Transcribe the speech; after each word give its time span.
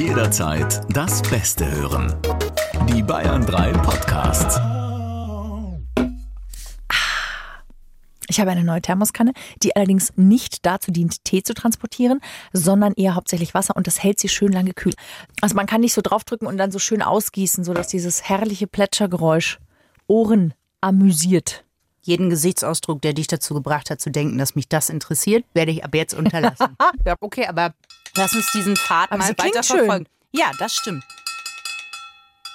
Jederzeit 0.00 0.80
das 0.88 1.20
Beste 1.20 1.70
hören. 1.70 2.16
Die 2.88 3.02
Bayern 3.02 3.44
3 3.44 3.72
Podcasts. 3.72 4.58
Ich 8.26 8.40
habe 8.40 8.50
eine 8.50 8.64
neue 8.64 8.80
Thermoskanne, 8.80 9.34
die 9.62 9.76
allerdings 9.76 10.14
nicht 10.16 10.64
dazu 10.64 10.90
dient, 10.90 11.22
Tee 11.24 11.42
zu 11.42 11.52
transportieren, 11.52 12.20
sondern 12.54 12.94
eher 12.94 13.14
hauptsächlich 13.14 13.52
Wasser 13.52 13.76
und 13.76 13.86
das 13.86 14.02
hält 14.02 14.18
sie 14.18 14.30
schön 14.30 14.52
lange 14.52 14.72
kühl. 14.72 14.94
Also 15.42 15.54
man 15.54 15.66
kann 15.66 15.82
nicht 15.82 15.92
so 15.92 16.00
draufdrücken 16.00 16.48
und 16.48 16.56
dann 16.56 16.72
so 16.72 16.78
schön 16.78 17.02
ausgießen, 17.02 17.62
sodass 17.62 17.88
dieses 17.88 18.26
herrliche 18.26 18.66
Plätschergeräusch 18.66 19.58
Ohren 20.06 20.54
amüsiert. 20.80 21.66
Jeden 22.00 22.30
Gesichtsausdruck, 22.30 23.02
der 23.02 23.12
dich 23.12 23.26
dazu 23.26 23.52
gebracht 23.52 23.90
hat, 23.90 24.00
zu 24.00 24.10
denken, 24.10 24.38
dass 24.38 24.54
mich 24.54 24.66
das 24.66 24.88
interessiert, 24.88 25.44
werde 25.52 25.72
ich 25.72 25.84
ab 25.84 25.94
jetzt 25.94 26.14
unterlassen. 26.14 26.74
ja, 27.04 27.16
okay, 27.20 27.44
aber 27.46 27.74
lass 28.20 28.34
uns 28.34 28.50
diesen 28.52 28.76
Pfad 28.76 29.10
Aber 29.10 29.18
mal 29.18 29.30
weiter 29.38 29.62
schön. 29.62 29.78
verfolgen. 29.78 30.06
Ja, 30.32 30.50
das 30.58 30.74
stimmt. 30.74 31.02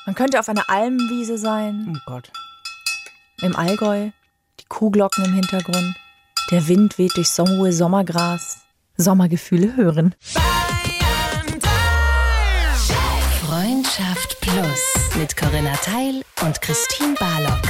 Man 0.05 0.13
könnte 0.15 0.39
auf 0.39 0.47
einer 0.47 0.69
Almwiese 0.69 1.37
sein, 1.37 1.91
Oh 1.95 1.99
Gott. 2.05 2.31
im 3.41 3.55
Allgäu, 3.55 4.11
die 4.59 4.65
Kuhglocken 4.69 5.25
im 5.25 5.33
Hintergrund, 5.33 5.95
der 6.51 6.67
Wind 6.67 6.97
weht 6.99 7.17
durchs 7.17 7.37
hohe 7.39 7.73
Sommergras, 7.73 8.59
Sommergefühle 8.97 9.75
hören. 9.75 10.13
Freundschaft 13.45 14.39
Plus 14.41 15.15
mit 15.15 15.35
Corinna 15.35 15.73
Teil 15.77 16.23
und 16.43 16.61
Christine 16.61 17.15
Barlock. 17.19 17.61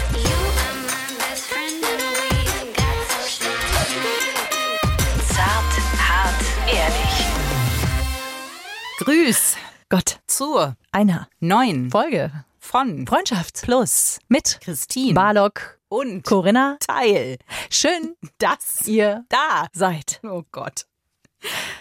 Grüß 9.05 9.55
Gott, 9.89 10.19
zur 10.27 10.75
einer 10.91 11.27
neuen 11.39 11.91
Folge 11.91 12.31
von 12.59 13.05
Freundschaft 13.05 13.61
Plus 13.61 14.19
mit 14.29 14.57
Christine 14.61 15.13
Barlock, 15.13 15.79
und 15.87 16.23
Corinna. 16.23 16.77
Teil. 16.79 17.37
Schön, 17.69 18.15
Das 18.39 18.81
ihr 18.87 19.23
da. 19.29 19.67
seid. 19.73 20.19
Oh 20.23 20.41
Gott. 20.51 20.85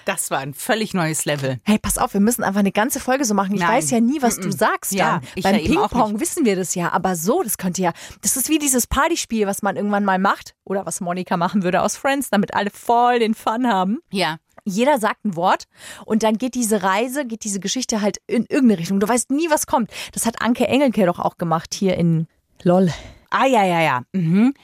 Das 0.04 0.30
war 0.30 0.40
ein 0.40 0.52
völlig 0.52 0.92
neues 0.92 1.24
Level. 1.24 1.58
Hey, 1.64 1.78
pass 1.78 1.96
auf, 1.96 2.12
wir 2.12 2.20
müssen 2.20 2.44
einfach 2.44 2.60
eine 2.60 2.72
ganze 2.72 3.00
Folge 3.00 3.24
so 3.24 3.32
machen. 3.32 3.54
Ich 3.54 3.60
Nein. 3.60 3.70
weiß 3.78 3.90
ja 3.92 4.00
nie, 4.00 4.20
was 4.20 4.38
du 4.38 4.52
sagst 4.52 4.92
Ja, 4.92 5.20
dann. 5.34 5.42
Beim 5.42 5.54
ja 5.54 5.60
Ping-Pong 5.88 6.20
wissen 6.20 6.44
wir 6.44 6.54
das 6.56 6.74
ja, 6.74 6.92
aber 6.92 7.16
so, 7.16 7.42
das 7.42 7.56
könnte 7.56 7.80
ja, 7.80 7.94
das 8.20 8.36
ist 8.36 8.50
wie 8.50 8.58
dieses 8.58 8.86
Partyspiel, 8.86 9.46
was 9.46 9.62
man 9.62 9.76
irgendwann 9.76 10.04
mal 10.04 10.18
macht 10.18 10.54
oder 10.64 10.84
was 10.84 11.00
Monika 11.00 11.38
machen 11.38 11.62
würde 11.62 11.80
aus 11.80 11.96
Friends, 11.96 12.28
damit 12.28 12.52
alle 12.52 12.68
voll 12.68 13.20
den 13.20 13.34
Fun 13.34 13.66
haben. 13.66 14.00
Ja. 14.10 14.36
Jeder 14.64 14.98
sagt 14.98 15.24
ein 15.24 15.36
Wort 15.36 15.64
und 16.06 16.22
dann 16.22 16.38
geht 16.38 16.54
diese 16.54 16.82
Reise, 16.82 17.26
geht 17.26 17.44
diese 17.44 17.60
Geschichte 17.60 18.00
halt 18.00 18.18
in 18.26 18.46
irgendeine 18.48 18.78
Richtung. 18.78 19.00
Du 19.00 19.08
weißt 19.08 19.30
nie, 19.30 19.50
was 19.50 19.66
kommt. 19.66 19.90
Das 20.12 20.26
hat 20.26 20.40
Anke 20.40 20.66
Engelke 20.66 21.06
doch 21.06 21.18
auch 21.18 21.36
gemacht 21.36 21.74
hier 21.74 21.96
in 21.96 22.26
LOL. 22.62 22.90
Ah, 23.36 23.46
ja, 23.46 23.64
ja, 23.64 23.80
ja. 23.80 24.02
Mhm. 24.12 24.54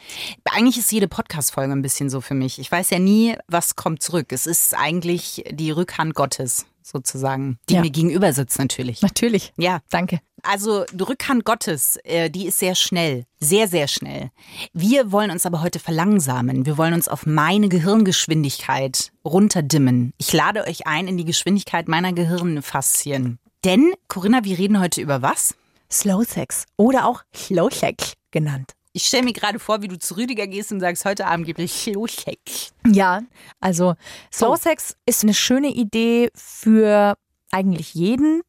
Eigentlich 0.45 0.79
ist 0.79 0.93
jede 0.93 1.09
Podcast-Folge 1.09 1.73
ein 1.73 1.83
bisschen 1.83 2.09
so 2.09 2.21
für 2.21 2.35
mich. 2.35 2.61
Ich 2.61 2.71
weiß 2.71 2.91
ja 2.91 3.01
nie, 3.01 3.37
was 3.49 3.75
kommt 3.75 4.01
zurück. 4.01 4.31
Es 4.31 4.47
ist 4.47 4.75
eigentlich 4.77 5.43
die 5.51 5.73
Rückhand 5.73 6.15
Gottes, 6.15 6.67
sozusagen, 6.83 7.59
die 7.69 7.75
Ja. 7.75 7.81
mir 7.81 7.91
gegenüber 7.91 8.33
sitzt 8.33 8.59
natürlich. 8.59 9.03
Natürlich. 9.03 9.53
Ja, 9.57 9.81
Danke. 9.91 10.21
also 10.43 10.85
Rückhand 10.99 11.45
Gottes, 11.45 11.99
äh, 12.05 12.31
die 12.31 12.47
ist 12.47 12.59
sehr 12.59 12.75
schnell, 12.75 13.27
sehr, 13.41 13.69
sehr 13.69 13.89
schnell. 13.89 14.31
Wir 14.73 15.13
wollen 15.13 15.31
uns 15.31 15.47
aber 15.47 15.63
heute 15.63 15.79
verlangsamen. 15.79 16.67
Wir 16.67 16.77
wollen 16.79 16.95
uns 16.95 17.09
auf 17.09 17.27
meine 17.27 17.69
Gehirngeschwindigkeit 17.69 19.13
runterdimmen. 19.25 20.13
Ich 20.19 20.33
lade 20.33 20.65
euch 20.67 20.87
ein 20.87 21.09
in 21.09 21.17
die 21.17 21.25
Geschwindigkeit 21.25 21.89
meiner 21.89 22.13
Gehirnfaszien. 22.13 23.39
Denn, 23.65 23.93
Corinna, 24.09 24.45
wir 24.45 24.59
reden 24.59 24.81
heute 24.81 25.01
über 25.01 25.23
was? 25.23 25.55
Slow 25.93 26.25
Sex 26.25 26.65
oder 26.77 27.07
auch 27.07 27.23
Slow 27.35 27.69
Sex 27.75 28.15
genannt. 28.31 28.73
Ich 28.93 29.07
stelle 29.07 29.25
mir 29.25 29.33
gerade 29.33 29.59
vor, 29.61 29.83
wie 29.83 29.89
du 29.89 29.99
zu 29.99 30.17
Rüdiger 30.17 30.47
gehst 30.49 30.73
und 30.73 30.81
sagst, 30.81 31.05
heute 31.05 31.27
Abend 31.27 31.47
gibt 31.47 31.61
es 31.61 31.85
Sex. 31.85 32.73
Ja, 32.87 33.23
also 33.61 33.95
Slow. 34.33 34.57
Sex 34.57 34.97
ist 35.07 35.23
eine 35.23 35.35
schöne 35.35 35.69
Idee 35.69 36.31
für 36.35 37.15
eigentlich 37.53 37.95
jeden, 37.95 38.43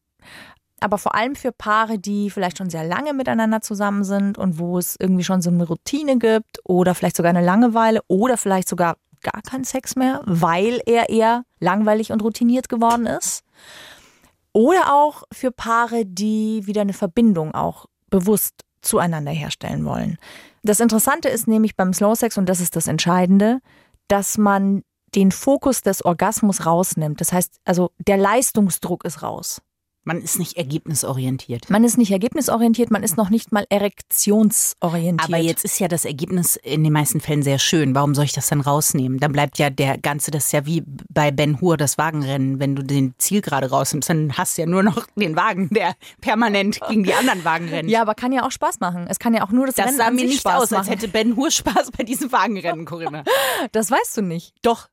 aber 0.80 0.98
vor 0.98 1.14
allem 1.14 1.36
für 1.36 1.52
Paare, 1.52 1.98
die 1.98 2.28
vielleicht 2.28 2.58
schon 2.58 2.70
sehr 2.70 2.84
lange 2.84 3.14
miteinander 3.14 3.60
zusammen 3.60 4.02
sind 4.02 4.36
und 4.36 4.58
wo 4.58 4.78
es 4.78 4.96
irgendwie 4.98 5.22
schon 5.22 5.42
so 5.42 5.50
eine 5.50 5.64
Routine 5.64 6.18
gibt 6.18 6.58
oder 6.64 6.96
vielleicht 6.96 7.16
sogar 7.16 7.30
eine 7.30 7.44
Langeweile 7.44 8.00
oder 8.08 8.36
vielleicht 8.36 8.68
sogar 8.68 8.96
gar 9.22 9.42
keinen 9.42 9.64
Sex 9.64 9.94
mehr, 9.94 10.22
weil 10.24 10.80
er 10.86 11.08
eher 11.08 11.44
langweilig 11.60 12.10
und 12.10 12.22
routiniert 12.22 12.68
geworden 12.68 13.06
ist. 13.06 13.44
Oder 14.52 14.92
auch 14.92 15.22
für 15.32 15.52
Paare, 15.52 16.04
die 16.04 16.66
wieder 16.66 16.80
eine 16.80 16.92
Verbindung 16.92 17.54
auch 17.54 17.86
bewusst 18.10 18.64
zueinander 18.82 19.32
herstellen 19.32 19.84
wollen. 19.84 20.18
Das 20.62 20.80
Interessante 20.80 21.28
ist 21.28 21.48
nämlich 21.48 21.76
beim 21.76 21.92
Slow 21.92 22.14
Sex, 22.14 22.38
und 22.38 22.48
das 22.48 22.60
ist 22.60 22.76
das 22.76 22.86
Entscheidende, 22.86 23.60
dass 24.08 24.38
man 24.38 24.82
den 25.14 25.30
Fokus 25.30 25.82
des 25.82 26.04
Orgasmus 26.04 26.66
rausnimmt. 26.66 27.20
Das 27.20 27.32
heißt, 27.32 27.60
also 27.64 27.90
der 27.98 28.16
Leistungsdruck 28.16 29.04
ist 29.04 29.22
raus. 29.22 29.62
Man 30.04 30.20
ist 30.20 30.38
nicht 30.38 30.56
ergebnisorientiert. 30.56 31.70
Man 31.70 31.84
ist 31.84 31.96
nicht 31.96 32.10
ergebnisorientiert, 32.10 32.90
man 32.90 33.04
ist 33.04 33.16
noch 33.16 33.30
nicht 33.30 33.52
mal 33.52 33.64
erektionsorientiert. 33.68 35.28
Aber 35.28 35.38
jetzt 35.38 35.64
ist 35.64 35.78
ja 35.78 35.86
das 35.86 36.04
Ergebnis 36.04 36.56
in 36.56 36.82
den 36.82 36.92
meisten 36.92 37.20
Fällen 37.20 37.42
sehr 37.42 37.60
schön. 37.60 37.94
Warum 37.94 38.14
soll 38.14 38.24
ich 38.24 38.32
das 38.32 38.48
dann 38.48 38.60
rausnehmen? 38.60 39.20
Dann 39.20 39.30
bleibt 39.30 39.58
ja 39.58 39.70
der 39.70 39.98
ganze, 39.98 40.32
das 40.32 40.46
ist 40.46 40.52
ja 40.52 40.66
wie 40.66 40.82
bei 41.08 41.30
Ben 41.30 41.60
Hur 41.60 41.76
das 41.76 41.98
Wagenrennen. 41.98 42.58
Wenn 42.58 42.74
du 42.74 42.82
den 42.82 43.14
Ziel 43.18 43.42
gerade 43.42 43.70
rausnimmst, 43.70 44.10
dann 44.10 44.36
hast 44.36 44.58
du 44.58 44.62
ja 44.62 44.66
nur 44.66 44.82
noch 44.82 45.06
den 45.14 45.36
Wagen, 45.36 45.68
der 45.70 45.94
permanent 46.20 46.80
gegen 46.88 47.04
die 47.04 47.14
anderen 47.14 47.44
Wagen 47.44 47.68
rennt. 47.68 47.88
Ja, 47.88 48.02
aber 48.02 48.14
kann 48.14 48.32
ja 48.32 48.44
auch 48.44 48.50
Spaß 48.50 48.80
machen. 48.80 49.06
Es 49.08 49.20
kann 49.20 49.34
ja 49.34 49.44
auch 49.44 49.50
nur 49.50 49.66
das, 49.66 49.76
das 49.76 49.86
Rennen 49.86 49.96
sah 49.98 50.06
an 50.06 50.14
mir 50.16 50.24
nicht 50.24 50.40
Spaß 50.40 50.62
aus, 50.62 50.70
machen. 50.72 50.80
als 50.80 50.90
hätte 50.90 51.08
Ben 51.08 51.36
Hur 51.36 51.50
Spaß 51.50 51.92
bei 51.96 52.02
diesem 52.02 52.32
Wagenrennen, 52.32 52.84
Corinna. 52.84 53.22
Das 53.70 53.90
weißt 53.90 54.16
du 54.16 54.22
nicht. 54.22 54.54
Doch. 54.62 54.88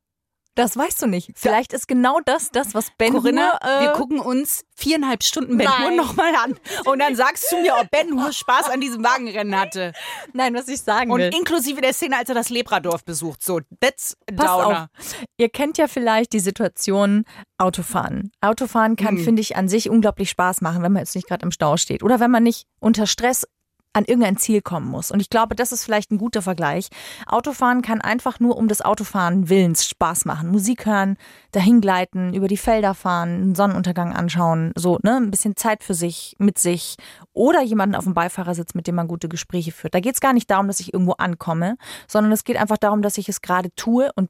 Das 0.60 0.76
weißt 0.76 1.02
du 1.02 1.08
nicht. 1.08 1.32
Vielleicht 1.36 1.74
ist 1.74 1.88
genau 1.88 2.20
das 2.26 2.52
das, 2.52 2.74
was 2.74 2.88
Ben 2.98 3.14
Corinna, 3.14 3.60
Hur, 3.64 3.70
äh, 3.70 3.82
wir 3.84 3.90
gucken 3.94 4.20
uns 4.20 4.64
viereinhalb 4.76 5.24
Stunden 5.24 5.58
Ben 5.58 5.68
Nein. 5.68 5.84
Hur 5.84 5.92
nochmal 5.92 6.36
an. 6.36 6.56
Und 6.86 7.00
dann 7.00 7.16
sagst 7.16 7.52
du 7.52 7.62
mir, 7.62 7.76
ob 7.80 7.90
Ben 7.92 8.14
Hur 8.22 8.32
Spaß 8.34 8.70
an 8.70 8.82
diesem 8.82 9.04
Wagenrennen 9.04 9.60
hatte. 9.60 9.94
Nein, 10.34 10.54
was 10.54 10.68
ich 10.68 10.82
sagen 10.82 11.12
Und 11.12 11.20
will. 11.22 11.34
inklusive 11.34 11.82
der 11.82 11.94
Szene, 11.94 12.18
als 12.18 12.30
er 12.30 12.36
das 12.36 12.50
Lebradorf 12.50 13.04
besucht. 13.06 13.42
So, 13.44 13.62
that's 13.80 14.18
Pass 14.36 14.46
Downer. 14.48 14.90
auf. 14.98 15.16
Ihr 15.38 15.50
kennt 15.50 15.78
ja 15.78 15.88
vielleicht 15.88 16.34
die 16.34 16.40
Situation 16.40 17.24
Autofahren. 17.58 18.32
Autofahren 18.42 18.96
kann, 18.96 19.16
Mhm. 19.16 19.24
finde 19.24 19.42
ich, 19.42 19.56
an 19.56 19.68
sich 19.70 19.90
unglaublich 19.90 20.30
Spaß 20.30 20.62
machen, 20.62 20.82
wenn 20.82 20.92
man 20.94 21.02
jetzt 21.02 21.16
nicht 21.16 21.28
gerade 21.28 21.44
im 21.44 21.52
Stau 21.52 21.78
steht 21.78 22.04
oder 22.04 22.20
wenn 22.20 22.32
man 22.32 22.44
nicht 22.44 22.66
unter 22.80 23.06
Stress 23.08 23.46
an 23.94 24.06
irgendein 24.06 24.38
Ziel 24.38 24.62
kommen 24.62 24.88
muss. 24.88 25.10
Und 25.10 25.20
ich 25.20 25.30
glaube, 25.30 25.56
das 25.56 25.72
ist 25.72 25.84
vielleicht 25.84 26.12
ein 26.12 26.18
guter 26.18 26.42
Vergleich. 26.42 26.90
Autofahren 27.26 27.82
kann 27.82 28.02
einfach 28.02 28.40
nur 28.40 28.58
um 28.58 28.68
des 28.68 28.82
Autofahren 28.82 29.50
Willens 29.50 29.88
Spaß 29.88 30.26
machen. 30.26 30.50
Musik 30.50 30.86
hören, 30.86 31.18
dahin 31.52 31.82
gleiten, 31.82 32.34
über 32.34 32.48
die 32.48 32.58
Felder 32.58 32.94
fahren, 32.94 33.30
einen 33.30 33.56
Sonnenuntergang 33.56 34.14
anschauen, 34.14 34.72
so, 34.76 35.00
ne, 35.02 35.18
ein 35.18 35.32
bisschen 35.32 35.56
Zeit 35.56 35.84
für 35.84 35.96
sich, 35.96 36.36
mit 36.38 36.60
sich 36.60 36.98
oder 37.34 37.62
jemanden 37.64 37.96
auf 37.96 38.04
dem 38.04 38.14
Beifahrersitz, 38.14 38.76
mit 38.76 38.86
dem 38.86 38.96
man 38.96 39.08
gute 39.08 39.28
Gespräche 39.28 39.72
führt. 39.72 39.96
Da 39.96 40.00
geht 40.00 40.14
es 40.14 40.22
gar 40.22 40.34
nicht 40.34 40.50
darum, 40.52 40.68
dass 40.68 40.80
ich 40.80 40.94
irgendwo 40.94 41.14
ankomme, 41.14 41.78
sondern 42.08 42.32
es 42.32 42.44
geht 42.44 42.58
einfach 42.58 42.78
darum, 42.78 43.02
dass 43.02 43.18
ich 43.18 43.28
es 43.28 43.42
gerade 43.42 43.74
tue 43.76 44.12
und 44.16 44.30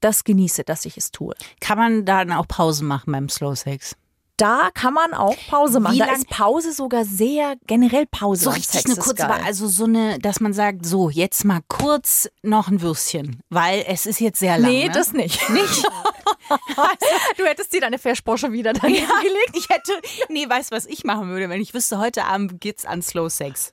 das 0.00 0.24
genieße, 0.24 0.64
dass 0.64 0.84
ich 0.84 0.96
es 0.96 1.10
tue. 1.10 1.34
Kann 1.60 1.78
man 1.78 2.04
dann 2.04 2.32
auch 2.32 2.46
Pause 2.46 2.84
machen 2.84 3.12
beim 3.12 3.28
Slow 3.28 3.56
Sex? 3.56 3.96
Da 4.38 4.70
kann 4.72 4.94
man 4.94 5.12
auch 5.14 5.36
Pause 5.50 5.80
machen. 5.80 5.94
Wie 5.94 5.98
da 5.98 6.06
lang- 6.06 6.16
ist 6.16 6.28
Pause 6.30 6.72
sogar 6.72 7.04
sehr 7.04 7.56
generell 7.66 8.06
Pause. 8.06 8.44
So 8.44 8.50
richtig 8.50 8.70
Sex 8.80 8.86
eine 8.86 8.94
kurze, 8.96 9.26
geil. 9.26 9.40
also 9.44 9.66
so 9.68 9.84
eine, 9.84 10.18
dass 10.20 10.40
man 10.40 10.52
sagt, 10.54 10.86
so, 10.86 11.10
jetzt 11.10 11.44
mal 11.44 11.60
kurz 11.68 12.28
noch 12.42 12.68
ein 12.68 12.80
Würstchen, 12.80 13.40
weil 13.50 13.84
es 13.86 14.06
ist 14.06 14.20
jetzt 14.20 14.38
sehr 14.38 14.56
lang. 14.58 14.70
Nee, 14.70 14.86
ne? 14.86 14.92
das 14.92 15.12
nicht. 15.12 15.50
Nicht? 15.50 15.84
du 17.36 17.44
hättest 17.44 17.72
dir 17.72 17.80
deine 17.80 17.98
Versproche 17.98 18.52
wieder 18.52 18.72
daneben 18.72 19.02
Ja, 19.02 19.20
gelegt. 19.20 19.50
ich 19.54 19.68
hätte, 19.68 19.92
nee, 20.28 20.48
weißt 20.48 20.70
du, 20.72 20.76
was 20.76 20.86
ich 20.86 21.04
machen 21.04 21.28
würde, 21.28 21.48
wenn 21.48 21.60
ich 21.60 21.74
wüsste, 21.74 21.98
heute 21.98 22.24
Abend 22.24 22.60
geht's 22.60 22.84
an 22.84 23.02
Slow 23.02 23.28
Sex. 23.28 23.72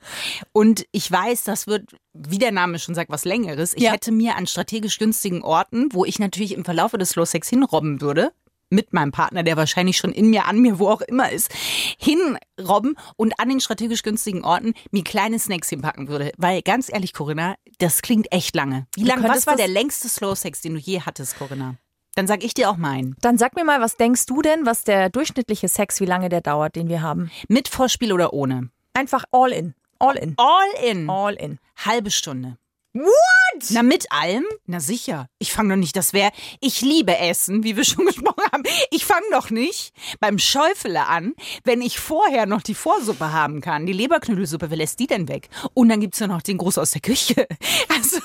Und 0.51 0.85
ich 0.91 1.09
weiß, 1.11 1.43
das 1.43 1.67
wird, 1.67 1.91
wie 2.13 2.39
der 2.39 2.51
Name 2.51 2.79
schon 2.79 2.95
sagt, 2.95 3.09
was 3.11 3.23
Längeres. 3.25 3.73
Ich 3.75 3.83
Ja. 3.83 3.91
hätte 3.91 4.11
mir 4.11 4.35
an 4.35 4.47
strategisch 4.47 4.97
günstigen 4.97 5.43
Orten, 5.43 5.89
wo 5.93 6.05
ich 6.05 6.19
natürlich 6.19 6.53
im 6.53 6.65
Verlaufe 6.65 6.97
des 6.97 7.11
Slow 7.11 7.25
Sex 7.25 7.49
hinrobben 7.49 8.01
würde, 8.01 8.31
mit 8.75 8.93
meinem 8.93 9.11
Partner, 9.11 9.41
der 9.41 9.57
wahrscheinlich 9.57 9.97
schon 9.97 10.11
in 10.11 10.29
mir, 10.29 10.45
an 10.45 10.59
mir, 10.59 10.77
wo 10.77 10.89
auch 10.89 11.01
immer 11.01 11.31
ist, 11.31 11.51
hinrobben 11.97 12.95
und 13.15 13.39
an 13.39 13.49
den 13.49 13.59
strategisch 13.59 14.03
günstigen 14.03 14.43
Orten 14.43 14.73
mir 14.91 15.03
kleine 15.03 15.39
Snacks 15.39 15.69
hinpacken 15.69 16.07
würde. 16.07 16.31
Weil 16.37 16.61
ganz 16.61 16.91
ehrlich, 16.91 17.13
Corinna, 17.13 17.55
das 17.79 18.01
klingt 18.01 18.31
echt 18.31 18.55
lange. 18.55 18.85
Wie 18.95 19.03
lange, 19.03 19.27
was 19.27 19.47
war 19.47 19.55
der 19.55 19.67
längste 19.67 20.09
Slow 20.09 20.35
Sex, 20.35 20.61
den 20.61 20.73
du 20.73 20.79
je 20.79 21.01
hattest, 21.01 21.37
Corinna? 21.39 21.75
Dann 22.15 22.27
sag 22.27 22.43
ich 22.43 22.53
dir 22.53 22.69
auch 22.69 22.77
meinen. 22.77 23.15
Dann 23.19 23.37
sag 23.37 23.55
mir 23.55 23.65
mal, 23.65 23.81
was 23.81 23.97
denkst 23.97 24.25
du 24.25 24.41
denn, 24.41 24.65
was 24.65 24.85
der 24.85 25.09
durchschnittliche 25.09 25.67
Sex, 25.67 25.99
wie 25.99 26.05
lange 26.05 26.29
der 26.29 26.41
dauert, 26.41 26.75
den 26.75 26.87
wir 26.87 27.01
haben? 27.01 27.29
Mit 27.49 27.67
Vorspiel 27.67 28.13
oder 28.13 28.31
ohne? 28.31 28.69
Einfach 28.93 29.25
all 29.31 29.51
in. 29.51 29.73
All 29.99 30.15
in. 30.15 30.35
All 30.37 30.89
in. 30.89 31.09
All 31.09 31.33
in. 31.33 31.59
Halbe 31.77 32.11
Stunde. 32.11 32.57
What? 32.95 33.65
Na, 33.71 33.83
mit 33.83 34.09
allem? 34.09 34.45
Na 34.67 34.79
sicher. 34.79 35.27
Ich 35.37 35.51
fange 35.51 35.73
doch 35.73 35.79
nicht, 35.79 35.97
das 35.97 36.13
wäre. 36.13 36.31
Ich 36.61 36.79
liebe 36.79 37.17
Essen, 37.17 37.63
wie 37.65 37.75
wir 37.75 37.83
schon 37.85 38.05
gesprochen 38.05 38.43
haben. 38.51 38.63
Ich 38.89 39.05
fange 39.05 39.25
doch 39.31 39.49
nicht 39.49 39.93
beim 40.21 40.39
Schäufele 40.39 41.05
an, 41.05 41.33
wenn 41.65 41.81
ich 41.81 41.99
vorher 41.99 42.45
noch 42.45 42.61
die 42.61 42.73
Vorsuppe 42.73 43.33
haben 43.33 43.59
kann. 43.59 43.85
Die 43.85 43.91
Leberknödelsuppe, 43.93 44.69
wer 44.69 44.77
lässt 44.77 44.99
die 45.01 45.07
denn 45.07 45.27
weg? 45.27 45.49
Und 45.73 45.89
dann 45.89 45.99
gibt's 45.99 46.19
ja 46.19 46.27
noch 46.27 46.41
den 46.41 46.57
Gruß 46.57 46.77
aus 46.77 46.91
der 46.91 47.01
Küche. 47.01 47.47
Also, 47.89 48.19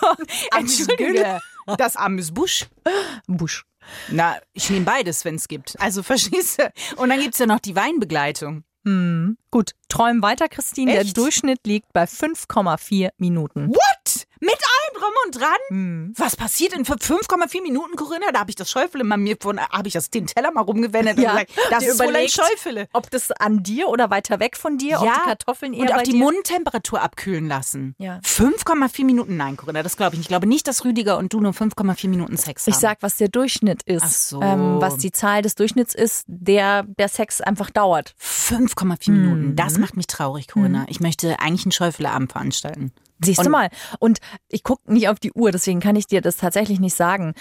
entschuldige. 0.57 1.41
Das 1.79 1.97
Amüsbusch. 1.97 2.67
Busch. 3.27 3.65
Na, 4.09 4.37
ich 4.53 4.69
nehme 4.71 4.85
beides, 4.85 5.25
wenn's 5.25 5.49
gibt. 5.49 5.79
Also, 5.81 6.03
verstehst 6.05 6.61
du? 6.61 6.73
Und 6.97 7.09
dann 7.09 7.21
gibt's 7.21 7.39
ja 7.39 7.47
noch 7.47 7.61
die 7.61 7.75
Weinbegleitung. 7.77 8.65
Hm. 8.85 9.37
Gut, 9.51 9.73
träum 9.89 10.23
weiter, 10.23 10.49
Christine. 10.49 10.97
Echt? 10.97 11.17
Der 11.17 11.23
Durchschnitt 11.23 11.61
liegt 11.67 11.93
bei 11.93 12.05
5,4 12.05 13.11
Minuten. 13.19 13.69
What? 13.69 14.00
Mit 14.41 14.55
allem 14.55 15.01
drum 15.01 15.13
und 15.27 15.41
dran? 15.41 16.15
Was 16.17 16.35
passiert 16.35 16.73
in 16.73 16.85
5,4 16.85 17.63
Minuten, 17.63 17.95
Corinna? 17.97 18.33
Da 18.33 18.41
habe 18.41 18.51
ich 18.51 18.57
das 18.57 18.71
Schäufele 18.71 19.05
mal 19.05 19.19
mir 19.19 19.37
von, 19.39 19.61
habe 19.61 19.87
ich 19.89 19.93
das 19.95 20.09
den 20.09 20.27
Teller 20.27 20.51
mal 20.51 20.63
rumgewendet 20.63 21.19
Ja, 21.19 21.33
und 21.33 21.47
gesagt, 21.47 21.71
das 21.71 21.85
ist 21.85 21.99
wohl 21.99 22.07
ein 22.07 22.11
überlegt, 22.11 22.33
Schäufele. 22.33 22.89
Ob 22.95 23.11
das 23.11 23.31
an 23.33 23.63
dir 23.63 23.89
oder 23.89 24.11
weiter 24.11 24.41
weg 24.41 24.57
von 24.57 24.79
dir, 24.79 25.01
ob 25.01 25.05
die 25.05 25.21
Kartoffeln 25.29 25.75
eher 25.75 25.83
und 25.83 25.93
auch 25.93 26.03
die 26.03 26.13
dir? 26.13 26.19
Mundtemperatur 26.19 27.03
abkühlen 27.03 27.49
lassen. 27.49 27.95
Ja. 27.99 28.19
5,4 28.25 29.05
Minuten, 29.05 29.37
nein, 29.37 29.57
Corinna, 29.59 29.83
das 29.83 29.97
glaube 29.97 30.15
ich 30.15 30.19
nicht. 30.19 30.27
Ich 30.27 30.29
glaube 30.29 30.47
nicht, 30.47 30.67
dass 30.67 30.85
Rüdiger 30.85 31.19
und 31.19 31.33
du 31.33 31.41
nur 31.41 31.53
5,4 31.53 32.09
Minuten 32.09 32.37
Sex 32.37 32.67
haben. 32.67 32.73
Ich 32.73 32.79
sag, 32.79 33.03
was 33.03 33.17
der 33.17 33.29
Durchschnitt 33.29 33.83
ist. 33.83 34.03
Ach 34.05 34.11
so. 34.11 34.43
Ähm, 34.43 34.81
was 34.81 34.97
die 34.97 35.13
Zahl 35.13 35.43
des 35.43 35.55
Durchschnitts 35.55 35.95
ist, 35.95 36.25
der 36.27 36.85
der 36.85 37.09
Sex 37.09 37.41
einfach 37.41 37.69
dauert. 37.71 38.15
5,4 38.21 39.11
Minuten. 39.11 39.57
Das 39.57 39.79
macht 39.79 39.97
mich 39.97 40.07
traurig, 40.07 40.49
Corinna. 40.49 40.87
Ich 40.89 41.01
möchte 41.01 41.41
eigentlich 41.41 41.67
einen 41.67 41.73
Schäufeleabend 41.73 42.33
veranstalten. 42.33 42.93
Siehst 43.23 43.45
du 43.45 43.51
mal. 43.51 43.69
Und 43.99 44.19
ich 44.49 44.63
gucke 44.63 44.93
nicht 44.93 45.09
auf 45.09 45.19
die 45.19 45.33
Uhr, 45.33 45.51
deswegen 45.53 45.81
kann 45.81 45.97
ich 45.97 46.07
dir 46.07 46.21
das 46.21 46.37
tatsächlich 46.37 46.81
nicht 46.81 46.97
sagen. 46.97 47.35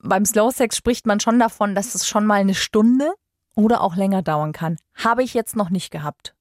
Beim 0.00 0.24
Slow 0.24 0.50
Sex 0.50 0.76
spricht 0.76 1.06
man 1.06 1.20
schon 1.20 1.38
davon, 1.38 1.74
dass 1.74 1.94
es 1.94 2.06
schon 2.06 2.26
mal 2.26 2.40
eine 2.40 2.54
Stunde 2.54 3.12
oder 3.54 3.80
auch 3.80 3.96
länger 3.96 4.22
dauern 4.22 4.52
kann. 4.52 4.76
Habe 4.94 5.22
ich 5.22 5.34
jetzt 5.34 5.56
noch 5.56 5.70
nicht 5.70 5.90
gehabt. 5.90 6.34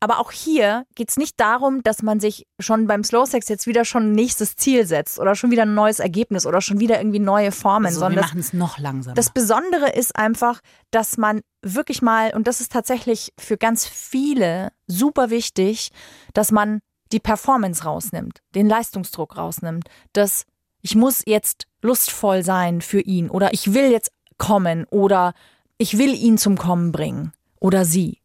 Aber 0.00 0.20
auch 0.20 0.30
hier 0.30 0.86
geht 0.94 1.10
es 1.10 1.16
nicht 1.16 1.40
darum, 1.40 1.82
dass 1.82 2.02
man 2.02 2.20
sich 2.20 2.46
schon 2.60 2.86
beim 2.86 3.02
Slow 3.02 3.26
Sex 3.26 3.48
jetzt 3.48 3.66
wieder 3.66 3.84
schon 3.84 4.10
ein 4.10 4.12
nächstes 4.12 4.54
Ziel 4.54 4.86
setzt 4.86 5.18
oder 5.18 5.34
schon 5.34 5.50
wieder 5.50 5.62
ein 5.62 5.74
neues 5.74 5.98
Ergebnis 5.98 6.46
oder 6.46 6.60
schon 6.60 6.78
wieder 6.78 7.00
irgendwie 7.00 7.18
neue 7.18 7.50
Formen, 7.50 7.86
Also, 7.86 7.96
wir 7.96 8.00
sondern 8.06 8.22
das 8.22 8.30
machen 8.30 8.40
es 8.40 8.52
noch 8.52 8.78
langsamer. 8.78 9.14
Das 9.14 9.30
Besondere 9.30 9.90
ist 9.90 10.14
einfach, 10.14 10.60
dass 10.92 11.16
man 11.16 11.40
wirklich 11.62 12.00
mal, 12.00 12.32
und 12.34 12.46
das 12.46 12.60
ist 12.60 12.70
tatsächlich 12.70 13.32
für 13.38 13.56
ganz 13.56 13.88
viele 13.88 14.70
super 14.86 15.30
wichtig, 15.30 15.90
dass 16.32 16.52
man 16.52 16.80
die 17.12 17.20
Performance 17.20 17.84
rausnimmt, 17.84 18.40
den 18.54 18.68
Leistungsdruck 18.68 19.36
rausnimmt, 19.36 19.88
dass 20.12 20.44
ich 20.82 20.94
muss 20.94 21.22
jetzt 21.26 21.66
lustvoll 21.82 22.44
sein 22.44 22.80
für 22.80 23.00
ihn 23.00 23.30
oder 23.30 23.52
ich 23.52 23.74
will 23.74 23.90
jetzt 23.90 24.12
kommen 24.36 24.84
oder 24.90 25.34
ich 25.76 25.98
will 25.98 26.14
ihn 26.14 26.38
zum 26.38 26.56
Kommen 26.56 26.92
bringen 26.92 27.32
oder 27.60 27.84
sie 27.84 28.20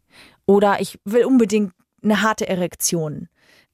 oder 0.45 0.79
ich 0.81 0.99
will 1.05 1.25
unbedingt 1.25 1.73
eine 2.03 2.21
harte 2.21 2.47
Erektion. 2.47 3.29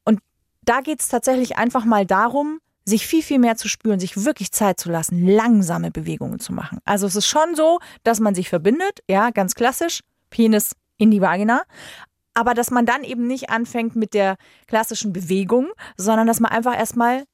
Und 0.06 0.20
da 0.64 0.82
geht 0.82 1.02
es 1.02 1.10
tatsächlich 1.10 1.58
einfach 1.58 1.86
mal 1.86 2.06
darum, 2.06 2.60
sich 2.86 3.06
viel, 3.06 3.22
viel 3.22 3.40
mehr 3.40 3.56
zu 3.56 3.68
spüren, 3.68 4.00
sich 4.00 4.26
wirklich 4.26 4.52
Zeit 4.52 4.80
zu 4.80 4.90
lassen, 4.90 5.28
langsame 5.28 5.92
Bewegungen 5.92 6.40
zu 6.40 6.54
machen. 6.54 6.80
Also 6.86 7.08
es 7.08 7.16
ist 7.16 7.28
schon 7.28 7.56
so, 7.56 7.80
dass 8.04 8.20
man 8.20 8.36
sich 8.36 8.50
verbindet, 8.50 9.00
ja, 9.08 9.30
ganz 9.30 9.56
klassisch, 9.56 10.02
Penis 10.30 10.76
in 10.98 11.12
die 11.12 11.22
Vagina, 11.22 11.64
aber 12.40 12.54
dass 12.54 12.72
man 12.72 12.86
dann 12.86 13.04
eben 13.04 13.28
nicht 13.28 13.50
anfängt 13.50 13.96
mit 13.98 14.14
der 14.14 14.38
klassischen 14.68 15.12
Bewegung, 15.12 15.68
sondern 15.98 16.26
dass 16.26 16.40
man 16.40 16.52
einfach 16.52 16.78
erstmal 16.78 17.26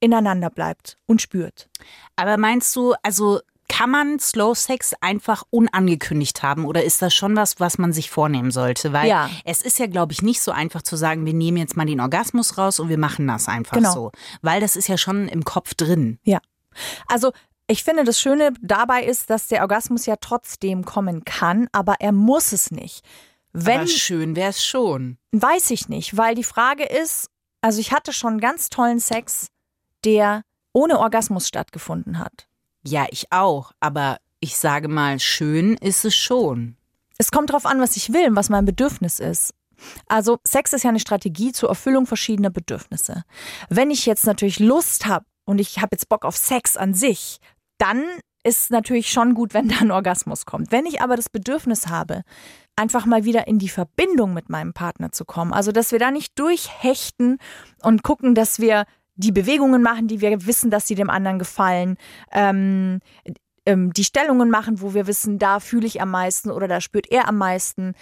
ineinander 0.00 0.48
bleibt 0.50 0.96
und 1.06 1.20
spürt. 1.20 1.68
Aber 2.16 2.38
meinst 2.38 2.74
du, 2.74 2.94
also 3.02 3.40
kann 3.68 3.90
man 3.90 4.18
Slow 4.18 4.54
Sex 4.54 4.94
einfach 5.00 5.42
unangekündigt 5.50 6.42
haben 6.42 6.64
oder 6.64 6.82
ist 6.84 7.02
das 7.02 7.14
schon 7.14 7.36
was, 7.36 7.60
was 7.60 7.78
man 7.78 7.92
sich 7.92 8.10
vornehmen 8.10 8.50
sollte? 8.50 8.92
Weil 8.92 9.08
Ja. 9.08 9.28
es 9.44 9.60
ist 9.62 9.78
ja, 9.78 9.86
glaube 9.86 10.12
ich, 10.12 10.22
nicht 10.22 10.40
so 10.42 10.50
einfach 10.52 10.82
zu 10.82 10.96
sagen, 10.96 11.24
wir 11.26 11.34
nehmen 11.34 11.56
jetzt 11.58 11.76
mal 11.76 11.86
den 11.86 12.00
Orgasmus 12.00 12.56
raus 12.58 12.80
und 12.80 12.88
wir 12.88 12.98
machen 12.98 13.26
das 13.26 13.48
einfach 13.48 13.76
Genau. 13.76 13.92
so. 13.92 14.12
Weil 14.42 14.60
das 14.60 14.76
ist 14.76 14.88
ja 14.88 14.96
schon 14.98 15.28
im 15.28 15.44
Kopf 15.44 15.74
drin. 15.74 16.18
Ja. 16.24 16.38
Also 17.08 17.32
ich 17.66 17.84
finde, 17.84 18.04
das 18.04 18.20
Schöne 18.20 18.52
dabei 18.60 19.04
ist, 19.04 19.30
dass 19.30 19.48
der 19.48 19.62
Orgasmus 19.62 20.04
ja 20.06 20.16
trotzdem 20.20 20.84
kommen 20.84 21.24
kann, 21.24 21.68
aber 21.72 21.96
er 22.00 22.12
muss 22.12 22.52
es 22.52 22.70
nicht. 22.70 23.02
Wenn, 23.54 23.80
Aber 23.80 23.86
schön 23.86 24.34
wäre 24.36 24.50
es 24.50 24.64
schon. 24.64 25.16
weiß 25.32 25.70
ich 25.70 25.88
nicht, 25.88 26.16
weil 26.16 26.34
die 26.34 26.44
Frage 26.44 26.84
ist, 26.84 27.28
also 27.60 27.80
ich 27.80 27.92
hatte 27.92 28.12
schon 28.12 28.40
ganz 28.40 28.68
tollen 28.68 28.98
Sex, 28.98 29.46
der 30.04 30.42
ohne 30.72 30.98
Orgasmus 30.98 31.46
stattgefunden 31.48 32.18
hat. 32.18 32.48
Ja, 32.82 33.06
ich 33.10 33.32
auch. 33.32 33.72
Aber 33.80 34.18
ich 34.40 34.56
sage 34.58 34.88
mal, 34.88 35.20
schön 35.20 35.74
ist 35.76 36.04
es 36.04 36.16
schon. 36.16 36.76
Es 37.16 37.30
kommt 37.30 37.50
darauf 37.50 37.64
an, 37.64 37.80
was 37.80 37.96
ich 37.96 38.12
will 38.12 38.26
und 38.28 38.36
was 38.36 38.50
mein 38.50 38.64
Bedürfnis 38.64 39.20
ist. 39.20 39.54
Also 40.08 40.38
Sex 40.44 40.72
ist 40.72 40.82
ja 40.82 40.90
eine 40.90 41.00
Strategie 41.00 41.52
zur 41.52 41.68
Erfüllung 41.68 42.06
verschiedener 42.06 42.50
Bedürfnisse. 42.50 43.22
Wenn 43.68 43.90
ich 43.90 44.04
jetzt 44.04 44.26
natürlich 44.26 44.58
Lust 44.58 45.06
habe 45.06 45.24
und 45.44 45.60
ich 45.60 45.78
habe 45.78 45.90
jetzt 45.92 46.08
Bock 46.08 46.24
auf 46.24 46.36
Sex 46.36 46.76
an 46.76 46.92
sich, 46.92 47.38
dann 47.78 48.04
ist 48.42 48.70
natürlich 48.70 49.10
schon 49.10 49.34
gut, 49.34 49.54
wenn 49.54 49.68
da 49.68 49.76
ein 49.78 49.90
Orgasmus 49.90 50.44
kommt. 50.44 50.70
Wenn 50.72 50.86
ich 50.86 51.00
aber 51.00 51.16
das 51.16 51.30
Bedürfnis 51.30 51.86
habe, 51.86 52.22
einfach 52.76 53.06
mal 53.06 53.24
wieder 53.24 53.46
in 53.46 53.58
die 53.58 53.68
Verbindung 53.68 54.34
mit 54.34 54.48
meinem 54.48 54.72
Partner 54.72 55.12
zu 55.12 55.24
kommen, 55.24 55.52
also 55.52 55.72
dass 55.72 55.92
wir 55.92 55.98
da 55.98 56.10
nicht 56.10 56.38
durchhechten 56.38 57.38
und 57.82 58.02
gucken, 58.02 58.34
dass 58.34 58.58
wir 58.58 58.84
die 59.16 59.32
Bewegungen 59.32 59.82
machen, 59.82 60.08
die 60.08 60.20
wir 60.20 60.46
wissen, 60.46 60.70
dass 60.70 60.88
sie 60.88 60.96
dem 60.96 61.10
anderen 61.10 61.38
gefallen, 61.38 61.96
ähm, 62.32 63.00
ähm, 63.66 63.92
die 63.92 64.04
Stellungen 64.04 64.50
machen, 64.50 64.80
wo 64.80 64.94
wir 64.94 65.06
wissen, 65.06 65.38
da 65.38 65.60
fühle 65.60 65.86
ich 65.86 66.00
am 66.00 66.10
meisten 66.10 66.50
oder 66.50 66.68
da 66.68 66.80
spürt 66.80 67.10
er 67.10 67.28
am 67.28 67.38
meisten. 67.38 67.94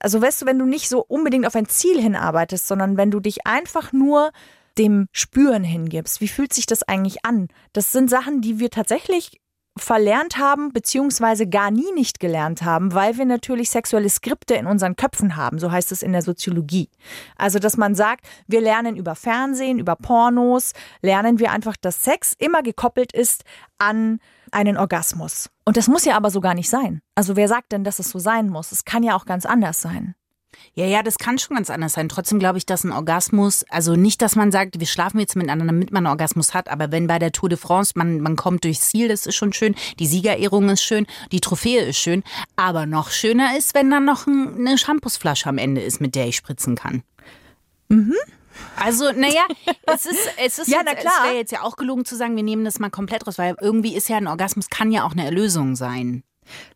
Also 0.00 0.20
weißt 0.20 0.42
du, 0.42 0.46
wenn 0.46 0.58
du 0.58 0.64
nicht 0.64 0.88
so 0.88 1.04
unbedingt 1.06 1.46
auf 1.46 1.54
ein 1.54 1.68
Ziel 1.68 2.00
hinarbeitest, 2.00 2.66
sondern 2.66 2.96
wenn 2.96 3.10
du 3.10 3.20
dich 3.20 3.46
einfach 3.46 3.92
nur 3.92 4.32
dem 4.76 5.06
Spüren 5.12 5.62
hingibst, 5.62 6.20
wie 6.20 6.28
fühlt 6.28 6.52
sich 6.52 6.66
das 6.66 6.82
eigentlich 6.82 7.24
an? 7.24 7.48
Das 7.72 7.92
sind 7.92 8.10
Sachen, 8.10 8.40
die 8.40 8.58
wir 8.58 8.70
tatsächlich 8.70 9.40
verlernt 9.76 10.38
haben, 10.38 10.72
beziehungsweise 10.72 11.48
gar 11.48 11.70
nie 11.70 11.92
nicht 11.92 12.20
gelernt 12.20 12.62
haben, 12.62 12.94
weil 12.94 13.18
wir 13.18 13.24
natürlich 13.24 13.70
sexuelle 13.70 14.08
Skripte 14.08 14.54
in 14.54 14.66
unseren 14.66 14.94
Köpfen 14.94 15.36
haben, 15.36 15.58
so 15.58 15.72
heißt 15.72 15.90
es 15.90 16.02
in 16.02 16.12
der 16.12 16.22
Soziologie. 16.22 16.88
Also, 17.36 17.58
dass 17.58 17.76
man 17.76 17.94
sagt, 17.94 18.24
wir 18.46 18.60
lernen 18.60 18.96
über 18.96 19.14
Fernsehen, 19.16 19.78
über 19.78 19.96
Pornos, 19.96 20.72
lernen 21.02 21.38
wir 21.40 21.50
einfach, 21.50 21.76
dass 21.76 22.04
Sex 22.04 22.34
immer 22.38 22.62
gekoppelt 22.62 23.12
ist 23.12 23.44
an 23.78 24.20
einen 24.52 24.76
Orgasmus. 24.76 25.50
Und 25.64 25.76
das 25.76 25.88
muss 25.88 26.04
ja 26.04 26.16
aber 26.16 26.30
so 26.30 26.40
gar 26.40 26.54
nicht 26.54 26.70
sein. 26.70 27.00
Also, 27.16 27.34
wer 27.34 27.48
sagt 27.48 27.72
denn, 27.72 27.82
dass 27.82 27.98
es 27.98 28.10
so 28.10 28.20
sein 28.20 28.48
muss? 28.48 28.70
Es 28.70 28.84
kann 28.84 29.02
ja 29.02 29.16
auch 29.16 29.24
ganz 29.24 29.44
anders 29.44 29.80
sein. 29.80 30.14
Ja, 30.74 30.86
ja, 30.86 31.02
das 31.02 31.18
kann 31.18 31.38
schon 31.38 31.56
ganz 31.56 31.70
anders 31.70 31.92
sein. 31.94 32.08
Trotzdem 32.08 32.38
glaube 32.38 32.58
ich, 32.58 32.66
dass 32.66 32.84
ein 32.84 32.92
Orgasmus, 32.92 33.64
also 33.68 33.94
nicht, 33.94 34.22
dass 34.22 34.36
man 34.36 34.50
sagt, 34.52 34.80
wir 34.80 34.86
schlafen 34.86 35.20
jetzt 35.20 35.36
miteinander, 35.36 35.66
damit 35.66 35.92
man 35.92 36.06
einen 36.06 36.10
Orgasmus 36.12 36.54
hat, 36.54 36.68
aber 36.68 36.90
wenn 36.90 37.06
bei 37.06 37.18
der 37.18 37.32
Tour 37.32 37.48
de 37.48 37.58
France 37.58 37.92
man, 37.96 38.20
man 38.20 38.36
kommt 38.36 38.64
durchs 38.64 38.88
Ziel, 38.88 39.08
das 39.08 39.26
ist 39.26 39.36
schon 39.36 39.52
schön, 39.52 39.74
die 39.98 40.06
Siegerehrung 40.06 40.68
ist 40.70 40.82
schön, 40.82 41.06
die 41.32 41.40
Trophäe 41.40 41.80
ist 41.84 41.98
schön, 41.98 42.22
aber 42.56 42.86
noch 42.86 43.10
schöner 43.10 43.56
ist, 43.56 43.74
wenn 43.74 43.90
dann 43.90 44.04
noch 44.04 44.26
ein, 44.26 44.54
eine 44.58 44.78
Shampoosflasche 44.78 45.48
am 45.48 45.58
Ende 45.58 45.80
ist, 45.80 46.00
mit 46.00 46.14
der 46.14 46.26
ich 46.26 46.36
spritzen 46.36 46.74
kann. 46.76 47.02
Also, 48.76 49.12
naja, 49.12 49.42
es 49.86 50.06
ist, 50.06 50.30
es 50.36 50.58
ist 50.58 50.68
Ja, 50.68 50.78
jetzt, 50.78 50.86
na 50.86 50.94
klar. 50.94 51.12
es 51.18 51.24
wäre 51.24 51.36
jetzt 51.36 51.52
ja 51.52 51.62
auch 51.62 51.76
gelogen 51.76 52.04
zu 52.04 52.16
sagen, 52.16 52.36
wir 52.36 52.42
nehmen 52.42 52.64
das 52.64 52.78
mal 52.78 52.90
komplett 52.90 53.26
raus, 53.26 53.38
weil 53.38 53.56
irgendwie 53.60 53.94
ist 53.94 54.08
ja 54.08 54.16
ein 54.16 54.26
Orgasmus, 54.26 54.68
kann 54.70 54.90
ja 54.92 55.04
auch 55.04 55.12
eine 55.12 55.24
Erlösung 55.24 55.76
sein. 55.76 56.22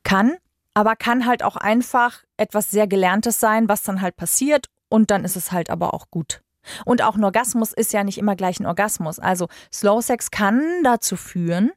Kann, 0.03 0.37
aber 0.79 0.95
kann 0.95 1.27
halt 1.27 1.43
auch 1.43 1.57
einfach 1.57 2.23
etwas 2.37 2.71
sehr 2.71 2.87
Gelerntes 2.87 3.41
sein, 3.41 3.69
was 3.69 3.83
dann 3.83 4.01
halt 4.01 4.15
passiert 4.15 4.67
und 4.89 5.11
dann 5.11 5.25
ist 5.25 5.35
es 5.35 5.51
halt 5.51 5.71
aber 5.71 5.93
auch 5.93 6.09
gut. 6.09 6.41
Und 6.85 7.03
auch 7.03 7.17
ein 7.17 7.25
Orgasmus 7.25 7.73
ist 7.73 7.93
ja 7.93 8.05
nicht 8.05 8.17
immer 8.17 8.37
gleich 8.37 8.61
ein 8.61 8.67
Orgasmus. 8.67 9.19
Also 9.19 9.49
Slow 9.75 10.01
Sex 10.01 10.31
kann 10.31 10.63
dazu 10.85 11.17
führen, 11.17 11.73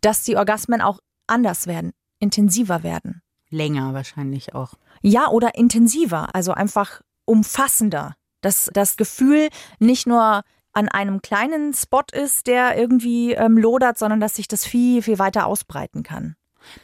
dass 0.00 0.22
die 0.22 0.36
Orgasmen 0.36 0.80
auch 0.80 1.00
anders 1.26 1.66
werden, 1.66 1.90
intensiver 2.20 2.84
werden. 2.84 3.20
Länger 3.48 3.94
wahrscheinlich 3.94 4.54
auch. 4.54 4.74
Ja, 5.02 5.26
oder 5.26 5.56
intensiver, 5.56 6.32
also 6.32 6.52
einfach 6.52 7.00
umfassender. 7.24 8.14
Dass 8.42 8.70
das 8.72 8.96
Gefühl 8.96 9.48
nicht 9.80 10.06
nur 10.06 10.42
an 10.72 10.88
einem 10.88 11.20
kleinen 11.20 11.74
Spot 11.74 12.04
ist, 12.12 12.46
der 12.46 12.78
irgendwie 12.78 13.32
ähm, 13.32 13.58
lodert, 13.58 13.98
sondern 13.98 14.20
dass 14.20 14.36
sich 14.36 14.46
das 14.46 14.64
viel, 14.64 15.02
viel 15.02 15.18
weiter 15.18 15.46
ausbreiten 15.46 16.04
kann. 16.04 16.36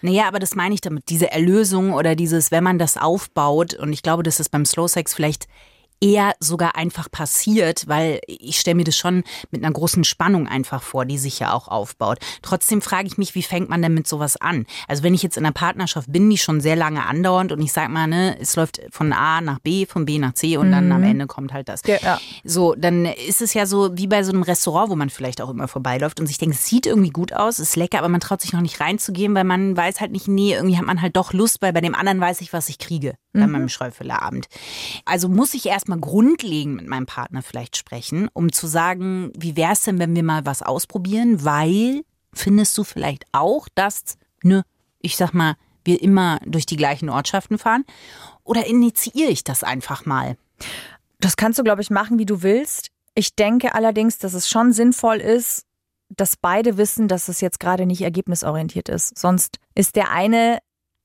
Naja, 0.03 0.29
aber 0.29 0.39
das 0.39 0.55
meine 0.55 0.75
ich 0.75 0.81
damit. 0.81 1.09
Diese 1.09 1.31
Erlösung 1.31 1.93
oder 1.93 2.17
dieses, 2.17 2.51
wenn 2.51 2.65
man 2.65 2.79
das 2.79 2.97
aufbaut, 2.97 3.75
und 3.75 3.93
ich 3.93 4.03
glaube, 4.03 4.23
das 4.23 4.41
ist 4.41 4.51
beim 4.51 4.65
Slow 4.65 4.89
Sex 4.89 5.15
vielleicht 5.15 5.49
eher 6.01 6.35
sogar 6.41 6.77
einfach 6.77 7.11
passiert, 7.11 7.89
weil 7.89 8.21
ich 8.27 8.59
stelle 8.59 8.77
mir 8.77 8.85
das 8.85 8.97
schon 8.97 9.25
mit 9.51 9.65
einer 9.65 9.73
großen 9.73 10.05
Spannung 10.05 10.47
einfach 10.47 10.83
vor, 10.83 11.05
die 11.05 11.19
sich 11.19 11.39
ja 11.39 11.53
auch 11.53 11.69
aufbaut. 11.69 12.19
Trotzdem 12.43 12.83
frage 12.83 13.07
ich 13.07 13.19
mich, 13.19 13.35
wie 13.35 13.43
fängt 13.43 13.69
man 13.69 13.83
denn 13.83 13.95
mit 13.95 14.07
sowas 14.07 14.37
an? 14.37 14.67
Also 14.89 15.03
wenn 15.03 15.15
ich 15.15 15.23
jetzt 15.23 15.37
in 15.37 15.45
einer 15.45 15.53
Partnerschaft 15.53 16.13
bin, 16.13 16.29
die 16.29 16.39
schon 16.39 16.61
sehr 16.61 16.77
lange 16.77 17.05
andauernd 17.07 17.53
und 17.53 17.61
ich 17.61 17.73
sag 17.73 17.89
mal, 17.91 18.07
ne, 18.07 18.37
es 18.41 18.57
läuft 18.57 18.81
von 18.91 19.13
A 19.13 19.41
nach 19.41 19.59
B, 19.59 19.87
von 19.87 20.05
B 20.05 20.19
nach 20.19 20.35
C 20.35 20.57
und 20.57 20.71
dann 20.71 20.93
am 20.93 21.03
Ende 21.03 21.27
kommt 21.27 21.53
halt 21.53 21.69
das. 21.69 21.83
Ja, 21.87 21.97
ja. 22.03 22.21
So, 22.45 22.75
dann 22.75 23.07
ist 23.07 23.41
es 23.41 23.55
ja 23.55 23.67
so 23.67 23.97
wie 23.97 24.07
bei 24.07 24.23
so 24.23 24.33
einem 24.33 24.43
Restaurant, 24.43 24.91
wo 24.91 24.97
man 24.97 25.11
vielleicht 25.11 25.41
auch 25.41 25.51
immer 25.51 25.69
vorbeiläuft 25.69 26.21
und 26.21 26.27
sich 26.27 26.39
denkt, 26.39 26.57
es 26.57 26.67
sieht 26.67 26.87
irgendwie 26.87 27.11
gut 27.11 27.33
aus, 27.33 27.59
ist 27.59 27.77
lecker, 27.77 27.99
aber 27.99 28.09
man 28.09 28.21
traut 28.21 28.43
sich 28.43 28.53
noch 28.53 28.61
nicht 28.61 28.81
reinzugehen, 28.81 29.35
weil 29.35 29.45
man 29.45 29.77
weiß 29.77 30.01
halt 30.01 30.13
nicht, 30.13 30.29
nee, 30.29 30.55
irgendwie 30.55 30.77
hat 30.77 30.85
man 30.85 31.01
halt 31.01 31.17
doch 31.17 31.33
Lust, 31.33 31.63
weil 31.63 31.73
bei 31.73 31.81
dem 31.81 31.95
anderen 31.95 32.21
weiß 32.21 32.41
ich, 32.41 32.53
was 32.53 32.69
ich 32.69 32.79
kriege 32.79 33.15
bei 33.41 33.47
meinem 33.47 33.69
Schäufelerabend. 33.69 34.47
Also 35.05 35.29
muss 35.29 35.53
ich 35.55 35.67
erstmal 35.87 36.01
grundlegend 36.01 36.77
mit 36.77 36.89
meinem 36.89 37.07
Partner 37.07 37.43
vielleicht 37.43 37.77
sprechen, 37.77 38.29
um 38.33 38.51
zu 38.51 38.67
sagen, 38.67 39.31
wie 39.39 39.57
wäre 39.57 39.73
es 39.73 39.85
denn, 39.85 40.01
wenn 40.01 40.17
wir 40.17 40.25
mal 40.25 40.45
was 40.45 40.63
ausprobieren, 40.63 41.45
weil 41.45 42.03
findest 42.33 42.77
du 42.77 42.83
vielleicht 42.83 43.25
auch, 43.31 43.69
dass, 43.77 44.19
ne, 44.43 44.65
ich 45.01 45.17
sag 45.17 45.33
mal, 45.33 45.55
wir 45.85 46.03
immer 46.03 46.41
durch 46.45 46.67
die 46.67 46.77
gleichen 46.77 47.09
Ortschaften 47.09 47.57
fahren? 47.57 47.85
Oder 48.43 48.67
initiiere 48.67 49.31
ich 49.31 49.45
das 49.45 49.63
einfach 49.63 50.07
mal? 50.07 50.37
Das 51.21 51.37
kannst 51.37 51.61
du, 51.61 51.63
glaube 51.63 51.83
ich, 51.83 51.91
machen, 51.91 52.19
wie 52.19 52.27
du 52.27 52.43
willst. 52.43 52.89
Ich 53.15 53.37
denke 53.37 53.75
allerdings, 53.75 54.19
dass 54.19 54.35
es 54.35 54.49
schon 54.49 54.73
sinnvoll 54.73 55.19
ist, 55.19 55.67
dass 56.09 56.37
beide 56.37 56.79
wissen, 56.79 57.07
dass 57.07 57.29
es 57.29 57.41
jetzt 57.41 57.61
gerade 57.61 57.87
nicht 57.87 58.03
ergebnisorientiert 58.03 58.89
ist. 58.89 59.17
Sonst 59.17 59.59
ist 59.77 59.95
der 59.95 60.11
eine 60.11 60.59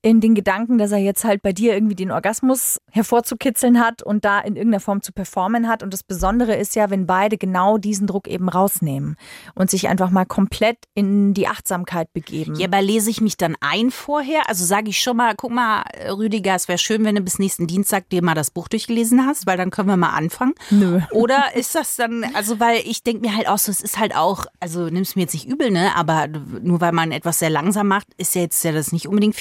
in 0.03 0.19
den 0.19 0.33
Gedanken, 0.33 0.77
dass 0.77 0.91
er 0.91 0.97
jetzt 0.97 1.23
halt 1.23 1.43
bei 1.43 1.53
dir 1.53 1.73
irgendwie 1.73 1.95
den 1.95 2.11
Orgasmus 2.11 2.81
hervorzukitzeln 2.89 3.79
hat 3.79 4.01
und 4.01 4.25
da 4.25 4.39
in 4.39 4.55
irgendeiner 4.55 4.79
Form 4.79 5.01
zu 5.01 5.13
performen 5.13 5.67
hat. 5.67 5.83
Und 5.83 5.93
das 5.93 6.03
Besondere 6.03 6.55
ist 6.55 6.75
ja, 6.75 6.89
wenn 6.89 7.05
beide 7.05 7.37
genau 7.37 7.77
diesen 7.77 8.07
Druck 8.07 8.27
eben 8.27 8.49
rausnehmen 8.49 9.15
und 9.53 9.69
sich 9.69 9.87
einfach 9.89 10.09
mal 10.09 10.25
komplett 10.25 10.77
in 10.95 11.33
die 11.33 11.47
Achtsamkeit 11.47 12.11
begeben. 12.13 12.55
Ja, 12.55 12.67
aber 12.67 12.81
lese 12.81 13.11
ich 13.11 13.21
mich 13.21 13.37
dann 13.37 13.55
ein 13.61 13.91
vorher? 13.91 14.49
Also 14.49 14.65
sage 14.65 14.89
ich 14.89 15.01
schon 15.01 15.17
mal, 15.17 15.35
guck 15.35 15.51
mal, 15.51 15.83
Rüdiger, 16.09 16.55
es 16.55 16.67
wäre 16.67 16.79
schön, 16.79 17.05
wenn 17.05 17.15
du 17.15 17.21
bis 17.21 17.37
nächsten 17.37 17.67
Dienstag 17.67 18.09
dir 18.09 18.23
mal 18.23 18.33
das 18.33 18.49
Buch 18.49 18.67
durchgelesen 18.67 19.25
hast, 19.27 19.45
weil 19.45 19.57
dann 19.57 19.69
können 19.69 19.87
wir 19.87 19.97
mal 19.97 20.09
anfangen. 20.09 20.53
Nö. 20.71 21.01
Oder 21.11 21.55
ist 21.55 21.75
das 21.75 21.95
dann, 21.95 22.25
also 22.33 22.59
weil 22.59 22.81
ich 22.85 23.03
denke 23.03 23.27
mir 23.27 23.35
halt 23.35 23.47
auch 23.47 23.59
so, 23.59 23.71
es 23.71 23.81
ist 23.81 23.99
halt 23.99 24.15
auch, 24.15 24.45
also 24.59 24.85
nimm's 24.85 25.15
mir 25.15 25.23
jetzt 25.23 25.33
nicht 25.33 25.47
übel, 25.47 25.69
ne? 25.69 25.95
Aber 25.95 26.27
nur 26.27 26.81
weil 26.81 26.91
man 26.91 27.11
etwas 27.11 27.37
sehr 27.37 27.51
langsam 27.51 27.87
macht, 27.87 28.07
ist 28.17 28.33
ja 28.33 28.41
jetzt 28.41 28.63
ja 28.63 28.71
das 28.71 28.91
nicht 28.91 29.07
unbedingt 29.07 29.35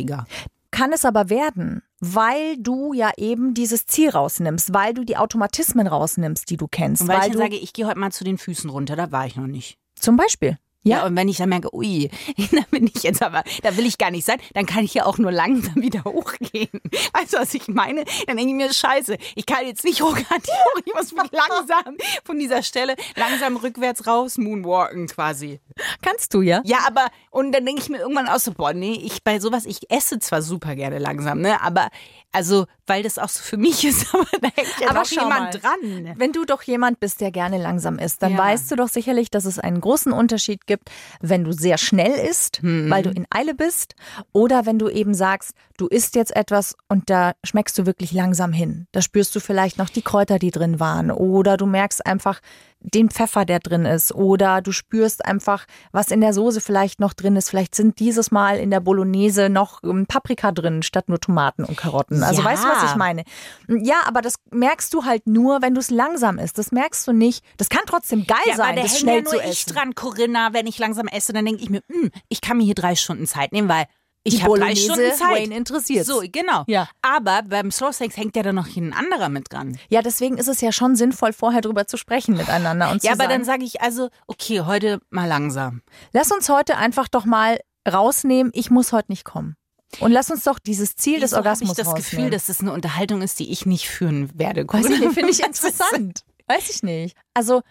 vielfältiger. 0.00 0.26
Kann 0.70 0.92
es 0.92 1.04
aber 1.04 1.30
werden, 1.30 1.82
weil 1.98 2.56
du 2.56 2.92
ja 2.92 3.10
eben 3.16 3.54
dieses 3.54 3.86
Ziel 3.86 4.10
rausnimmst, 4.10 4.72
weil 4.72 4.94
du 4.94 5.04
die 5.04 5.16
Automatismen 5.16 5.86
rausnimmst, 5.86 6.48
die 6.48 6.56
du 6.56 6.68
kennst. 6.68 7.02
Und 7.02 7.08
weil, 7.08 7.18
ich 7.18 7.24
du 7.24 7.30
dann 7.32 7.50
sage, 7.50 7.56
ich 7.56 7.72
gehe 7.72 7.86
heute 7.86 7.98
mal 7.98 8.12
zu 8.12 8.24
den 8.24 8.38
Füßen 8.38 8.70
runter, 8.70 8.94
da 8.96 9.10
war 9.10 9.26
ich 9.26 9.36
noch 9.36 9.46
nicht. 9.46 9.78
zum 9.96 10.16
Beispiel. 10.16 10.58
Ja. 10.82 11.04
und 11.04 11.14
wenn 11.16 11.28
ich 11.28 11.36
dann 11.36 11.48
merke, 11.48 11.74
ui, 11.74 12.10
da 12.52 12.62
bin 12.70 12.90
ich 12.92 13.02
jetzt 13.02 13.22
aber, 13.22 13.42
da 13.62 13.76
will 13.76 13.86
ich 13.86 13.98
gar 13.98 14.10
nicht 14.10 14.24
sein, 14.24 14.38
dann 14.54 14.66
kann 14.66 14.84
ich 14.84 14.94
ja 14.94 15.04
auch 15.06 15.18
nur 15.18 15.32
langsam 15.32 15.74
wieder 15.82 16.04
hochgehen. 16.04 16.68
Weißt 17.12 17.34
du, 17.34 17.38
was 17.38 17.54
ich 17.54 17.68
meine? 17.68 18.04
Dann 18.26 18.36
denke 18.36 18.50
ich 18.50 18.56
mir, 18.56 18.72
scheiße, 18.72 19.16
ich 19.34 19.46
kann 19.46 19.66
jetzt 19.66 19.84
nicht 19.84 20.02
hoch, 20.02 20.14
kann 20.14 20.38
nicht 20.38 20.50
hoch, 20.50 20.80
ich 20.84 20.94
muss 20.94 21.12
mich 21.12 21.30
langsam 21.32 21.96
von 22.24 22.38
dieser 22.38 22.62
Stelle 22.62 22.96
langsam 23.16 23.56
rückwärts 23.56 24.06
raus 24.06 24.38
moonwalken 24.38 25.06
quasi. 25.06 25.60
Kannst 26.02 26.34
du 26.34 26.42
ja. 26.42 26.62
Ja, 26.64 26.78
aber, 26.86 27.08
und 27.30 27.52
dann 27.52 27.64
denke 27.66 27.82
ich 27.82 27.88
mir 27.88 27.98
irgendwann 27.98 28.28
auch 28.28 28.38
so, 28.38 28.52
boah, 28.52 28.72
nee, 28.72 29.00
ich 29.04 29.22
bei 29.22 29.38
sowas, 29.40 29.66
ich 29.66 29.90
esse 29.90 30.18
zwar 30.18 30.42
super 30.42 30.74
gerne 30.74 30.98
langsam, 30.98 31.40
ne, 31.40 31.60
aber, 31.62 31.88
also, 32.32 32.66
weil 32.86 33.02
das 33.02 33.18
auch 33.18 33.28
so 33.28 33.42
für 33.42 33.56
mich 33.56 33.84
ist, 33.84 34.14
aber 34.14 34.24
da 34.40 34.48
hängt 34.54 34.74
ja 34.80 34.90
Aber 34.90 35.04
schau 35.04 35.22
jemand 35.22 35.40
mal. 35.40 35.50
dran. 35.60 36.14
Wenn 36.16 36.32
du 36.32 36.44
doch 36.44 36.62
jemand 36.62 37.00
bist, 37.00 37.20
der 37.20 37.30
gerne 37.30 37.58
langsam 37.58 37.98
isst, 37.98 38.22
dann 38.22 38.32
Ja. 38.32 38.38
weißt 38.38 38.70
du 38.70 38.76
doch 38.76 38.88
sicherlich, 38.88 39.30
dass 39.30 39.44
es 39.44 39.58
einen 39.58 39.80
großen 39.80 40.12
Unterschied 40.12 40.66
gibt, 40.66 40.90
wenn 41.20 41.44
du 41.44 41.52
sehr 41.52 41.78
schnell 41.78 42.12
isst, 42.12 42.62
Mhm. 42.62 42.90
weil 42.90 43.02
du 43.02 43.10
in 43.10 43.26
Eile 43.30 43.54
bist, 43.54 43.94
oder 44.32 44.66
wenn 44.66 44.78
du 44.78 44.88
eben 44.88 45.14
sagst, 45.14 45.52
du 45.76 45.86
isst 45.86 46.14
jetzt 46.14 46.34
etwas 46.36 46.76
und 46.88 47.10
da 47.10 47.32
schmeckst 47.44 47.76
du 47.78 47.86
wirklich 47.86 48.12
langsam 48.12 48.52
hin. 48.52 48.86
Da 48.92 49.02
spürst 49.02 49.34
du 49.34 49.40
vielleicht 49.40 49.78
noch 49.78 49.88
die 49.88 50.02
Kräuter, 50.02 50.38
die 50.38 50.50
drin 50.50 50.78
waren, 50.80 51.10
oder 51.10 51.56
du 51.56 51.66
merkst 51.66 52.04
einfach 52.06 52.40
den 52.82 53.10
Pfeffer, 53.10 53.44
der 53.44 53.58
drin 53.60 53.84
ist, 53.84 54.12
oder 54.14 54.62
du 54.62 54.72
spürst 54.72 55.24
einfach, 55.24 55.66
was 55.92 56.10
in 56.10 56.20
der 56.20 56.32
Soße 56.32 56.60
vielleicht 56.60 56.98
noch 56.98 57.12
drin 57.12 57.36
ist. 57.36 57.50
Vielleicht 57.50 57.74
sind 57.74 57.98
dieses 58.00 58.30
Mal 58.30 58.58
in 58.58 58.70
der 58.70 58.80
Bolognese 58.80 59.48
noch 59.50 59.82
ähm, 59.84 60.06
Paprika 60.06 60.50
drin, 60.52 60.82
statt 60.82 61.08
nur 61.08 61.20
Tomaten 61.20 61.64
und 61.64 61.76
Karotten. 61.76 62.22
Also 62.22 62.40
Ja. 62.42 62.48
weißt 62.48 62.64
du, 62.64 62.68
was 62.68 62.82
ich 62.90 62.96
meine? 62.96 63.24
Ja, 63.68 63.96
aber 64.06 64.22
das 64.22 64.36
merkst 64.50 64.92
du 64.94 65.04
halt 65.04 65.26
nur, 65.26 65.60
wenn 65.62 65.74
du 65.74 65.80
es 65.80 65.90
langsam 65.90 66.38
isst. 66.38 66.58
Das 66.58 66.72
merkst 66.72 67.06
du 67.06 67.12
nicht. 67.12 67.44
Das 67.58 67.68
kann 67.68 67.82
trotzdem 67.86 68.26
geil 68.26 68.38
Ja, 68.46 68.54
aber 68.54 68.62
sein, 68.64 68.76
da 68.76 68.82
das 68.82 68.98
schnell 68.98 69.16
ja 69.16 69.22
nur 69.22 69.32
zu 69.32 69.40
ich 69.40 69.44
essen. 69.50 69.74
dran, 69.74 69.94
Corinna, 69.94 70.52
wenn 70.52 70.66
ich 70.66 70.78
langsam 70.78 71.06
esse, 71.06 71.32
dann 71.32 71.44
denke 71.44 71.62
ich 71.62 71.70
mir, 71.70 71.82
hm, 71.90 72.10
ich 72.28 72.40
kann 72.40 72.56
mir 72.56 72.64
hier 72.64 72.74
drei 72.74 72.94
Stunden 72.96 73.26
Zeit 73.26 73.52
nehmen, 73.52 73.68
weil 73.68 73.84
ich 74.22 74.42
habe 74.42 74.58
drei 74.58 74.74
Stunden 74.74 75.12
Zeit. 75.14 75.42
Wayne 75.42 75.56
interessiert's. 75.56 76.08
So, 76.08 76.22
genau. 76.30 76.64
Ja. 76.66 76.88
Aber 77.02 77.42
beim 77.42 77.70
Slow 77.70 77.92
Sex 77.92 78.16
hängt 78.16 78.36
ja 78.36 78.42
dann 78.42 78.54
noch 78.54 78.68
ein 78.76 78.92
anderer 78.92 79.28
mit 79.28 79.52
dran. 79.52 79.78
Ja, 79.88 80.02
deswegen 80.02 80.36
ist 80.36 80.48
es 80.48 80.60
ja 80.60 80.72
schon 80.72 80.96
sinnvoll, 80.96 81.32
vorher 81.32 81.60
drüber 81.62 81.86
zu 81.86 81.96
sprechen 81.96 82.36
miteinander 82.36 82.90
und 82.90 83.02
Ja, 83.02 83.12
aber 83.12 83.24
sagen, 83.24 83.30
dann 83.30 83.44
sage 83.44 83.64
ich 83.64 83.80
also, 83.80 84.08
okay, 84.26 84.62
heute 84.62 85.00
mal 85.10 85.26
langsam. 85.26 85.82
lass 86.12 86.30
uns 86.30 86.48
heute 86.48 86.76
einfach 86.76 87.08
doch 87.08 87.24
mal 87.24 87.60
rausnehmen, 87.90 88.52
ich 88.54 88.70
muss 88.70 88.92
heute 88.92 89.10
nicht 89.10 89.24
kommen. 89.24 89.56
Und 89.98 90.12
lass 90.12 90.30
uns 90.30 90.44
doch 90.44 90.58
dieses 90.58 90.94
Ziel 90.94 91.14
des 91.18 91.30
Wieso 91.30 91.38
hab 91.38 91.44
Orgasmus 91.46 91.70
ich 91.70 91.76
das 91.76 91.86
rausnehmen. 91.88 92.04
Gefühl, 92.04 92.30
dass 92.30 92.46
das 92.46 92.60
eine 92.60 92.72
Unterhaltung 92.72 93.22
ist, 93.22 93.38
die 93.40 93.50
ich 93.50 93.66
nicht 93.66 93.88
führen 93.88 94.30
werde. 94.38 94.64
Finde 94.70 95.30
ich 95.30 95.44
interessant. 95.44 96.24
Weiß 96.46 96.70
ich 96.70 96.82
nicht. 96.82 97.16
Also, 97.34 97.62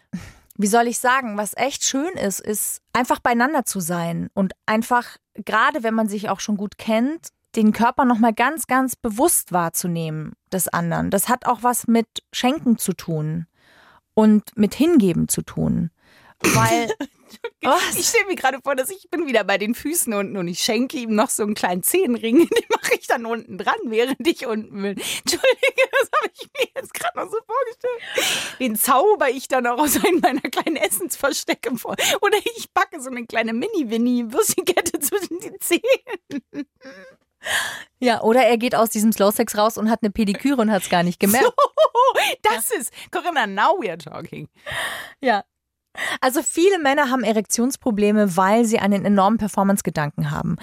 wie 0.59 0.67
soll 0.67 0.87
ich 0.87 0.99
sagen, 0.99 1.37
was 1.37 1.55
echt 1.55 1.85
schön 1.85 2.13
ist, 2.15 2.41
ist 2.41 2.81
einfach 2.91 3.19
beieinander 3.19 3.63
zu 3.63 3.79
sein 3.79 4.29
und 4.33 4.51
einfach, 4.65 5.15
gerade 5.33 5.83
wenn 5.83 5.93
man 5.93 6.09
sich 6.09 6.27
auch 6.29 6.41
schon 6.41 6.57
gut 6.57 6.77
kennt, 6.77 7.29
den 7.55 7.71
Körper 7.71 8.03
nochmal 8.03 8.33
ganz, 8.33 8.67
ganz 8.67 8.97
bewusst 8.97 9.53
wahrzunehmen 9.53 10.33
des 10.51 10.67
anderen. 10.67 11.11
Das 11.11 11.29
hat 11.29 11.45
auch 11.45 11.63
was 11.63 11.87
mit 11.87 12.07
Schenken 12.33 12.77
zu 12.77 12.91
tun 12.91 13.47
und 14.13 14.57
mit 14.57 14.75
Hingeben 14.75 15.29
zu 15.29 15.43
tun. 15.43 15.91
Weil, 16.41 16.89
Was? 17.61 17.95
Ich 17.97 18.07
stelle 18.07 18.25
mir 18.25 18.35
gerade 18.35 18.59
vor, 18.63 18.75
dass 18.75 18.89
ich 18.89 19.09
bin 19.09 19.27
wieder 19.27 19.43
bei 19.43 19.57
den 19.57 19.75
Füßen 19.75 20.13
unten 20.13 20.37
und 20.37 20.47
ich 20.47 20.59
schenke 20.59 20.97
ihm 20.97 21.15
noch 21.15 21.29
so 21.29 21.43
einen 21.43 21.55
kleinen 21.55 21.83
Zehenring, 21.83 22.37
den 22.49 22.65
mache 22.69 22.95
ich 22.99 23.07
dann 23.07 23.25
unten 23.25 23.57
dran, 23.57 23.79
während 23.85 24.25
ich 24.27 24.45
unten 24.45 24.81
bin. 24.81 24.97
Entschuldige, 25.19 25.89
das 25.91 26.09
habe 26.15 26.31
ich 26.33 26.49
mir 26.57 26.67
jetzt 26.75 26.93
gerade 26.93 27.17
noch 27.17 27.29
so 27.29 27.37
vorgestellt. 27.45 28.57
Den 28.59 28.75
zauber 28.75 29.29
ich 29.29 29.47
dann 29.47 29.67
auch 29.67 29.79
aus 29.79 30.03
einem 30.03 30.19
meiner 30.19 30.41
kleinen 30.41 30.77
Essensverstecke 30.77 31.75
vor. 31.77 31.95
Oder 32.21 32.37
ich 32.55 32.71
backe 32.73 33.01
so 33.01 33.09
eine 33.09 33.25
kleine 33.25 33.53
Mini-Winnie-Würstchenkette 33.53 34.99
zwischen 34.99 35.39
den 35.39 35.59
Zähnen. 35.59 36.67
ja, 37.99 38.21
oder 38.21 38.43
er 38.43 38.57
geht 38.57 38.75
aus 38.75 38.89
diesem 38.89 39.11
Slow 39.11 39.31
Sex 39.31 39.57
raus 39.57 39.77
und 39.77 39.89
hat 39.89 39.99
eine 40.01 40.11
Pediküre 40.11 40.61
und 40.61 40.71
hat 40.71 40.83
es 40.83 40.89
gar 40.89 41.03
nicht 41.03 41.19
gemerkt. 41.19 41.53
Das 42.41 42.71
ist, 42.71 42.91
Corinna, 43.11 43.47
now 43.47 43.77
we 43.79 43.89
are 43.89 43.97
talking. 43.97 44.47
Ja. 45.21 45.43
Also 46.21 46.41
viele 46.43 46.79
Männer 46.79 47.09
haben 47.09 47.23
Erektionsprobleme, 47.23 48.37
weil 48.37 48.65
sie 48.65 48.79
einen 48.79 49.05
enormen 49.05 49.37
Performance-Gedanken 49.37 50.31
haben. 50.31 50.57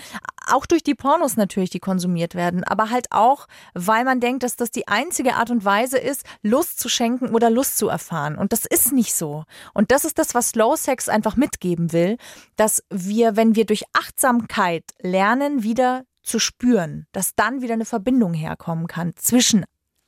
Auch 0.48 0.66
durch 0.66 0.82
die 0.82 0.94
Pornos 0.94 1.36
natürlich, 1.36 1.70
die 1.70 1.80
konsumiert 1.80 2.34
werden, 2.34 2.62
aber 2.62 2.90
halt 2.90 3.06
auch, 3.10 3.46
weil 3.74 4.04
man 4.04 4.20
denkt, 4.20 4.44
dass 4.44 4.56
das 4.56 4.70
die 4.70 4.86
einzige 4.86 5.34
Art 5.34 5.50
und 5.50 5.64
Weise 5.64 5.98
ist, 5.98 6.24
Lust 6.42 6.78
zu 6.78 6.88
schenken 6.88 7.34
oder 7.34 7.50
Lust 7.50 7.78
zu 7.78 7.88
erfahren. 7.88 8.38
Und 8.38 8.52
das 8.52 8.64
ist 8.64 8.92
nicht 8.92 9.14
so. 9.14 9.44
Und 9.74 9.90
das 9.90 10.04
ist 10.04 10.18
das, 10.18 10.34
was 10.34 10.50
Slow 10.50 10.76
Sex 10.76 11.08
einfach 11.08 11.36
mitgeben 11.36 11.92
will, 11.92 12.16
dass 12.56 12.84
wir, 12.90 13.36
wenn 13.36 13.56
wir 13.56 13.66
durch 13.66 13.84
Achtsamkeit 13.92 14.84
lernen, 15.00 15.62
wieder 15.62 16.04
zu 16.22 16.38
spüren, 16.38 17.06
dass 17.12 17.34
dann 17.34 17.62
wieder 17.62 17.74
eine 17.74 17.84
Verbindung 17.84 18.34
herkommen 18.34 18.86
kann 18.86 19.14
zwischen 19.16 19.64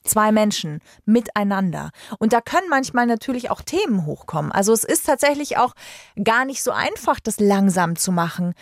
zwei 0.09 0.33
Menschen 0.33 0.81
miteinander. 1.05 1.91
Und 2.19 2.33
da 2.33 2.41
können 2.41 2.69
manchmal 2.69 3.07
natürlich 3.07 3.51
auch 3.51 3.63
Themen 3.63 4.07
hochkommen. 4.07 4.53
Also 4.53 4.73
es 4.73 4.85
ist 4.85 5.07
tatsächlich 5.07 5.57
auch 5.59 5.75
gar 6.23 6.45
nicht 6.45 6.63
so 6.63 6.71
einfach, 6.71 7.21
das 7.21 7.41
langsam 7.41 7.97
zu 7.97 8.13
machen, 8.13 8.55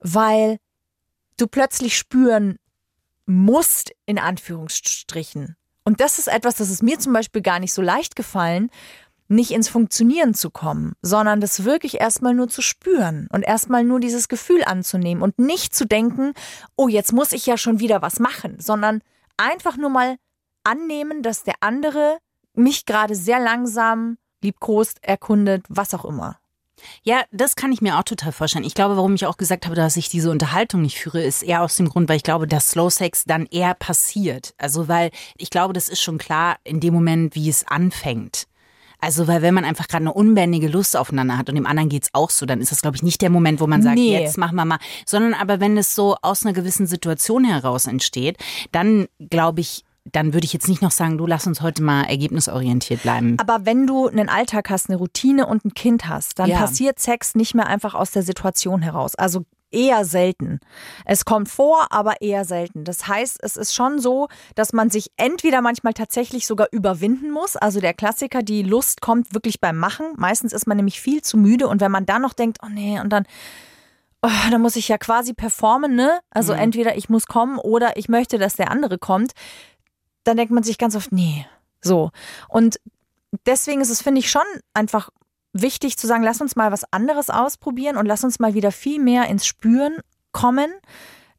weil 0.00 0.58
du 1.36 1.46
plötzlich 1.46 1.96
spüren 1.96 2.58
musst, 3.26 3.92
in 4.06 4.18
Anführungsstrichen. 4.18 5.56
Und 5.84 6.00
das 6.00 6.18
ist 6.18 6.28
etwas, 6.28 6.56
das 6.56 6.70
ist 6.70 6.82
mir 6.82 6.98
zum 6.98 7.12
Beispiel 7.12 7.42
gar 7.42 7.60
nicht 7.60 7.72
so 7.72 7.82
leicht 7.82 8.16
gefallen, 8.16 8.70
nicht 9.28 9.50
ins 9.50 9.68
Funktionieren 9.68 10.34
zu 10.34 10.50
kommen, 10.50 10.94
sondern 11.02 11.40
das 11.40 11.64
wirklich 11.64 12.00
erstmal 12.00 12.34
nur 12.34 12.48
zu 12.48 12.62
spüren 12.62 13.28
und 13.30 13.42
erstmal 13.42 13.84
nur 13.84 14.00
dieses 14.00 14.28
Gefühl 14.28 14.64
anzunehmen 14.64 15.22
und 15.22 15.38
nicht 15.38 15.74
zu 15.74 15.86
denken, 15.86 16.32
oh, 16.76 16.88
jetzt 16.88 17.12
muss 17.12 17.32
ich 17.32 17.44
ja 17.46 17.58
schon 17.58 17.78
wieder 17.78 18.00
was 18.02 18.20
machen, 18.20 18.58
sondern 18.58 19.02
einfach 19.36 19.76
nur 19.76 19.90
mal 19.90 20.16
annehmen, 20.64 21.22
dass 21.22 21.42
der 21.42 21.54
andere 21.60 22.18
mich 22.54 22.86
gerade 22.86 23.14
sehr 23.14 23.40
langsam 23.40 24.18
liebkost, 24.42 25.02
erkundet, 25.02 25.64
was 25.68 25.94
auch 25.94 26.04
immer. 26.04 26.38
Ja, 27.02 27.22
das 27.32 27.56
kann 27.56 27.72
ich 27.72 27.80
mir 27.82 27.98
auch 27.98 28.04
total 28.04 28.30
vorstellen. 28.30 28.64
Ich 28.64 28.74
glaube, 28.74 28.96
warum 28.96 29.14
ich 29.14 29.26
auch 29.26 29.36
gesagt 29.36 29.66
habe, 29.66 29.74
dass 29.74 29.96
ich 29.96 30.08
diese 30.08 30.30
Unterhaltung 30.30 30.82
nicht 30.82 30.98
führe, 30.98 31.20
ist 31.22 31.42
eher 31.42 31.62
aus 31.62 31.76
dem 31.76 31.88
Grund, 31.88 32.08
weil 32.08 32.16
ich 32.18 32.22
glaube, 32.22 32.46
dass 32.46 32.70
Slow 32.70 32.88
Sex 32.90 33.24
dann 33.24 33.46
eher 33.46 33.74
passiert. 33.74 34.54
Also, 34.58 34.86
weil 34.86 35.10
ich 35.36 35.50
glaube, 35.50 35.72
das 35.72 35.88
ist 35.88 36.00
schon 36.00 36.18
klar 36.18 36.56
in 36.62 36.78
dem 36.78 36.94
Moment, 36.94 37.34
wie 37.34 37.48
es 37.48 37.66
anfängt. 37.66 38.44
Also, 39.00 39.28
weil 39.28 39.42
wenn 39.42 39.54
man 39.54 39.64
einfach 39.64 39.86
gerade 39.88 40.02
eine 40.04 40.12
unbändige 40.12 40.68
Lust 40.68 40.96
aufeinander 40.96 41.38
hat 41.38 41.48
und 41.48 41.54
dem 41.54 41.66
anderen 41.66 41.88
geht's 41.88 42.10
auch 42.12 42.30
so, 42.30 42.46
dann 42.46 42.60
ist 42.60 42.72
das, 42.72 42.82
glaube 42.82 42.96
ich, 42.96 43.02
nicht 43.02 43.22
der 43.22 43.30
Moment, 43.30 43.60
wo 43.60 43.66
man 43.66 43.82
sagt, 43.82 43.96
Nee. 43.96 44.12
jetzt 44.18 44.38
machen 44.38 44.56
wir 44.56 44.64
mal. 44.64 44.78
Sondern 45.06 45.34
aber 45.34 45.60
wenn 45.60 45.76
es 45.78 45.94
so 45.94 46.16
aus 46.22 46.44
einer 46.44 46.52
gewissen 46.52 46.86
Situation 46.86 47.44
heraus 47.44 47.86
entsteht, 47.86 48.38
dann 48.72 49.06
glaube 49.18 49.60
ich, 49.60 49.84
dann 50.12 50.32
würde 50.32 50.44
ich 50.44 50.52
jetzt 50.52 50.68
nicht 50.68 50.82
noch 50.82 50.90
sagen, 50.90 51.18
du 51.18 51.26
lass 51.26 51.46
uns 51.46 51.60
heute 51.60 51.82
mal 51.82 52.02
ergebnisorientiert 52.04 53.02
bleiben. 53.02 53.36
Aber 53.40 53.66
wenn 53.66 53.86
du 53.86 54.06
einen 54.08 54.28
Alltag 54.28 54.70
hast, 54.70 54.88
eine 54.88 54.98
Routine 54.98 55.46
und 55.46 55.64
ein 55.64 55.74
Kind 55.74 56.08
hast, 56.08 56.38
dann 56.38 56.48
Ja. 56.50 56.58
passiert 56.58 56.98
Sex 56.98 57.34
nicht 57.34 57.54
mehr 57.54 57.66
einfach 57.66 57.94
aus 57.94 58.10
der 58.10 58.22
Situation 58.22 58.82
heraus. 58.82 59.14
Also 59.14 59.44
eher 59.70 60.04
selten. 60.04 60.60
Es 61.04 61.24
kommt 61.24 61.48
vor, 61.48 61.88
aber 61.90 62.22
eher 62.22 62.44
selten. 62.44 62.84
Das 62.84 63.06
heißt, 63.06 63.38
es 63.42 63.56
ist 63.56 63.74
schon 63.74 63.98
so, 63.98 64.28
dass 64.54 64.72
man 64.72 64.88
sich 64.88 65.10
entweder 65.16 65.60
manchmal 65.60 65.92
tatsächlich 65.92 66.46
sogar 66.46 66.68
überwinden 66.72 67.30
muss. 67.30 67.56
Also 67.56 67.80
der 67.80 67.92
Klassiker, 67.92 68.42
die 68.42 68.62
Lust 68.62 69.00
kommt 69.02 69.34
wirklich 69.34 69.60
beim 69.60 69.76
Machen. 69.76 70.06
Meistens 70.16 70.52
ist 70.54 70.66
man 70.66 70.78
nämlich 70.78 71.00
viel 71.00 71.20
zu 71.22 71.36
müde 71.36 71.68
und 71.68 71.80
wenn 71.82 71.92
man 71.92 72.06
dann 72.06 72.22
noch 72.22 72.32
denkt, 72.32 72.58
oh 72.64 72.68
nee, 72.70 72.98
und 73.00 73.10
dann 73.10 73.24
oh, 74.22 74.50
dann 74.50 74.62
muss 74.62 74.76
ich 74.76 74.88
ja 74.88 74.98
quasi 74.98 75.32
performen, 75.32 75.94
ne? 75.94 76.18
Also 76.30 76.52
entweder 76.52 76.96
ich 76.96 77.08
muss 77.08 77.26
kommen 77.26 77.58
oder 77.58 77.96
ich 77.96 78.08
möchte, 78.08 78.38
dass 78.38 78.54
der 78.54 78.70
andere 78.70 78.98
kommt. 78.98 79.32
Dann 80.28 80.36
denkt 80.36 80.52
man 80.52 80.62
sich 80.62 80.76
ganz 80.76 80.94
oft, 80.94 81.10
nee, 81.10 81.46
so. 81.80 82.10
Und 82.50 82.78
deswegen 83.46 83.80
ist 83.80 83.88
es, 83.88 84.02
finde 84.02 84.18
ich, 84.18 84.30
schon 84.30 84.42
einfach 84.74 85.08
wichtig 85.54 85.96
zu 85.96 86.06
sagen, 86.06 86.22
lass 86.22 86.42
uns 86.42 86.54
mal 86.54 86.70
was 86.70 86.84
anderes 86.92 87.30
ausprobieren 87.30 87.96
und 87.96 88.04
lass 88.04 88.24
uns 88.24 88.38
mal 88.38 88.52
wieder 88.52 88.70
viel 88.70 89.00
mehr 89.00 89.26
ins 89.28 89.46
Spüren 89.46 89.96
kommen. 90.32 90.70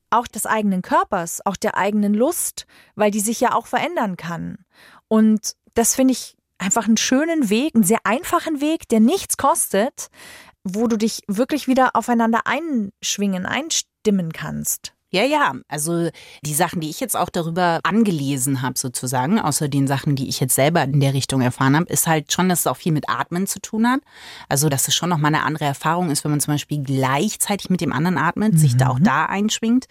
Auch 0.10 0.25
des 0.25 0.48
eigenen 0.48 0.81
Körpers, 0.81 1.46
auch 1.46 1.55
der 1.55 1.77
eigenen 1.77 2.15
Lust, 2.15 2.65
weil 2.96 3.12
die 3.12 3.19
sich 3.19 3.39
ja 3.39 3.53
auch 3.53 3.67
verändern 3.67 4.17
kann. 4.17 4.65
Und 5.08 5.55
das 5.75 5.93
finde 5.93 6.13
ich 6.13 6.36
einfach 6.58 6.88
einen 6.88 6.98
schönen 6.98 7.51
Weg, 7.51 7.75
einen 7.75 7.84
sehr 7.84 8.00
einfachen 8.05 8.60
Weg, 8.60 8.89
der 8.89 9.01
nichts 9.01 9.38
kostet, 9.38 10.08
wo 10.63 10.88
du 10.88 10.98
dich 10.98 11.22
wirklich 11.27 11.67
wieder 11.67 11.96
aufeinander 11.96 12.41
einschwingen, 12.46 13.46
einstimmen 13.46 14.34
kannst. 14.34 14.96
Ja, 15.11 15.23
ja. 15.23 15.53
Also 15.67 16.09
die 16.43 16.53
Sachen, 16.53 16.81
die 16.81 16.89
ich 16.89 16.99
jetzt 16.99 17.17
auch 17.17 17.29
darüber 17.29 17.79
angelesen 17.83 18.61
habe, 18.61 18.77
sozusagen, 18.77 19.39
außer 19.39 19.67
den 19.67 19.87
Sachen, 19.87 20.15
die 20.15 20.29
ich 20.29 20.39
jetzt 20.39 20.53
selber 20.53 20.83
in 20.83 20.99
der 20.99 21.13
Richtung 21.13 21.41
erfahren 21.41 21.75
habe, 21.75 21.91
ist 21.91 22.05
halt 22.05 22.31
schon, 22.31 22.47
dass 22.47 22.59
es 22.59 22.67
auch 22.67 22.77
viel 22.77 22.91
mit 22.91 23.09
Atmen 23.09 23.47
zu 23.47 23.59
tun 23.59 23.87
hat. 23.87 24.01
Also, 24.49 24.69
dass 24.69 24.87
es 24.87 24.95
schon 24.95 25.09
nochmal 25.09 25.33
eine 25.33 25.43
andere 25.43 25.65
Erfahrung 25.65 26.11
ist, 26.11 26.23
wenn 26.23 26.31
man 26.31 26.39
zum 26.39 26.53
Beispiel 26.53 26.83
gleichzeitig 26.83 27.69
mit 27.71 27.81
dem 27.81 27.91
anderen 27.91 28.17
atmet, 28.19 28.59
sich 28.59 28.77
da 28.77 28.89
auch 28.89 28.99
da 28.99 29.25
einschwingt. 29.25 29.87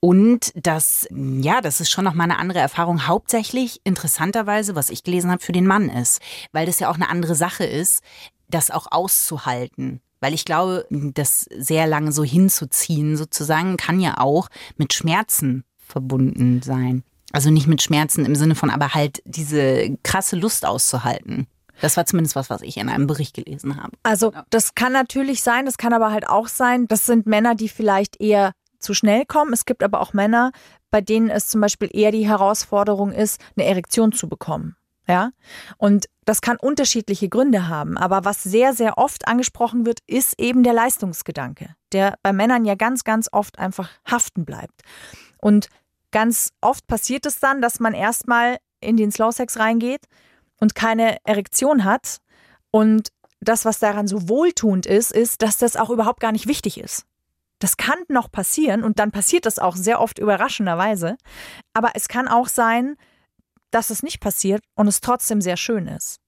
Und 0.00 0.52
das, 0.56 1.06
ja, 1.12 1.60
das 1.60 1.80
ist 1.80 1.90
schon 1.90 2.04
nochmal 2.04 2.24
eine 2.28 2.38
andere 2.38 2.58
Erfahrung. 2.58 3.06
Hauptsächlich, 3.06 3.80
interessanterweise, 3.84 4.74
was 4.74 4.90
ich 4.90 5.04
gelesen 5.04 5.30
habe, 5.30 5.42
für 5.42 5.52
den 5.52 5.66
Mann 5.66 5.88
ist. 5.88 6.20
Weil 6.50 6.66
das 6.66 6.80
ja 6.80 6.90
auch 6.90 6.96
eine 6.96 7.08
andere 7.08 7.36
Sache 7.36 7.64
ist, 7.64 8.02
das 8.48 8.70
auch 8.70 8.88
auszuhalten. 8.90 10.00
Weil 10.22 10.34
ich 10.34 10.44
glaube, 10.44 10.86
das 10.88 11.46
sehr 11.54 11.88
lange 11.88 12.12
so 12.12 12.22
hinzuziehen 12.22 13.16
sozusagen 13.16 13.76
kann 13.76 13.98
ja 13.98 14.18
auch 14.18 14.48
mit 14.76 14.94
Schmerzen 14.94 15.64
verbunden 15.76 16.62
sein. 16.62 17.02
Also 17.32 17.50
nicht 17.50 17.66
mit 17.66 17.82
Schmerzen 17.82 18.24
im 18.24 18.36
Sinne 18.36 18.54
von, 18.54 18.70
aber 18.70 18.94
halt 18.94 19.20
diese 19.24 19.98
krasse 20.04 20.36
Lust 20.36 20.64
auszuhalten. 20.64 21.48
Das 21.80 21.96
war 21.96 22.06
zumindest 22.06 22.36
was, 22.36 22.50
was 22.50 22.62
ich 22.62 22.76
in 22.76 22.88
einem 22.88 23.08
Bericht 23.08 23.34
gelesen 23.34 23.82
habe. 23.82 23.96
Also 24.04 24.32
das 24.50 24.76
kann 24.76 24.92
natürlich 24.92 25.42
sein, 25.42 25.66
das 25.66 25.76
kann 25.76 25.92
aber 25.92 26.12
halt 26.12 26.28
auch 26.28 26.46
sein, 26.46 26.86
das 26.86 27.04
sind 27.04 27.26
Männer, 27.26 27.56
die 27.56 27.68
vielleicht 27.68 28.20
eher 28.20 28.52
zu 28.78 28.94
schnell 28.94 29.24
kommen. 29.26 29.52
Es 29.52 29.64
gibt 29.64 29.82
aber 29.82 30.00
auch 30.00 30.12
Männer, 30.12 30.52
bei 30.92 31.00
denen 31.00 31.30
es 31.30 31.48
zum 31.48 31.60
Beispiel 31.60 31.90
eher 31.92 32.12
die 32.12 32.28
Herausforderung 32.28 33.10
ist, 33.10 33.40
eine 33.56 33.66
Erektion 33.66 34.12
zu 34.12 34.28
bekommen. 34.28 34.76
Ja, 35.08 35.30
und 35.78 36.06
das 36.24 36.40
kann 36.40 36.56
unterschiedliche 36.58 37.28
Gründe 37.28 37.68
haben. 37.68 37.98
Aber 37.98 38.24
was 38.24 38.42
sehr, 38.42 38.72
sehr 38.72 38.98
oft 38.98 39.26
angesprochen 39.26 39.84
wird, 39.84 39.98
ist 40.06 40.38
eben 40.38 40.62
der 40.62 40.72
Leistungsgedanke, 40.72 41.74
der 41.90 42.14
bei 42.22 42.32
Männern 42.32 42.64
ja 42.64 42.76
ganz, 42.76 43.02
ganz 43.02 43.28
oft 43.32 43.58
einfach 43.58 43.90
haften 44.08 44.44
bleibt. 44.44 44.82
Und 45.38 45.68
ganz 46.12 46.52
oft 46.60 46.86
passiert 46.86 47.26
es 47.26 47.40
dann, 47.40 47.60
dass 47.60 47.80
man 47.80 47.94
erstmal 47.94 48.58
in 48.80 48.96
den 48.96 49.10
Slow 49.10 49.32
Sex 49.32 49.58
reingeht 49.58 50.06
und 50.60 50.76
keine 50.76 51.18
Erektion 51.24 51.84
hat. 51.84 52.18
Und 52.70 53.08
das, 53.40 53.64
was 53.64 53.80
daran 53.80 54.06
so 54.06 54.28
wohltuend 54.28 54.86
ist, 54.86 55.10
ist, 55.10 55.42
dass 55.42 55.58
das 55.58 55.76
auch 55.76 55.90
überhaupt 55.90 56.20
gar 56.20 56.30
nicht 56.30 56.46
wichtig 56.46 56.78
ist. 56.78 57.04
Das 57.58 57.76
kann 57.76 57.98
noch 58.08 58.30
passieren 58.30 58.82
und 58.82 58.98
dann 58.98 59.10
passiert 59.10 59.46
das 59.46 59.58
auch 59.58 59.76
sehr 59.76 60.00
oft 60.00 60.18
überraschenderweise. 60.18 61.16
Aber 61.74 61.90
es 61.94 62.08
kann 62.08 62.28
auch 62.28 62.48
sein, 62.48 62.96
dass 63.72 63.90
es 63.90 64.02
nicht 64.02 64.20
passiert 64.20 64.62
und 64.74 64.86
es 64.86 65.00
trotzdem 65.00 65.40
sehr 65.40 65.56
schön 65.56 65.86
ist. 65.88 66.20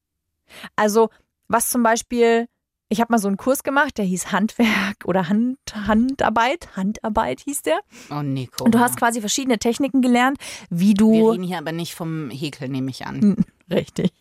Also, 0.76 1.10
was 1.48 1.70
zum 1.70 1.82
Beispiel, 1.82 2.46
ich 2.88 3.00
habe 3.00 3.12
mal 3.12 3.18
so 3.18 3.28
einen 3.28 3.36
Kurs 3.36 3.62
gemacht, 3.62 3.98
der 3.98 4.04
hieß 4.04 4.32
Handwerk 4.32 5.04
oder 5.04 5.28
Hand, 5.28 5.58
Handarbeit. 5.72 6.76
Handarbeit 6.76 7.40
hieß 7.40 7.62
der. 7.62 7.78
Oh, 8.10 8.22
Nico. 8.22 8.64
Und 8.64 8.74
du 8.74 8.78
hast 8.78 8.96
quasi 8.96 9.20
verschiedene 9.20 9.58
Techniken 9.58 10.02
gelernt, 10.02 10.38
wie 10.70 10.88
Wir 10.88 10.94
du. 10.94 11.30
reden 11.30 11.44
hier 11.44 11.58
aber 11.58 11.72
nicht 11.72 11.94
vom 11.94 12.30
Häkeln, 12.30 12.72
nehme 12.72 12.90
ich 12.90 13.06
an. 13.06 13.36
Richtig. 13.70 14.12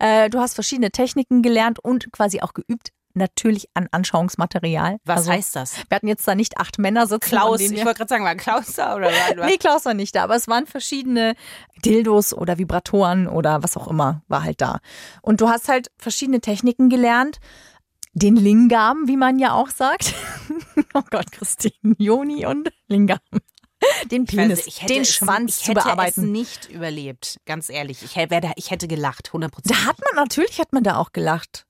Äh, 0.00 0.28
du 0.30 0.40
hast 0.40 0.54
verschiedene 0.54 0.90
Techniken 0.90 1.42
gelernt 1.42 1.78
und 1.78 2.10
quasi 2.12 2.40
auch 2.40 2.52
geübt. 2.54 2.90
Natürlich 3.18 3.68
an 3.74 3.88
Anschauungsmaterial. 3.90 4.98
Was 5.04 5.18
Also, 5.18 5.32
heißt 5.32 5.56
das? 5.56 5.76
Wir 5.88 5.96
hatten 5.96 6.08
jetzt 6.08 6.26
da 6.26 6.34
nicht 6.34 6.58
acht 6.58 6.78
Männer 6.78 7.06
sitzen. 7.06 7.28
Klaus, 7.28 7.60
ich 7.60 7.84
wollte 7.84 7.98
gerade 7.98 8.08
sagen, 8.08 8.24
war 8.24 8.34
Klaus 8.36 8.72
da 8.74 8.96
oder 8.96 9.10
war, 9.10 9.46
Nee, 9.46 9.56
Klaus 9.58 9.84
war 9.84 9.94
nicht 9.94 10.14
da, 10.14 10.24
aber 10.24 10.36
es 10.36 10.48
waren 10.48 10.66
verschiedene 10.66 11.34
Dildos 11.84 12.32
oder 12.32 12.58
Vibratoren 12.58 13.26
oder 13.28 13.62
was 13.62 13.76
auch 13.76 13.88
immer 13.88 14.22
war 14.28 14.42
halt 14.42 14.60
da. 14.60 14.80
Und 15.22 15.40
du 15.40 15.48
hast 15.48 15.68
halt 15.68 15.90
verschiedene 15.98 16.40
Techniken 16.40 16.88
gelernt. 16.88 17.38
Den 18.14 18.36
Lingam, 18.36 19.06
wie 19.06 19.16
man 19.16 19.38
ja 19.38 19.52
auch 19.52 19.68
sagt. 19.68 20.14
oh 20.94 21.02
Gott, 21.10 21.30
Christine, 21.30 21.94
Joni 21.98 22.46
und 22.46 22.70
Lingam. 22.88 23.18
Den 24.10 24.24
Ich 24.24 24.30
weiß, 24.36 24.36
Penis, 24.36 24.66
ich 24.66 24.82
hätte 24.82 24.94
den 24.94 25.02
es, 25.02 25.14
Schwanz 25.14 25.58
ich 25.58 25.64
zu 25.64 25.70
hätte 25.70 25.82
bearbeiten. 25.84 26.24
es 26.24 26.30
nicht 26.30 26.68
überlebt, 26.68 27.38
ganz 27.46 27.68
ehrlich. 27.68 28.02
Ich 28.02 28.16
hätte, 28.16 28.50
ich 28.56 28.72
hätte 28.72 28.88
gelacht, 28.88 29.30
100% 29.30 29.50
Da 29.64 29.84
hat 29.84 29.98
man, 30.00 30.16
natürlich 30.24 30.58
hat 30.58 30.72
man 30.72 30.82
da 30.82 30.96
auch 30.96 31.12
gelacht. 31.12 31.64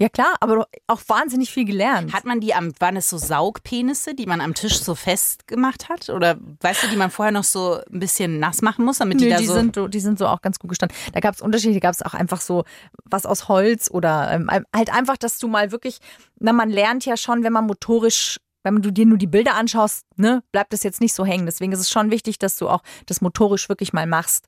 Ja 0.00 0.08
klar, 0.08 0.34
aber 0.40 0.66
auch 0.86 1.02
wahnsinnig 1.08 1.50
viel 1.50 1.66
gelernt. 1.66 2.14
Hat 2.14 2.24
man 2.24 2.40
die 2.40 2.54
am, 2.54 2.72
waren 2.80 2.96
es 2.96 3.10
so 3.10 3.18
Saugpenisse, 3.18 4.14
die 4.14 4.24
man 4.24 4.40
am 4.40 4.54
Tisch 4.54 4.80
so 4.80 4.94
festgemacht 4.94 5.90
hat? 5.90 6.08
Oder 6.08 6.38
weißt 6.62 6.84
du, 6.84 6.86
die 6.88 6.96
man 6.96 7.10
vorher 7.10 7.32
noch 7.32 7.44
so 7.44 7.80
ein 7.92 8.00
bisschen 8.00 8.38
nass 8.38 8.62
machen 8.62 8.86
muss, 8.86 8.96
damit 8.96 9.20
die 9.20 9.26
Nö, 9.26 9.30
da 9.32 9.36
die, 9.36 9.46
so. 9.46 9.52
sind, 9.52 9.74
so- 9.74 9.88
die 9.88 10.00
sind 10.00 10.18
so 10.18 10.26
auch 10.26 10.40
ganz 10.40 10.58
gut 10.58 10.70
gestanden. 10.70 10.96
Da 11.12 11.20
gab 11.20 11.34
es 11.34 11.42
Unterschiede, 11.42 11.74
da 11.74 11.80
gab 11.80 11.92
es 11.94 12.00
auch 12.00 12.14
einfach 12.14 12.40
so 12.40 12.64
was 13.04 13.26
aus 13.26 13.48
Holz 13.48 13.90
oder 13.90 14.30
ähm, 14.32 14.50
halt 14.74 14.90
einfach, 14.90 15.18
dass 15.18 15.38
du 15.38 15.48
mal 15.48 15.70
wirklich, 15.70 15.98
na, 16.38 16.54
man 16.54 16.70
lernt 16.70 17.04
ja 17.04 17.18
schon, 17.18 17.44
wenn 17.44 17.52
man 17.52 17.66
motorisch, 17.66 18.40
wenn 18.62 18.80
du 18.80 18.90
dir 18.90 19.04
nur 19.04 19.18
die 19.18 19.26
Bilder 19.26 19.54
anschaust, 19.54 20.06
ne, 20.16 20.42
bleibt 20.50 20.72
es 20.72 20.82
jetzt 20.82 21.02
nicht 21.02 21.12
so 21.12 21.26
hängen. 21.26 21.44
Deswegen 21.44 21.72
ist 21.72 21.80
es 21.80 21.90
schon 21.90 22.10
wichtig, 22.10 22.38
dass 22.38 22.56
du 22.56 22.70
auch 22.70 22.82
das 23.04 23.20
motorisch 23.20 23.68
wirklich 23.68 23.92
mal 23.92 24.06
machst. 24.06 24.46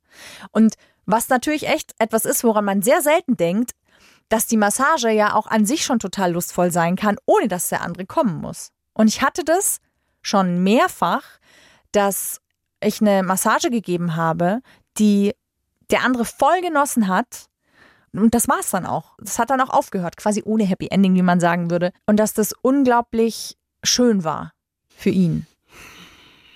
Und 0.51 0.77
was 1.05 1.29
natürlich 1.29 1.69
echt 1.69 1.93
etwas 1.99 2.25
ist, 2.25 2.43
woran 2.43 2.65
man 2.65 2.81
sehr 2.81 3.03
selten 3.03 3.37
denkt, 3.37 3.73
dass 4.33 4.47
die 4.47 4.57
Massage 4.57 5.11
ja 5.11 5.35
auch 5.35 5.47
an 5.47 5.66
sich 5.66 5.85
schon 5.85 5.99
total 5.99 6.33
lustvoll 6.33 6.71
sein 6.71 6.97
kann, 6.97 7.16
ohne 7.27 7.49
dass 7.49 7.68
der 7.68 7.83
andere 7.83 8.07
kommen 8.07 8.40
muss. 8.40 8.71
Und 8.95 9.09
ich 9.09 9.21
hatte 9.21 9.45
das 9.45 9.79
schon 10.23 10.62
mehrfach, 10.62 11.23
dass 11.92 12.40
ich 12.83 13.03
eine 13.03 13.23
Massage 13.23 13.68
gegeben 13.68 14.16
habe, 14.16 14.61
die 14.97 15.35
der 15.90 16.03
andere 16.03 16.25
voll 16.25 16.62
genossen 16.62 17.09
hat. 17.09 17.51
Und 18.14 18.35
das 18.35 18.49
war 18.49 18.61
es 18.61 18.71
dann 18.71 18.87
auch. 18.87 19.16
Das 19.18 19.38
hat 19.38 19.51
dann 19.51 19.61
auch 19.61 19.68
aufgehört, 19.68 20.16
quasi 20.16 20.42
ohne 20.47 20.64
Happy 20.64 20.87
Ending, 20.87 21.14
wie 21.14 21.23
man 21.23 21.38
sagen 21.38 21.71
würde. 21.71 21.92
Und 22.07 22.16
dass 22.16 22.33
das 22.33 22.55
unglaublich 22.62 23.59
schön 23.85 24.25
war 24.25 24.55
für 24.97 25.11
ihn. 25.11 25.47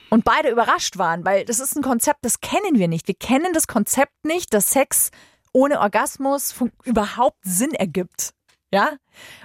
Und 0.08 0.24
beide 0.24 0.48
überrascht 0.48 0.96
waren, 0.96 1.26
weil 1.26 1.44
das 1.44 1.60
ist 1.60 1.76
ein 1.76 1.82
Konzept, 1.82 2.20
das 2.24 2.40
kennen 2.40 2.78
wir 2.78 2.88
nicht. 2.88 3.06
Wir 3.06 3.16
kennen 3.16 3.52
das 3.52 3.66
Konzept 3.66 4.24
nicht, 4.24 4.54
dass 4.54 4.70
Sex 4.70 5.10
ohne 5.56 5.80
Orgasmus 5.80 6.54
überhaupt 6.84 7.38
Sinn 7.42 7.72
ergibt. 7.72 8.34
Ja? 8.70 8.90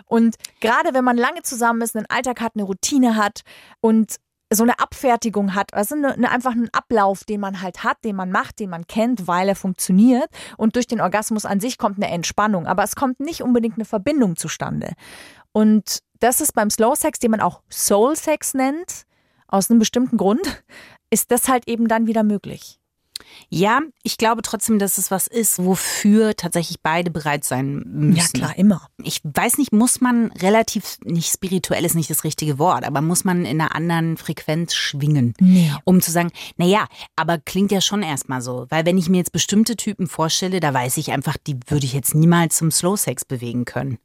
Und 0.06 0.36
gerade 0.60 0.94
wenn 0.94 1.06
man 1.06 1.16
lange 1.16 1.42
zusammen 1.42 1.82
ist, 1.82 1.96
einen 1.96 2.06
Alltag 2.10 2.42
hat, 2.42 2.52
eine 2.56 2.64
Routine 2.66 3.16
hat 3.16 3.42
und 3.80 4.18
so 4.54 4.64
eine 4.64 4.78
Abfertigung 4.80 5.56
hat, 5.56 5.74
also 5.74 5.96
eine, 5.96 6.14
eine, 6.14 6.30
einfach 6.30 6.52
einen 6.52 6.68
Ablauf, 6.74 7.24
den 7.24 7.40
man 7.40 7.62
halt 7.62 7.86
hat, 7.86 8.04
den 8.04 8.18
man 8.18 8.30
macht, 8.30 8.60
den 8.60 8.70
man 8.70 8.86
kennt, 8.88 9.26
weil 9.26 9.48
er 9.48 9.56
funktioniert. 9.56 10.28
Und 10.58 10.76
durch 10.76 10.88
den 10.88 11.00
Orgasmus 11.00 11.46
an 11.46 11.62
sich 11.62 11.78
kommt 11.78 11.96
eine 11.96 12.12
Entspannung, 12.12 12.68
aber 12.68 12.84
es 12.84 12.98
kommt 12.98 13.22
nicht 13.22 13.42
unbedingt 13.42 13.76
eine 13.76 13.86
Verbindung 13.86 14.36
zustande. 14.36 14.92
Und 15.54 16.00
das 16.20 16.42
ist 16.42 16.54
beim 16.54 16.70
Slow 16.70 16.94
Sex, 16.98 17.20
den 17.20 17.32
man 17.32 17.40
auch 17.40 17.62
Soul 17.72 18.18
Sex 18.18 18.54
nennt, 18.54 19.04
aus 19.48 19.70
einem 19.70 19.80
bestimmten 19.80 20.18
Grund, 20.18 20.62
ist 21.10 21.32
das 21.32 21.48
halt 21.48 21.70
eben 21.70 21.88
dann 21.88 22.06
wieder 22.06 22.24
möglich. 22.24 22.81
Ja, 23.50 23.82
ich 24.04 24.18
glaube 24.18 24.42
trotzdem, 24.42 24.80
dass 24.80 24.98
es 24.98 25.12
was 25.12 25.28
ist, 25.28 25.64
wofür 25.64 26.36
tatsächlich 26.36 26.82
beide 26.82 27.12
bereit 27.12 27.44
sein 27.44 27.84
müssen. 27.86 28.16
Ja, 28.16 28.26
klar, 28.48 28.58
immer. 28.58 28.88
Ich 29.04 29.22
weiß 29.24 29.58
nicht, 29.58 29.72
muss 29.74 30.02
man 30.02 30.32
relativ, 30.34 30.98
nicht 31.04 31.32
spirituell 31.32 31.86
ist 31.86 31.96
nicht 31.96 32.10
das 32.10 32.24
richtige 32.24 32.60
Wort, 32.60 32.84
aber 32.86 33.02
muss 33.02 33.24
man 33.24 33.46
in 33.46 33.60
einer 33.62 33.76
anderen 33.76 34.18
Frequenz 34.18 34.74
schwingen, 34.74 35.34
Nee. 35.40 35.72
um 35.86 36.02
zu 36.02 36.12
sagen, 36.12 36.32
na 36.58 36.66
ja, 36.66 36.88
aber 37.16 37.38
klingt 37.38 37.72
ja 37.72 37.82
schon 37.82 38.04
erstmal 38.04 38.42
so, 38.42 38.66
weil 38.70 38.86
wenn 38.86 38.98
ich 38.98 39.10
mir 39.10 39.18
jetzt 39.18 39.32
bestimmte 39.32 39.76
Typen 39.76 40.08
vorstelle, 40.08 40.60
da 40.60 40.74
weiß 40.74 40.98
ich 40.98 41.12
einfach, 41.12 41.38
die 41.38 41.58
würde 41.68 41.86
ich 41.86 41.94
jetzt 41.94 42.16
niemals 42.16 42.58
zum 42.58 42.72
Slow 42.72 42.96
Sex 42.98 43.26
bewegen 43.26 43.66
können. 43.66 43.98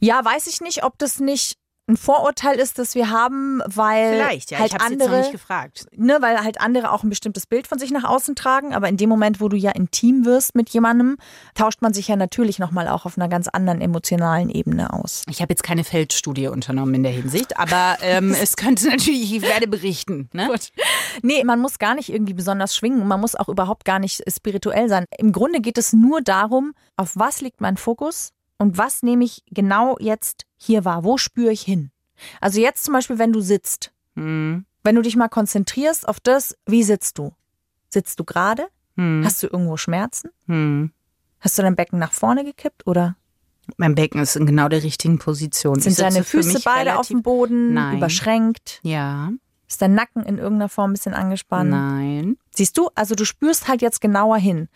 Ja, 0.00 0.24
weiß 0.24 0.46
ich 0.46 0.60
nicht, 0.60 0.82
ob 0.84 0.98
das 0.98 1.20
nicht 1.20 1.56
ein 1.88 1.96
Vorurteil 1.96 2.58
ist, 2.58 2.78
das 2.78 2.94
wir 2.94 3.10
haben, 3.10 3.62
weil 3.66 4.24
halt 4.24 4.44
ich 4.50 4.58
hab's 4.58 4.72
jetzt 4.72 4.80
noch 4.80 4.86
andere, 4.86 5.18
nicht 5.20 5.32
gefragt. 5.32 5.86
ne, 5.96 6.18
weil 6.20 6.38
halt 6.38 6.60
andere 6.60 6.92
auch 6.92 7.02
ein 7.02 7.08
bestimmtes 7.08 7.46
Bild 7.46 7.66
von 7.66 7.78
sich 7.78 7.90
nach 7.90 8.04
außen 8.04 8.34
tragen. 8.34 8.74
Aber 8.74 8.88
in 8.88 8.96
dem 8.96 9.08
Moment, 9.08 9.40
wo 9.40 9.48
du 9.48 9.56
ja 9.56 9.70
intim 9.70 10.24
wirst 10.24 10.54
mit 10.54 10.68
jemandem, 10.68 11.16
tauscht 11.54 11.80
man 11.80 11.94
sich 11.94 12.08
ja 12.08 12.16
natürlich 12.16 12.58
nochmal 12.58 12.88
auch 12.88 13.06
auf 13.06 13.16
einer 13.16 13.28
ganz 13.28 13.48
anderen 13.48 13.80
emotionalen 13.80 14.50
Ebene 14.50 14.92
aus. 14.92 15.22
Ich 15.28 15.40
habe 15.40 15.52
jetzt 15.52 15.62
keine 15.62 15.82
Feldstudie 15.82 16.48
unternommen 16.48 16.94
in 16.94 17.02
der 17.02 17.12
Hinsicht, 17.12 17.58
aber 17.58 17.96
ähm, 18.02 18.34
es 18.40 18.56
könnte 18.56 18.88
natürlich, 18.88 19.32
ich 19.32 19.42
werde 19.42 19.66
berichten. 19.66 20.28
Ne? 20.32 20.48
Nee, 21.22 21.42
man 21.44 21.58
muss 21.58 21.78
gar 21.78 21.94
nicht 21.94 22.12
irgendwie 22.12 22.34
besonders 22.34 22.76
schwingen. 22.76 23.06
Man 23.08 23.20
muss 23.20 23.34
auch 23.34 23.48
überhaupt 23.48 23.84
gar 23.84 23.98
nicht 23.98 24.22
spirituell 24.30 24.88
sein. 24.88 25.06
Im 25.16 25.32
Grunde 25.32 25.60
geht 25.60 25.78
es 25.78 25.92
nur 25.94 26.20
darum, 26.20 26.74
auf 26.96 27.12
was 27.14 27.40
liegt 27.40 27.60
mein 27.60 27.76
Fokus 27.76 28.32
und 28.58 28.76
was 28.78 29.02
nehme 29.02 29.24
ich 29.24 29.42
genau 29.50 29.96
jetzt 30.00 30.44
hier 30.56 30.84
wahr? 30.84 31.04
Wo 31.04 31.16
spüre 31.18 31.52
ich 31.52 31.62
hin? 31.62 31.90
Also 32.40 32.60
jetzt 32.60 32.84
zum 32.84 32.94
Beispiel, 32.94 33.18
wenn 33.18 33.32
du 33.32 33.40
sitzt, 33.40 33.92
Hm. 34.16 34.64
wenn 34.82 34.94
du 34.96 35.02
dich 35.02 35.16
mal 35.16 35.28
konzentrierst 35.28 36.08
auf 36.08 36.18
das, 36.20 36.56
wie 36.66 36.82
sitzt 36.82 37.18
du? 37.18 37.32
Sitzt 37.88 38.18
du 38.20 38.24
gerade? 38.24 38.66
Hm. 38.96 39.22
Hast 39.24 39.42
du 39.42 39.46
irgendwo 39.46 39.76
Schmerzen? 39.76 40.30
Hm. 40.46 40.92
Hast 41.40 41.56
du 41.56 41.62
dein 41.62 41.76
Becken 41.76 41.98
nach 42.00 42.12
vorne 42.12 42.44
gekippt 42.44 42.86
oder 42.86 43.14
Mein 43.76 43.94
Becken 43.94 44.20
ist 44.20 44.34
in 44.34 44.46
genau 44.46 44.68
der 44.68 44.82
richtigen 44.82 45.18
Position. 45.18 45.78
Sind 45.80 45.98
deine 46.00 46.24
Füße 46.24 46.60
beide 46.64 46.98
auf 46.98 47.06
dem 47.08 47.22
Boden, 47.22 47.74
Nein. 47.74 47.98
überschränkt? 47.98 48.80
Ja, 48.82 49.30
Ist 49.68 49.80
dein 49.82 49.94
Nacken 49.94 50.24
in 50.24 50.38
irgendeiner 50.38 50.68
Form 50.70 50.90
ein 50.90 50.94
bisschen 50.94 51.14
angespannt? 51.14 51.70
nein. 51.70 52.38
Siehst 52.50 52.76
du, 52.78 52.88
also 52.96 53.14
du 53.14 53.24
spürst 53.24 53.68
halt 53.68 53.82
jetzt 53.82 54.00
genauer 54.00 54.38
hin. 54.38 54.68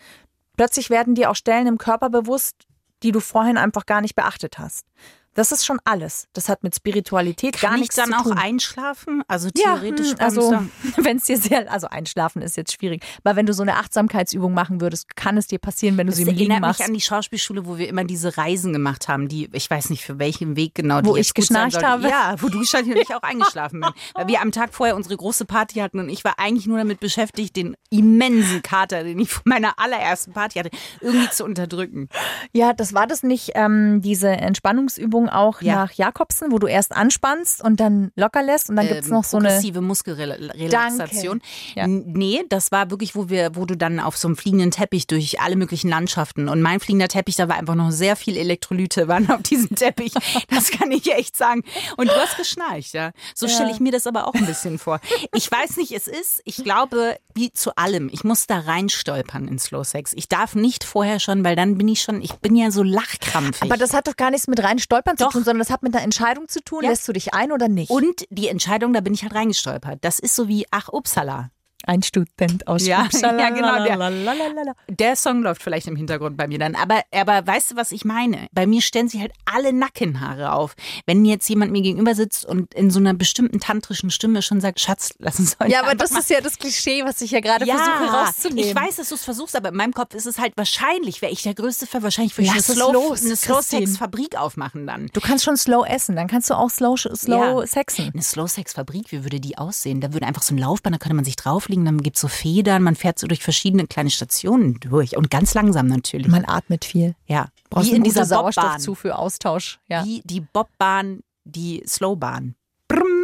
Plötzlich 0.56 0.90
werden 0.90 1.14
dir 1.16 1.30
auch 1.30 1.34
Stellen 1.34 1.66
im 1.66 1.78
Körper 1.78 2.10
bewusst, 2.10 2.66
die 3.02 3.12
du 3.12 3.20
vorhin 3.20 3.56
einfach 3.56 3.86
gar 3.86 4.00
nicht 4.00 4.14
beachtet 4.14 4.58
hast. 4.58 4.86
Das 5.34 5.50
ist 5.52 5.64
schon 5.64 5.78
alles. 5.84 6.26
Das 6.34 6.48
hat 6.48 6.62
mit 6.62 6.74
Spiritualität 6.74 7.60
gar 7.60 7.70
Kann 7.70 7.74
ich 7.78 7.80
nichts 7.82 7.96
dann 7.96 8.10
zu 8.10 8.16
auch 8.16 8.22
tun. 8.24 8.38
einschlafen? 8.38 9.22
Also 9.28 9.48
Ja, 9.56 9.74
theoretisch 9.78 10.10
hm, 10.10 10.18
kann 10.18 10.28
ich 10.32 10.38
also 10.38 10.50
sagen- 10.50 10.72
wenn 10.98 11.16
es 11.16 11.24
dir 11.24 11.38
sehr, 11.38 11.70
also 11.72 11.86
einschlafen 11.88 12.42
ist 12.42 12.56
jetzt 12.56 12.72
schwierig, 12.72 13.02
weil 13.22 13.36
wenn 13.36 13.46
du 13.46 13.54
so 13.54 13.62
eine 13.62 13.76
Achtsamkeitsübung 13.76 14.52
machen 14.52 14.80
würdest, 14.80 15.16
kann 15.16 15.36
es 15.36 15.46
dir 15.46 15.58
passieren, 15.58 15.96
wenn 15.96 16.06
du 16.06 16.10
Das 16.10 16.16
sie 16.18 16.22
im 16.22 16.28
Liegen 16.28 16.50
erinnert 16.50 16.60
machst. 16.60 16.80
mich 16.80 16.88
an 16.88 16.94
die 16.94 17.00
Schauspielschule, 17.00 17.66
wo 17.66 17.78
wir 17.78 17.88
immer 17.88 18.04
diese 18.04 18.36
Reisen 18.36 18.72
gemacht 18.72 19.08
haben, 19.08 19.28
die, 19.28 19.48
ich 19.52 19.70
weiß 19.70 19.90
nicht 19.90 20.04
für 20.04 20.18
welchen 20.18 20.56
Weg 20.56 20.74
genau, 20.74 21.00
die 21.00 21.08
Wo 21.08 21.16
ich 21.16 21.32
geschnarcht 21.34 21.82
habe? 21.82 22.08
Ja, 22.08 22.34
wo 22.40 22.48
du 22.48 22.58
geschnarcht 22.60 22.86
und 22.86 22.96
ich 22.96 23.14
auch 23.14 23.22
eingeschlafen 23.22 23.80
bin. 23.80 23.90
Weil 24.14 24.28
wir 24.28 24.40
am 24.42 24.52
Tag 24.52 24.74
vorher 24.74 24.96
unsere 24.96 25.16
große 25.16 25.44
Party 25.46 25.78
hatten 25.80 25.98
und 25.98 26.08
ich 26.10 26.24
war 26.24 26.38
eigentlich 26.38 26.66
nur 26.66 26.78
damit 26.78 27.00
beschäftigt, 27.00 27.56
den 27.56 27.74
immensen 27.90 28.62
Kater, 28.62 29.02
den 29.04 29.18
ich 29.18 29.30
von 29.30 29.42
meiner 29.46 29.78
allerersten 29.78 30.32
Party 30.32 30.58
hatte, 30.58 30.70
irgendwie 31.00 31.30
zu 31.30 31.44
unterdrücken. 31.44 32.08
Ja, 32.52 32.72
das 32.74 32.92
war 32.92 33.06
das 33.06 33.22
nicht, 33.22 33.52
ähm, 33.54 34.00
diese 34.02 34.28
Entspannungsübung 34.28 35.21
auch 35.28 35.60
Ja. 35.62 35.74
nach 35.76 35.92
Jakobsen, 35.92 36.50
wo 36.52 36.58
du 36.58 36.66
erst 36.66 36.92
anspannst 36.94 37.62
und 37.62 37.80
dann 37.80 38.10
locker 38.16 38.42
lässt 38.42 38.70
und 38.70 38.76
dann 38.76 38.86
ähm, 38.86 39.08
noch 39.08 39.24
so 39.24 39.36
eine. 39.38 39.48
progressive 39.48 39.80
Muskelrelaxation. 39.80 41.40
Ja. 41.74 41.86
Nee, 41.86 42.44
das 42.48 42.72
war 42.72 42.90
wirklich, 42.90 43.14
wo 43.14 43.28
wir, 43.28 43.54
wo 43.54 43.64
du 43.66 43.76
dann 43.76 44.00
auf 44.00 44.16
so 44.16 44.28
einem 44.28 44.36
fliegenden 44.36 44.70
Teppich 44.70 45.06
durch 45.06 45.40
alle 45.40 45.56
möglichen 45.56 45.88
Landschaften 45.88 46.48
und 46.48 46.60
mein 46.62 46.80
fliegender 46.80 47.08
Teppich, 47.08 47.36
da 47.36 47.48
war 47.48 47.56
einfach 47.56 47.74
noch 47.74 47.90
sehr 47.90 48.16
viel 48.16 48.36
Elektrolyte 48.36 49.08
waren 49.08 49.30
auf 49.30 49.42
diesem 49.42 49.74
Teppich. 49.74 50.12
Das 50.48 50.70
kann 50.70 50.90
ich 50.90 51.10
echt 51.12 51.36
sagen. 51.36 51.62
Und 51.96 52.08
du 52.08 52.14
hast 52.14 52.36
geschnarcht, 52.36 52.92
ja. 52.94 53.12
So 53.34 53.48
stelle 53.48 53.70
ich 53.70 53.80
mir 53.80 53.90
das 53.92 54.06
aber 54.06 54.26
auch 54.28 54.34
ein 54.34 54.44
bisschen 54.46 54.78
vor. 54.78 55.00
Ich 55.34 55.50
weiß 55.50 55.76
nicht, 55.76 55.92
es 55.92 56.06
ist, 56.08 56.40
ich 56.44 56.56
glaube, 56.62 57.16
wie 57.34 57.50
zu 57.52 57.74
allem, 57.76 58.08
ich 58.12 58.22
muss 58.24 58.46
da 58.46 58.58
reinstolpern 58.60 59.48
in 59.48 59.58
Slow 59.58 59.84
Sex. 59.84 60.12
Ich 60.14 60.28
darf 60.28 60.54
nicht 60.54 60.84
vorher 60.84 61.20
schon, 61.20 61.44
weil 61.44 61.56
dann 61.56 61.78
bin 61.78 61.88
ich 61.88 62.02
schon, 62.02 62.20
ich 62.22 62.34
bin 62.34 62.54
ja 62.56 62.70
so 62.70 62.82
lachkrampfig. 62.82 63.62
Aber 63.62 63.76
das 63.76 63.92
hat 63.94 64.06
doch 64.08 64.16
gar 64.16 64.30
nichts 64.30 64.46
mit 64.46 64.62
rein 64.62 64.78
stolpern 65.12 65.16
Doch. 65.16 65.32
zu 65.32 65.38
tun, 65.38 65.44
sondern 65.44 65.58
das 65.60 65.70
hat 65.70 65.82
mit 65.82 65.94
einer 65.94 66.04
Entscheidung 66.04 66.48
zu 66.48 66.62
tun. 66.62 66.84
Ja. 66.84 66.90
Lässt 66.90 67.06
du 67.08 67.12
dich 67.12 67.34
ein 67.34 67.52
oder 67.52 67.68
nicht? 67.68 67.90
und 67.90 68.26
die 68.30 68.48
Entscheidung, 68.48 68.92
da 68.92 69.00
bin 69.00 69.14
ich 69.14 69.22
halt 69.22 69.34
reingestolpert. 69.34 69.98
Das 70.02 70.18
ist 70.18 70.34
so 70.34 70.48
wie, 70.48 70.66
ach, 70.70 70.88
upsala. 70.88 71.50
Ein 71.84 72.02
Student 72.02 72.66
aus 72.66 72.86
Ja, 72.86 73.08
ja, 73.22 73.50
genau, 73.50 73.84
der. 73.84 74.74
Der 74.88 75.16
Song 75.16 75.42
läuft 75.42 75.62
vielleicht 75.62 75.86
im 75.86 75.96
Hintergrund 75.96 76.36
bei 76.36 76.46
mir 76.46 76.58
dann. 76.58 76.74
Aber, 76.74 77.02
aber 77.12 77.46
weißt 77.46 77.72
du, 77.72 77.76
was 77.76 77.92
ich 77.92 78.04
meine? 78.04 78.46
Bei 78.52 78.66
mir 78.66 78.82
stellen 78.82 79.08
sich 79.08 79.20
halt 79.20 79.32
alle 79.44 79.72
Nackenhaare 79.72 80.52
auf. 80.52 80.74
Wenn 81.06 81.24
jetzt 81.24 81.48
jemand 81.48 81.72
mir 81.72 81.82
gegenüber 81.82 82.14
sitzt 82.14 82.44
und 82.44 82.72
in 82.74 82.90
so 82.90 82.98
einer 82.98 83.14
bestimmten 83.14 83.60
tantrischen 83.60 84.10
Stimme 84.10 84.42
schon 84.42 84.60
sagt, 84.60 84.80
Schatz, 84.80 85.14
lass 85.18 85.38
uns 85.38 85.56
heute 85.60 85.70
Ja, 85.72 85.82
aber 85.82 85.94
das 85.94 86.10
ist 86.12 86.30
ja 86.30 86.40
das 86.40 86.58
Klischee, 86.58 87.04
was 87.04 87.20
ich 87.20 87.30
ja 87.30 87.40
gerade 87.40 87.64
ja, 87.66 87.76
versuche 87.76 88.16
rauszunehmen. 88.16 88.70
ich 88.70 88.74
weiß, 88.74 88.96
dass 88.96 89.08
du 89.08 89.14
es 89.14 89.24
versuchst, 89.24 89.56
aber 89.56 89.70
in 89.70 89.76
meinem 89.76 89.92
Kopf 89.92 90.14
ist 90.14 90.26
es 90.26 90.38
halt 90.38 90.52
wahrscheinlich, 90.56 91.22
wäre 91.22 91.32
ich 91.32 91.42
der 91.42 91.54
größte 91.54 91.86
Fall, 91.86 92.02
wahrscheinlich 92.02 92.36
würde 92.36 92.46
ich 92.46 92.52
eine 92.52 92.62
Slow, 92.62 93.10
eine 93.12 93.36
Slow. 93.36 93.62
Sex 93.62 93.96
Fabrik 93.96 94.36
aufmachen 94.38 94.86
dann. 94.86 95.08
Du 95.12 95.20
kannst 95.20 95.44
schon 95.44 95.56
slow 95.56 95.86
essen, 95.86 96.16
dann 96.16 96.26
kannst 96.28 96.50
du 96.50 96.54
auch 96.54 96.70
slow, 96.70 96.96
slow 96.96 97.60
Ja. 97.60 97.66
sexen. 97.66 98.10
Eine 98.12 98.22
Slow 98.22 98.46
Sex 98.48 98.72
Fabrik, 98.74 99.12
wie 99.12 99.24
würde 99.24 99.40
die 99.40 99.56
aussehen? 99.58 100.00
Da 100.00 100.12
würde 100.12 100.26
einfach 100.26 100.42
so 100.42 100.54
ein 100.54 100.58
Laufbahn, 100.58 100.92
da 100.92 100.98
könnte 100.98 101.14
man 101.14 101.24
sich 101.24 101.36
drauflegen, 101.36 101.71
dann 101.84 101.98
gibt's 102.02 102.20
so 102.20 102.28
Federn, 102.28 102.82
man 102.82 102.94
fährt 102.94 103.18
so 103.18 103.26
durch 103.26 103.42
verschiedene 103.42 103.86
kleine 103.86 104.10
Stationen 104.10 104.78
durch 104.80 105.16
und 105.16 105.30
ganz 105.30 105.54
langsam 105.54 105.86
natürlich. 105.86 106.28
Man 106.28 106.44
atmet 106.46 106.84
viel. 106.84 107.14
ja, 107.26 107.48
Brauchst 107.70 107.90
wie 107.90 107.96
in 107.96 108.02
dieser 108.04 108.22
Bobbahn. 108.26 108.52
Sauerstoffzufuhr, 108.52 109.18
Austausch. 109.18 109.78
Ja. 109.88 110.04
Wie 110.04 110.20
die 110.24 110.40
Bobbahn, 110.40 111.20
die 111.44 111.82
Slowbahn. 111.86 112.54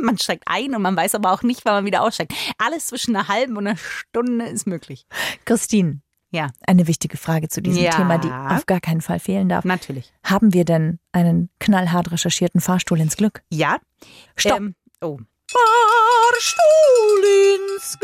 Man 0.03 0.17
steigt 0.17 0.45
ein 0.47 0.75
und 0.75 0.81
man 0.83 0.97
weiß 0.97 1.15
aber 1.15 1.33
auch 1.33 1.43
nicht, 1.43 1.65
wann 1.65 1.75
man 1.75 1.85
wieder 1.85 2.03
aussteigt. 2.03 2.33
Alles 2.57 2.87
zwischen 2.87 3.15
einer 3.15 3.29
halben 3.29 3.57
und 3.59 3.67
einer 3.67 3.77
Stunde 3.77 4.47
ist 4.47 4.67
möglich. 4.67 5.07
Christine, 5.45 6.01
Ja, 6.31 6.49
eine 6.67 6.87
wichtige 6.87 7.17
Frage 7.19 7.49
zu 7.49 7.61
diesem 7.61 7.83
Ja. 7.83 7.91
Thema, 7.91 8.17
die 8.19 8.29
auf 8.31 8.65
gar 8.67 8.81
keinen 8.81 9.01
Fall 9.03 9.19
fehlen 9.19 9.49
darf. 9.49 9.65
natürlich. 9.67 10.13
Haben 10.25 10.55
wir 10.55 10.65
denn 10.65 10.99
einen 11.13 11.51
knallhart 11.61 12.11
recherchierten 12.13 12.61
Fahrstuhl 12.63 13.01
ins 13.01 13.17
Glück? 13.17 13.43
Ja. 13.51 13.79
Stopp. 14.37 14.57
Ähm, 14.59 14.75
oh. 15.03 15.19
Fahrstuhl 15.51 17.25
ins 17.55 17.97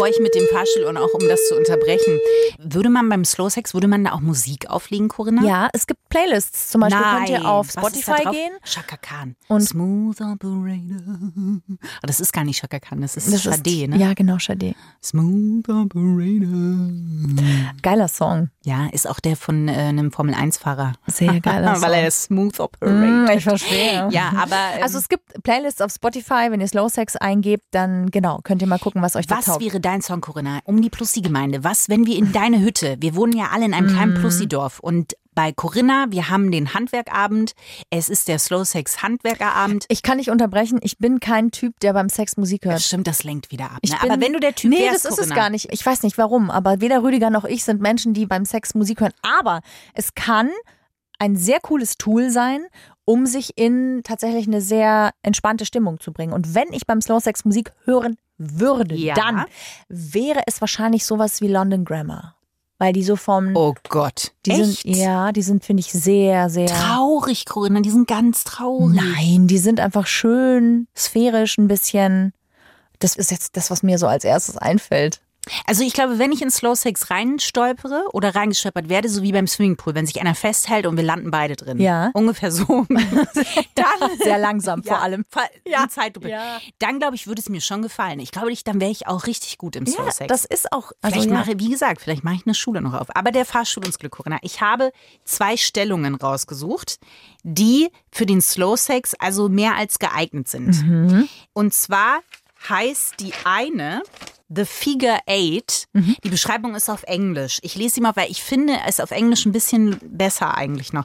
Bevor 0.00 0.12
ich 0.14 0.20
mit 0.20 0.34
dem 0.34 0.46
Fahrstuhl 0.50 0.84
und 0.84 0.96
auch 0.96 1.12
um 1.12 1.28
das 1.28 1.46
zu 1.48 1.54
unterbrechen, 1.58 2.18
würde 2.58 2.88
man 2.88 3.10
beim 3.10 3.22
Slow 3.22 3.50
Sex, 3.50 3.74
würde 3.74 3.86
man 3.86 4.02
da 4.02 4.12
auch 4.12 4.20
Musik 4.20 4.70
auflegen, 4.70 5.08
Corinna? 5.08 5.42
Ja, 5.44 5.68
es 5.74 5.86
gibt 5.86 6.00
Playlists. 6.08 6.70
Zum 6.70 6.80
Beispiel 6.80 6.98
Nein. 7.02 7.16
könnt 7.26 7.28
ihr 7.28 7.46
auf 7.46 7.66
Was 7.66 7.74
da 7.74 7.80
Spotify 7.82 8.30
gehen. 8.30 8.52
Chaka 8.64 8.96
Khan. 8.96 9.36
Und- 9.48 9.60
Smooth 9.60 10.18
Operator. 10.22 11.02
Aber 11.98 12.06
das 12.06 12.18
ist 12.18 12.32
gar 12.32 12.44
nicht 12.44 12.60
Chaka 12.62 12.78
Khan, 12.80 13.02
das 13.02 13.18
ist 13.18 13.30
Das 13.30 13.42
Sade, 13.42 13.88
ne? 13.88 13.98
Ja, 13.98 14.14
genau, 14.14 14.38
Sade. 14.38 14.74
Smooth 15.04 15.68
Operator. 15.68 16.90
Geiler 17.82 18.08
Song. 18.08 18.48
Ja, 18.64 18.86
ist 18.92 19.06
auch 19.06 19.20
der 19.20 19.36
von 19.36 19.68
äh, 19.68 19.72
einem 19.72 20.12
Formel-1-Fahrer. 20.12 20.94
Sehr 21.08 21.40
geiler 21.40 21.74
Song. 21.74 21.82
Weil 21.86 21.92
er 21.92 22.08
ist 22.08 22.22
Smooth 22.22 22.58
Operator. 22.58 22.96
Mm, 22.96 23.28
ich 23.36 23.44
verstehe. 23.44 24.08
Ja, 24.10 24.32
aber 24.34 24.56
ähm, 24.76 24.82
Also 24.82 24.96
es 24.96 25.10
gibt 25.10 25.42
Playlists 25.42 25.82
auf 25.82 25.92
Spotify, 25.92 26.46
wenn 26.50 26.62
ihr 26.62 26.68
Slow 26.68 26.88
Sex 26.88 27.16
eingebt, 27.16 27.64
dann 27.72 28.10
genau, 28.10 28.40
könnt 28.42 28.62
ihr 28.62 28.68
mal 28.68 28.78
gucken, 28.78 29.02
was 29.02 29.14
euch 29.14 29.26
da 29.26 29.36
was 29.38 29.44
taugt. 29.44 29.62
wäre 29.62 29.78
dein 29.90 30.02
Song, 30.02 30.20
Corinna, 30.20 30.60
um 30.64 30.80
die 30.80 30.90
Plussi-Gemeinde? 30.90 31.64
Was, 31.64 31.88
wenn 31.88 32.06
wir 32.06 32.16
in 32.16 32.32
deine 32.32 32.60
Hütte, 32.60 32.96
wir 33.00 33.14
wohnen 33.16 33.36
ja 33.36 33.48
alle 33.52 33.64
in 33.64 33.74
einem 33.74 33.88
kleinen 33.88 34.14
Mhm. 34.14 34.20
Plussi-Dorf 34.20 34.78
und 34.80 35.14
bei 35.34 35.52
Corinna, 35.52 36.06
wir 36.10 36.28
haben 36.28 36.50
den 36.50 36.74
Handwerkabend, 36.74 37.52
es 37.88 38.08
ist 38.08 38.28
der 38.28 38.38
Slow 38.38 38.64
Sex 38.64 39.02
Handwerkerabend. 39.02 39.86
Ich 39.88 40.02
kann 40.02 40.16
nicht 40.18 40.28
unterbrechen, 40.30 40.80
ich 40.82 40.98
bin 40.98 41.20
kein 41.20 41.50
Typ, 41.50 41.78
der 41.80 41.92
beim 41.92 42.08
Sex 42.08 42.36
Musik 42.36 42.64
hört. 42.64 42.74
Das 42.76 42.86
stimmt, 42.86 43.06
das 43.06 43.22
lenkt 43.24 43.50
wieder 43.50 43.66
ab. 43.66 43.78
Ne? 43.84 43.96
bin- 44.00 44.10
Aber 44.10 44.20
wenn 44.20 44.32
du 44.32 44.40
der 44.40 44.54
Typ 44.54 44.70
Nee, 44.70 44.78
wärst, 44.80 45.04
das 45.04 45.12
ist 45.12 45.18
Corinna, 45.18 45.34
es 45.34 45.40
gar 45.40 45.50
nicht. 45.50 45.72
Ich 45.72 45.84
weiß 45.86 46.02
nicht 46.02 46.18
warum, 46.18 46.50
aber 46.50 46.80
weder 46.80 47.02
Rüdiger 47.02 47.30
noch 47.30 47.44
ich 47.44 47.64
sind 47.64 47.80
Menschen, 47.80 48.12
die 48.12 48.26
beim 48.26 48.44
Sex 48.44 48.74
Musik 48.74 49.00
hören. 49.00 49.12
Aber 49.22 49.60
es 49.94 50.14
kann 50.14 50.50
ein 51.18 51.36
sehr 51.36 51.60
cooles 51.60 51.96
Tool 51.96 52.30
sein, 52.30 52.66
um 53.04 53.24
sich 53.26 53.56
in 53.56 54.00
tatsächlich 54.04 54.46
eine 54.46 54.60
sehr 54.60 55.10
entspannte 55.22 55.64
Stimmung 55.64 56.00
zu 56.00 56.12
bringen. 56.12 56.32
Und 56.32 56.54
wenn 56.54 56.72
ich 56.72 56.86
beim 56.86 57.00
Slow 57.00 57.20
Sex 57.20 57.44
Musik 57.44 57.72
hören 57.84 58.16
würde, 58.40 58.94
Ja. 58.94 59.14
dann 59.14 59.44
wäre 59.88 60.42
es 60.46 60.60
wahrscheinlich 60.60 61.04
sowas 61.04 61.40
wie 61.40 61.48
London 61.48 61.84
Grammar. 61.84 62.36
Weil 62.78 62.94
die 62.94 63.02
so 63.04 63.16
vom. 63.16 63.54
Oh 63.54 63.74
Gott. 63.90 64.32
die 64.46 64.52
Echt? 64.52 64.82
sind, 64.82 64.96
ja, 64.96 65.32
die 65.32 65.42
sind, 65.42 65.62
finde 65.64 65.82
ich, 65.82 65.92
sehr, 65.92 66.48
sehr. 66.48 66.66
Traurig, 66.66 67.44
Corinna, 67.44 67.80
die 67.80 67.90
sind 67.90 68.08
ganz 68.08 68.42
traurig. 68.44 68.96
Nein, 68.98 69.46
die 69.46 69.58
sind 69.58 69.80
einfach 69.80 70.06
schön, 70.06 70.88
sphärisch 70.96 71.58
ein 71.58 71.68
bisschen. 71.68 72.32
Das 72.98 73.16
ist 73.16 73.30
jetzt 73.30 73.58
das, 73.58 73.70
was 73.70 73.82
mir 73.82 73.98
so 73.98 74.06
als 74.06 74.24
erstes 74.24 74.56
einfällt. 74.56 75.20
Also 75.66 75.82
ich 75.82 75.94
glaube, 75.94 76.18
wenn 76.18 76.32
ich 76.32 76.42
in 76.42 76.50
Slow 76.50 76.74
Sex 76.76 77.10
reinstolpere 77.10 78.04
oder 78.12 78.34
reingestolpert 78.34 78.88
werde, 78.88 79.08
so 79.08 79.22
wie 79.22 79.32
beim 79.32 79.46
Swimmingpool, 79.46 79.94
wenn 79.94 80.06
sich 80.06 80.20
einer 80.20 80.34
festhält 80.34 80.86
und 80.86 80.96
wir 80.96 81.02
landen 81.02 81.30
beide 81.30 81.56
drin. 81.56 81.80
Ja. 81.80 82.10
Ungefähr 82.12 82.52
so. 82.52 82.86
dann 83.74 84.10
Sehr 84.22 84.38
langsam 84.38 84.82
Ja, 84.84 84.94
vor 84.94 85.02
allem. 85.02 85.24
Ja. 85.66 85.88
Zeitlupe. 85.88 86.28
Ja. 86.28 86.58
Dann 86.78 86.98
glaube 86.98 87.14
ich, 87.16 87.26
würde 87.26 87.40
es 87.40 87.48
mir 87.48 87.60
schon 87.60 87.82
gefallen. 87.82 88.20
Ich 88.20 88.32
glaube, 88.32 88.52
ich, 88.52 88.64
dann 88.64 88.80
wäre 88.80 88.90
ich 88.90 89.06
auch 89.06 89.26
richtig 89.26 89.56
gut 89.58 89.76
im 89.76 89.86
Slow 89.86 90.04
Ja, 90.06 90.12
Sex. 90.12 90.28
das 90.28 90.44
ist 90.44 90.72
auch. 90.72 90.92
Also, 91.00 91.14
Vielleicht 91.14 91.30
ja. 91.30 91.34
mache, 91.34 91.58
wie 91.58 91.70
gesagt, 91.70 92.00
vielleicht 92.02 92.22
mache 92.22 92.34
ich 92.36 92.46
eine 92.46 92.54
Schule 92.54 92.80
noch 92.82 92.94
auf. 92.94 93.08
Aber 93.16 93.32
der 93.32 93.44
Fahrstuhl 93.46 93.84
ins 93.86 93.98
Glück, 93.98 94.12
Corinna. 94.12 94.38
Ich 94.42 94.60
habe 94.60 94.92
zwei 95.24 95.56
Stellungen 95.56 96.14
rausgesucht, 96.14 96.98
die 97.42 97.88
für 98.12 98.26
den 98.26 98.40
Slow 98.42 98.76
Sex 98.76 99.14
also 99.18 99.48
mehr 99.48 99.74
als 99.76 99.98
geeignet 99.98 100.48
sind. 100.48 100.82
Mhm. 100.86 101.28
Und 101.54 101.72
zwar 101.74 102.20
heißt 102.68 103.14
die 103.20 103.32
eine 103.44 104.02
The 104.52 104.64
Figure 104.64 105.20
Eight. 105.26 105.84
Mhm. 105.92 106.16
Die 106.24 106.28
Beschreibung 106.28 106.74
ist 106.74 106.88
auf 106.90 107.04
Englisch. 107.04 107.58
Ich 107.62 107.76
lese 107.76 107.94
sie 107.94 108.00
mal, 108.00 108.16
weil 108.16 108.30
ich 108.30 108.42
finde 108.42 108.78
es 108.86 108.98
auf 108.98 109.12
Englisch 109.12 109.46
ein 109.46 109.52
bisschen 109.52 109.98
besser 110.02 110.56
eigentlich 110.56 110.92
noch. 110.92 111.04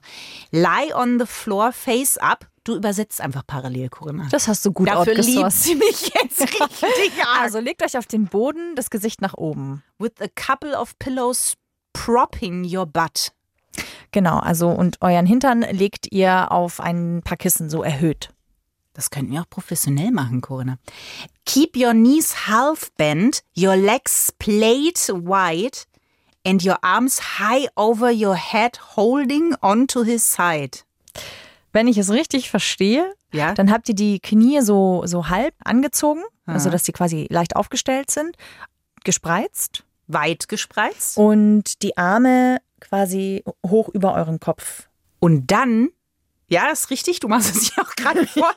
Lie 0.52 0.94
on 0.96 1.20
the 1.20 1.26
floor, 1.28 1.72
face 1.72 2.18
up. 2.18 2.48
Du 2.64 2.76
übersetzt 2.76 3.22
einfach 3.22 3.46
parallel, 3.46 3.90
Corinna. 3.90 4.28
Das 4.32 4.48
hast 4.48 4.66
du 4.66 4.72
gut 4.72 4.88
Dafür 4.88 5.14
liebt 5.14 5.52
sie 5.52 5.76
mich 5.76 6.12
jetzt 6.20 6.42
richtig 6.42 7.24
arg. 7.24 7.42
Also 7.42 7.60
legt 7.60 7.84
euch 7.84 7.96
auf 7.98 8.08
den 8.08 8.26
Boden, 8.26 8.76
das 8.76 8.90
Gesicht 8.90 9.22
nach 9.22 9.36
oben. 9.36 9.84
with 10.00 10.14
a 10.20 10.28
couple 10.36 10.76
of 10.76 10.98
pillows 10.98 11.54
propping 11.94 12.66
your 12.66 12.88
butt. 12.88 13.32
Genau, 14.12 14.40
also 14.40 14.70
und 14.70 14.98
euren 15.02 15.26
Hintern 15.28 15.62
legt 15.62 16.12
ihr 16.12 16.52
auf 16.52 16.80
ein 16.80 17.22
paar 17.24 17.38
Kissen 17.38 17.70
so 17.70 17.84
erhöht. 17.84 18.30
Das 18.96 19.10
könnten 19.12 19.32
wir 19.34 19.42
auch 19.42 19.50
professionell 19.50 20.10
machen, 20.12 20.42
Corinna. 20.42 20.78
Keep 21.46 21.78
your 21.78 21.92
knees 21.92 22.48
half 22.48 22.92
bent, 22.98 23.44
your 23.56 23.76
legs 23.76 24.28
splayed 24.28 24.98
wide 25.10 25.78
and 26.46 26.64
your 26.66 26.78
arms 26.82 27.38
high 27.40 27.68
over 27.76 28.10
your 28.12 28.36
head 28.36 28.80
holding 28.96 29.54
onto 29.62 30.04
his 30.04 30.24
side. 30.26 30.80
Wenn 31.74 31.88
ich 31.88 31.98
es 31.98 32.10
richtig 32.10 32.50
verstehe, 32.50 33.14
Ja. 33.34 33.54
dann 33.54 33.70
habt 33.70 33.90
ihr 33.90 33.96
die 33.96 34.20
Knie 34.22 34.62
so, 34.62 35.04
so 35.06 35.28
halb 35.28 35.54
angezogen, 35.66 36.22
also 36.46 36.70
dass 36.70 36.86
sie 36.86 36.94
quasi 36.94 37.28
leicht 37.30 37.56
aufgestellt 37.58 38.10
sind, 38.10 38.38
gespreizt 39.04 39.84
Weit 40.08 40.48
gespreizt. 40.48 41.18
und 41.18 41.82
die 41.82 41.98
Arme 41.98 42.60
quasi 42.80 43.44
hoch 43.68 43.90
über 43.90 44.14
euren 44.14 44.40
Kopf. 44.40 44.88
Und 45.20 45.48
dann, 45.52 45.90
ja, 46.48 46.70
ist 46.70 46.90
richtig, 46.90 47.20
du 47.20 47.28
machst 47.28 47.56
es 47.56 47.76
ja 47.76 47.84
auch 47.84 47.96
gerade 47.96 48.28
vor. 48.28 48.54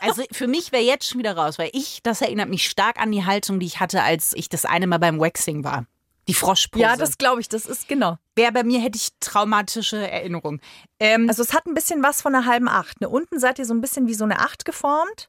Also 0.00 0.22
für 0.32 0.46
mich 0.46 0.72
wäre 0.72 0.82
jetzt 0.82 1.08
schon 1.08 1.18
wieder 1.18 1.36
raus, 1.36 1.58
weil 1.58 1.70
ich, 1.72 2.00
das 2.02 2.20
erinnert 2.20 2.48
mich 2.48 2.68
stark 2.68 3.00
an 3.00 3.12
die 3.12 3.24
Haltung, 3.24 3.60
die 3.60 3.66
ich 3.66 3.80
hatte, 3.80 4.02
als 4.02 4.32
ich 4.34 4.48
das 4.48 4.64
eine 4.64 4.86
Mal 4.86 4.98
beim 4.98 5.20
Waxing 5.20 5.64
war. 5.64 5.86
Die 6.28 6.34
Froschpose. 6.34 6.82
Ja, 6.82 6.96
das 6.96 7.18
glaube 7.18 7.40
ich, 7.40 7.48
das 7.48 7.66
ist 7.66 7.88
genau. 7.88 8.18
wäre 8.36 8.52
bei 8.52 8.62
mir, 8.62 8.78
hätte 8.80 8.96
ich 8.96 9.08
traumatische 9.20 9.96
Erinnerungen. 9.96 10.60
Ähm, 11.00 11.28
Also 11.28 11.42
es 11.42 11.54
hat 11.54 11.66
ein 11.66 11.74
bisschen 11.74 12.02
was 12.02 12.22
von 12.22 12.34
einer 12.34 12.46
halben 12.46 12.68
Acht. 12.68 13.00
Ne? 13.00 13.08
Unten 13.08 13.40
seid 13.40 13.58
ihr 13.58 13.64
so 13.64 13.74
ein 13.74 13.80
bisschen 13.80 14.06
wie 14.06 14.14
so 14.14 14.24
eine 14.24 14.38
Acht 14.38 14.64
geformt. 14.64 15.28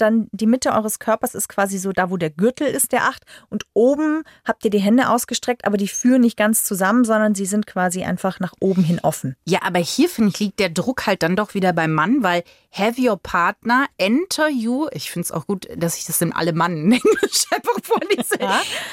Dann 0.00 0.28
die 0.32 0.46
Mitte 0.46 0.72
eures 0.72 0.98
Körpers 0.98 1.34
ist 1.34 1.48
quasi 1.48 1.78
so 1.78 1.92
da, 1.92 2.10
wo 2.10 2.16
der 2.16 2.30
Gürtel 2.30 2.66
ist, 2.66 2.92
der 2.92 3.04
Acht. 3.04 3.24
Und 3.48 3.64
oben 3.74 4.22
habt 4.44 4.64
ihr 4.64 4.70
die 4.70 4.78
Hände 4.78 5.08
ausgestreckt, 5.08 5.64
aber 5.64 5.76
die 5.76 5.88
führen 5.88 6.22
nicht 6.22 6.36
ganz 6.36 6.64
zusammen, 6.64 7.04
sondern 7.04 7.34
sie 7.34 7.46
sind 7.46 7.66
quasi 7.66 8.02
einfach 8.04 8.40
nach 8.40 8.52
oben 8.60 8.82
hin 8.82 9.00
offen. 9.02 9.36
Ja, 9.44 9.60
aber 9.62 9.78
hier 9.78 10.08
finde 10.08 10.30
ich, 10.30 10.40
liegt 10.40 10.58
der 10.58 10.70
Druck 10.70 11.06
halt 11.06 11.22
dann 11.22 11.36
doch 11.36 11.54
wieder 11.54 11.72
beim 11.72 11.92
Mann, 11.92 12.22
weil 12.22 12.44
have 12.72 13.00
your 13.00 13.16
partner 13.16 13.86
enter 13.98 14.48
you, 14.48 14.88
ich 14.92 15.10
finde 15.10 15.24
es 15.26 15.32
auch 15.32 15.46
gut, 15.46 15.68
dass 15.76 15.96
ich 15.96 16.04
das 16.04 16.20
in 16.22 16.32
alle 16.32 16.52
Mann 16.52 16.76
in 16.76 16.92
Englisch 16.92 17.44
einfach 17.50 17.76
vorlese, 17.82 18.38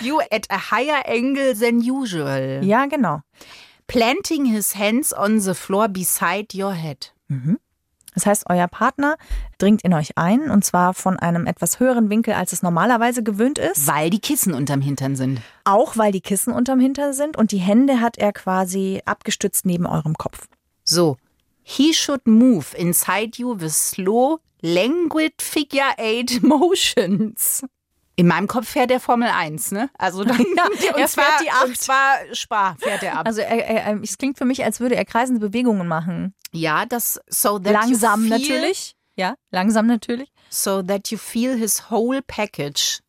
you 0.02 0.20
at 0.32 0.50
a 0.50 0.72
higher 0.72 1.08
angle 1.08 1.58
than 1.58 1.78
usual. 1.78 2.62
Ja, 2.64 2.86
genau. 2.86 3.22
Planting 3.88 4.46
his 4.46 4.76
hands 4.76 5.14
on 5.14 5.40
the 5.40 5.54
floor 5.54 5.88
beside 5.88 6.48
your 6.54 6.74
head. 6.74 7.14
Das 8.18 8.26
heißt, 8.26 8.46
euer 8.50 8.68
Partner 8.68 9.16
dringt 9.60 9.84
in 9.84 9.94
euch 9.94 10.18
ein 10.18 10.50
und 10.50 10.66
zwar 10.66 10.96
von 10.96 11.20
einem 11.20 11.46
etwas 11.46 11.80
höheren 11.80 12.10
Winkel, 12.10 12.34
als 12.34 12.52
es 12.52 12.64
normalerweise 12.64 13.22
gewöhnt 13.22 13.60
ist. 13.60 13.86
Weil 13.86 14.10
die 14.10 14.18
Kissen 14.18 14.56
unterm 14.56 14.82
Hintern 14.82 15.16
sind. 15.16 15.40
Auch 15.66 15.98
weil 15.98 16.12
die 16.12 16.22
Kissen 16.22 16.52
unterm 16.52 16.80
Hintern 16.80 17.14
sind 17.14 17.38
und 17.38 17.52
die 17.52 17.60
Hände 17.60 18.02
hat 18.02 18.18
er 18.18 18.34
quasi 18.34 19.04
abgestützt 19.06 19.68
neben 19.68 19.86
eurem 19.86 20.16
Kopf. 20.16 20.48
So, 20.84 21.18
he 21.62 21.94
should 21.94 22.26
move 22.26 22.76
inside 22.76 23.34
you 23.36 23.60
with 23.60 23.76
slow, 23.76 24.40
languid 24.62 25.40
figure 25.40 25.94
eight 26.00 26.42
motions. 26.42 27.64
In 28.16 28.26
meinem 28.26 28.48
Kopf 28.48 28.68
fährt 28.68 28.90
der 28.90 29.00
Formel 29.00 29.30
1, 29.30 29.74
ne? 29.74 29.92
Also 30.00 30.24
dann, 30.24 30.40
Ja, 30.58 30.66
und 30.96 31.02
er 31.02 31.08
zwar, 31.08 31.24
fährt 31.24 31.42
die 31.44 31.52
Acht. 31.52 31.66
Und 31.68 31.78
zwar 31.78 32.16
Spar 32.32 32.76
fährt 32.80 33.04
er 33.04 33.20
ab. 33.20 33.28
Also 33.28 33.42
er, 33.42 33.68
er, 33.68 34.02
es 34.02 34.18
klingt 34.18 34.40
für 34.40 34.46
mich, 34.46 34.64
als 34.64 34.80
würde 34.80 34.96
er 34.96 35.06
kreisende 35.06 35.40
Bewegungen 35.40 35.88
machen. 35.88 36.34
Ja, 36.54 36.86
das 36.86 37.20
so 37.30 37.60
that 37.60 37.74
Langsam 37.74 38.26
you 38.26 38.30
feel, 38.38 38.40
natürlich. 38.40 38.96
Ja, 39.16 39.36
langsam 39.52 39.88
natürlich. 39.88 40.30
So 40.50 40.82
that 40.84 41.10
you 41.12 41.18
feel 41.18 41.56
his 41.58 41.90
whole 41.90 42.22
package. 42.22 43.00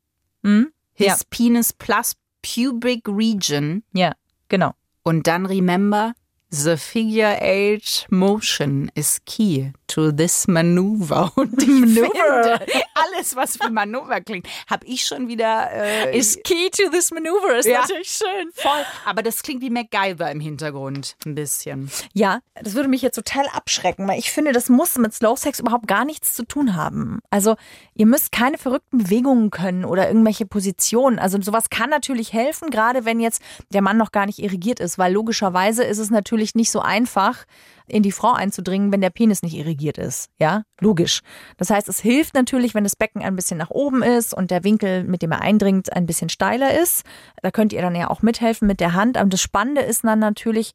Hm? 0.43 0.73
His 0.95 1.07
Ja. 1.07 1.17
penis 1.31 1.73
plus 1.73 2.15
pubic 2.43 3.03
region. 3.07 3.83
Ja, 3.93 4.13
genau. 4.49 4.73
Und 5.03 5.27
dann 5.27 5.47
remember, 5.47 6.15
the 6.51 6.77
figure 6.77 7.37
eight 7.41 8.07
motion 8.11 8.91
is 8.95 9.21
key 9.27 9.73
to 9.87 10.11
this 10.13 10.47
maneuver. 10.49 11.31
Und 11.37 11.63
ich 11.63 11.69
Maneuver. 11.69 12.59
finde, 12.59 12.83
alles, 12.95 13.37
was 13.37 13.57
für 13.57 13.71
Manöver 13.71 14.21
klingt, 14.21 14.47
habe 14.69 14.87
ich 14.87 15.05
schon 15.05 15.29
wieder. 15.29 15.71
Äh, 15.73 16.17
Is 16.19 16.39
key 16.45 16.71
to 16.71 16.91
this 16.91 17.11
maneuver 17.11 17.59
ist 17.59 17.67
Ja. 17.67 17.81
natürlich 17.83 18.11
schön. 18.11 18.51
voll. 18.55 18.85
Aber 19.05 19.23
das 19.23 19.43
klingt 19.43 19.63
wie 19.63 19.71
MacGyver 19.71 20.31
im 20.31 20.41
Hintergrund. 20.41 21.17
Ein 21.27 21.35
bisschen. 21.35 21.91
Ja, 22.13 22.41
das 22.63 22.75
würde 22.75 22.89
mich 22.89 23.03
jetzt 23.03 23.15
total 23.17 23.47
abschrecken, 23.49 24.07
weil 24.09 24.19
ich 24.19 24.31
finde, 24.31 24.53
das 24.53 24.69
muss 24.69 24.97
mit 24.99 25.15
Slow 25.15 25.37
Sex 25.37 25.61
überhaupt 25.61 25.87
gar 25.87 26.05
nichts 26.05 26.35
zu 26.35 26.45
tun 26.45 26.75
haben. 26.77 27.21
Also, 27.31 27.57
ihr 27.95 28.07
müsst 28.07 28.33
keine 28.33 28.59
verrückten 28.59 28.99
Bewegungen 28.99 29.51
können 29.51 29.85
oder 29.85 30.09
irgendwelche 30.09 30.47
Positionen. 30.47 31.19
Also, 31.19 31.41
sowas 31.41 31.71
kann 31.71 31.91
natürlich 31.91 32.33
helfen, 32.33 32.71
gerade 32.71 33.05
wenn 33.05 33.21
jetzt 33.21 33.43
der 33.73 33.83
Mann 33.83 33.97
noch 33.97 34.13
gar 34.13 34.27
nicht 34.27 34.39
irrigiert 34.39 34.81
ist, 34.81 34.99
weil 34.99 35.13
logischerweise 35.13 35.85
ist 35.85 35.99
es 35.99 36.11
natürlich 36.11 36.38
nicht 36.55 36.71
so 36.71 36.81
einfach, 36.81 37.45
in 37.87 38.03
die 38.03 38.13
Frau 38.13 38.33
einzudringen, 38.33 38.93
wenn 38.93 39.01
der 39.01 39.11
Penis 39.11 39.43
nicht 39.43 39.55
irrigiert 39.55 39.99
ist. 39.99 40.31
Ja, 40.39 40.63
logisch. 40.81 41.21
Das 41.57 41.71
heißt, 41.71 41.89
es 41.89 42.01
hilft 42.01 42.35
natürlich, 42.35 42.75
wenn 42.75 42.85
das 42.85 42.97
Becken 42.97 43.23
ein 43.23 43.37
bisschen 43.37 43.59
nach 43.59 43.71
oben 43.71 44.03
ist 44.03 44.35
und 44.35 44.51
der 44.51 44.63
Winkel, 44.65 45.05
mit 45.05 45.23
dem 45.23 45.33
er 45.33 45.41
eindringt, 45.41 45.93
ein 45.93 46.07
bisschen 46.07 46.29
steiler 46.29 46.79
ist. 46.79 47.05
Da 47.43 47.51
könnt 47.51 47.73
ihr 47.73 47.81
dann 47.81 47.95
ja 47.95 48.11
auch 48.11 48.23
mithelfen 48.23 48.69
mit 48.69 48.81
der 48.81 48.93
Hand. 48.93 49.17
Aber 49.17 49.31
das 49.31 49.41
Spannende 49.41 49.83
ist 49.83 50.05
dann 50.05 50.19
natürlich, 50.19 50.73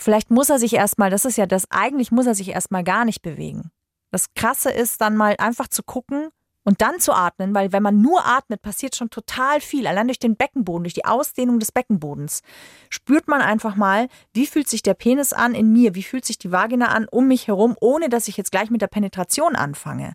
Vielleicht 0.00 0.30
muss 0.30 0.48
er 0.48 0.60
sich 0.60 0.74
erstmal, 0.74 1.10
das 1.10 1.24
ist 1.24 1.36
ja 1.36 1.46
das, 1.46 1.68
eigentlich 1.70 2.12
muss 2.12 2.26
er 2.26 2.36
sich 2.36 2.50
erstmal 2.50 2.84
gar 2.84 3.04
nicht 3.04 3.20
bewegen. 3.20 3.72
Das 4.12 4.32
Krasse 4.32 4.70
ist 4.70 5.00
dann 5.00 5.16
mal 5.16 5.34
einfach 5.38 5.66
zu 5.66 5.82
gucken 5.82 6.28
und 6.68 6.82
dann 6.82 7.00
zu 7.00 7.14
atmen, 7.14 7.54
weil 7.54 7.72
wenn 7.72 7.82
man 7.82 8.02
nur 8.02 8.26
atmet, 8.26 8.60
passiert 8.60 8.94
schon 8.94 9.08
total 9.08 9.62
viel. 9.62 9.86
Allein 9.86 10.08
durch 10.08 10.18
den 10.18 10.36
Beckenboden, 10.36 10.84
durch 10.84 10.92
die 10.92 11.06
Ausdehnung 11.06 11.60
des 11.60 11.72
Beckenbodens 11.72 12.42
spürt 12.90 13.26
man 13.26 13.40
einfach 13.40 13.74
mal, 13.74 14.08
wie 14.34 14.46
fühlt 14.46 14.68
sich 14.68 14.82
der 14.82 14.92
Penis 14.92 15.32
an 15.32 15.54
in 15.54 15.72
mir, 15.72 15.94
wie 15.94 16.02
fühlt 16.02 16.26
sich 16.26 16.36
die 16.36 16.52
Vagina 16.52 16.88
an 16.88 17.08
um 17.10 17.26
mich 17.26 17.48
herum, 17.48 17.74
ohne 17.80 18.10
dass 18.10 18.28
ich 18.28 18.36
jetzt 18.36 18.52
gleich 18.52 18.68
mit 18.68 18.82
der 18.82 18.86
Penetration 18.86 19.56
anfange. 19.56 20.12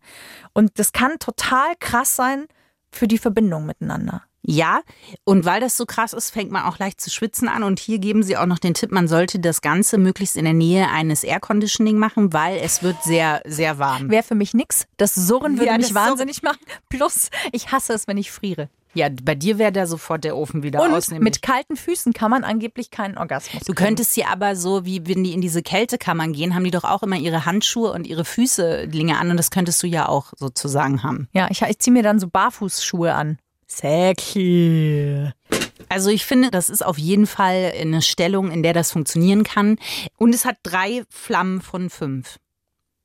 Und 0.54 0.78
das 0.78 0.92
kann 0.92 1.18
total 1.18 1.74
krass 1.80 2.16
sein 2.16 2.46
für 2.92 3.08
die 3.08 3.18
Verbindung 3.18 3.66
miteinander. 3.66 4.22
Ja, 4.46 4.82
und 5.24 5.46
weil 5.46 5.62
das 5.62 5.78
so 5.78 5.86
krass 5.86 6.12
ist, 6.12 6.32
fängt 6.32 6.52
man 6.52 6.64
auch 6.66 6.78
leicht 6.78 7.00
zu 7.00 7.10
schwitzen 7.10 7.48
an. 7.48 7.64
Und 7.64 7.80
hier 7.80 7.98
geben 8.00 8.24
sie 8.24 8.36
auch 8.36 8.46
noch 8.46 8.60
den 8.60 8.74
Tipp, 8.74 8.92
man 8.92 9.08
sollte 9.08 9.40
das 9.40 9.62
Ganze 9.62 9.98
möglichst 9.98 10.36
in 10.36 10.44
der 10.44 10.54
Nähe 10.54 10.90
eines 10.90 11.24
Air 11.24 11.40
Conditioning 11.40 11.98
machen, 11.98 12.34
weil 12.34 12.58
es 12.58 12.84
wird 12.84 13.02
sehr, 13.04 13.42
sehr 13.46 13.80
warm. 13.80 14.10
Wäre 14.10 14.24
für 14.24 14.36
mich 14.36 14.54
nix. 14.54 14.86
Das 14.98 15.16
Surren 15.16 15.54
würde 15.58 15.68
Ja, 15.72 15.78
mich 15.78 15.96
wahnsinnig 15.96 16.44
machen. 16.44 16.60
Plus, 16.90 17.30
ich 17.54 17.72
hasse 17.72 17.94
es, 17.94 18.06
wenn 18.08 18.18
ich 18.18 18.32
friere. 18.32 18.70
Ja, 18.96 19.08
bei 19.24 19.34
dir 19.34 19.58
wäre 19.58 19.72
da 19.72 19.88
sofort 19.88 20.24
der 20.24 20.38
Ofen 20.38 20.62
wieder 20.62 20.84
Und 20.84 20.94
aus. 20.94 21.10
nämlich- 21.10 21.24
mit 21.24 21.42
kalten 21.42 21.76
Füßen 21.78 22.14
kann 22.14 22.30
man 22.30 22.44
angeblich 22.44 22.92
keinen 22.92 23.18
Orgasmus. 23.18 23.64
Du 23.64 23.74
könntest 23.74 24.12
sie 24.14 24.24
aber 24.24 24.56
so, 24.56 24.86
wie 24.86 25.08
wenn 25.08 25.24
die 25.24 25.34
in 25.34 25.42
diese 25.42 25.64
Kältekammern 25.64 26.32
gehen, 26.34 26.54
haben 26.54 26.64
die 26.64 26.70
doch 26.70 26.84
auch 26.84 27.02
immer 27.02 27.16
ihre 27.16 27.46
Handschuhe 27.46 27.92
und 27.92 28.06
ihre 28.06 28.24
Füßlinge 28.24 29.18
an 29.18 29.32
und 29.32 29.38
das 29.38 29.50
könntest 29.50 29.82
du 29.82 29.88
ja 29.88 30.08
auch 30.08 30.34
sozusagen 30.38 31.02
haben. 31.02 31.28
Ja, 31.32 31.48
ich, 31.50 31.64
ich 31.64 31.80
ziehe 31.80 31.92
mir 31.94 32.04
dann 32.04 32.20
so 32.20 32.28
Barfußschuhe 32.28 33.14
an. 33.16 33.40
Sexy. 33.78 35.30
Also 35.90 36.10
ich 36.10 36.26
finde, 36.26 36.50
das 36.52 36.70
ist 36.70 36.86
auf 36.86 36.98
jeden 36.98 37.28
Fall 37.28 37.74
eine 37.80 38.02
Stellung, 38.02 38.52
in 38.52 38.64
der 38.64 38.74
das 38.74 38.92
funktionieren 38.92 39.44
kann. 39.44 39.78
Und 40.18 40.34
es 40.34 40.46
hat 40.46 40.58
drei 40.64 41.04
Flammen 41.10 41.62
von 41.62 41.90
fünf. 41.90 42.38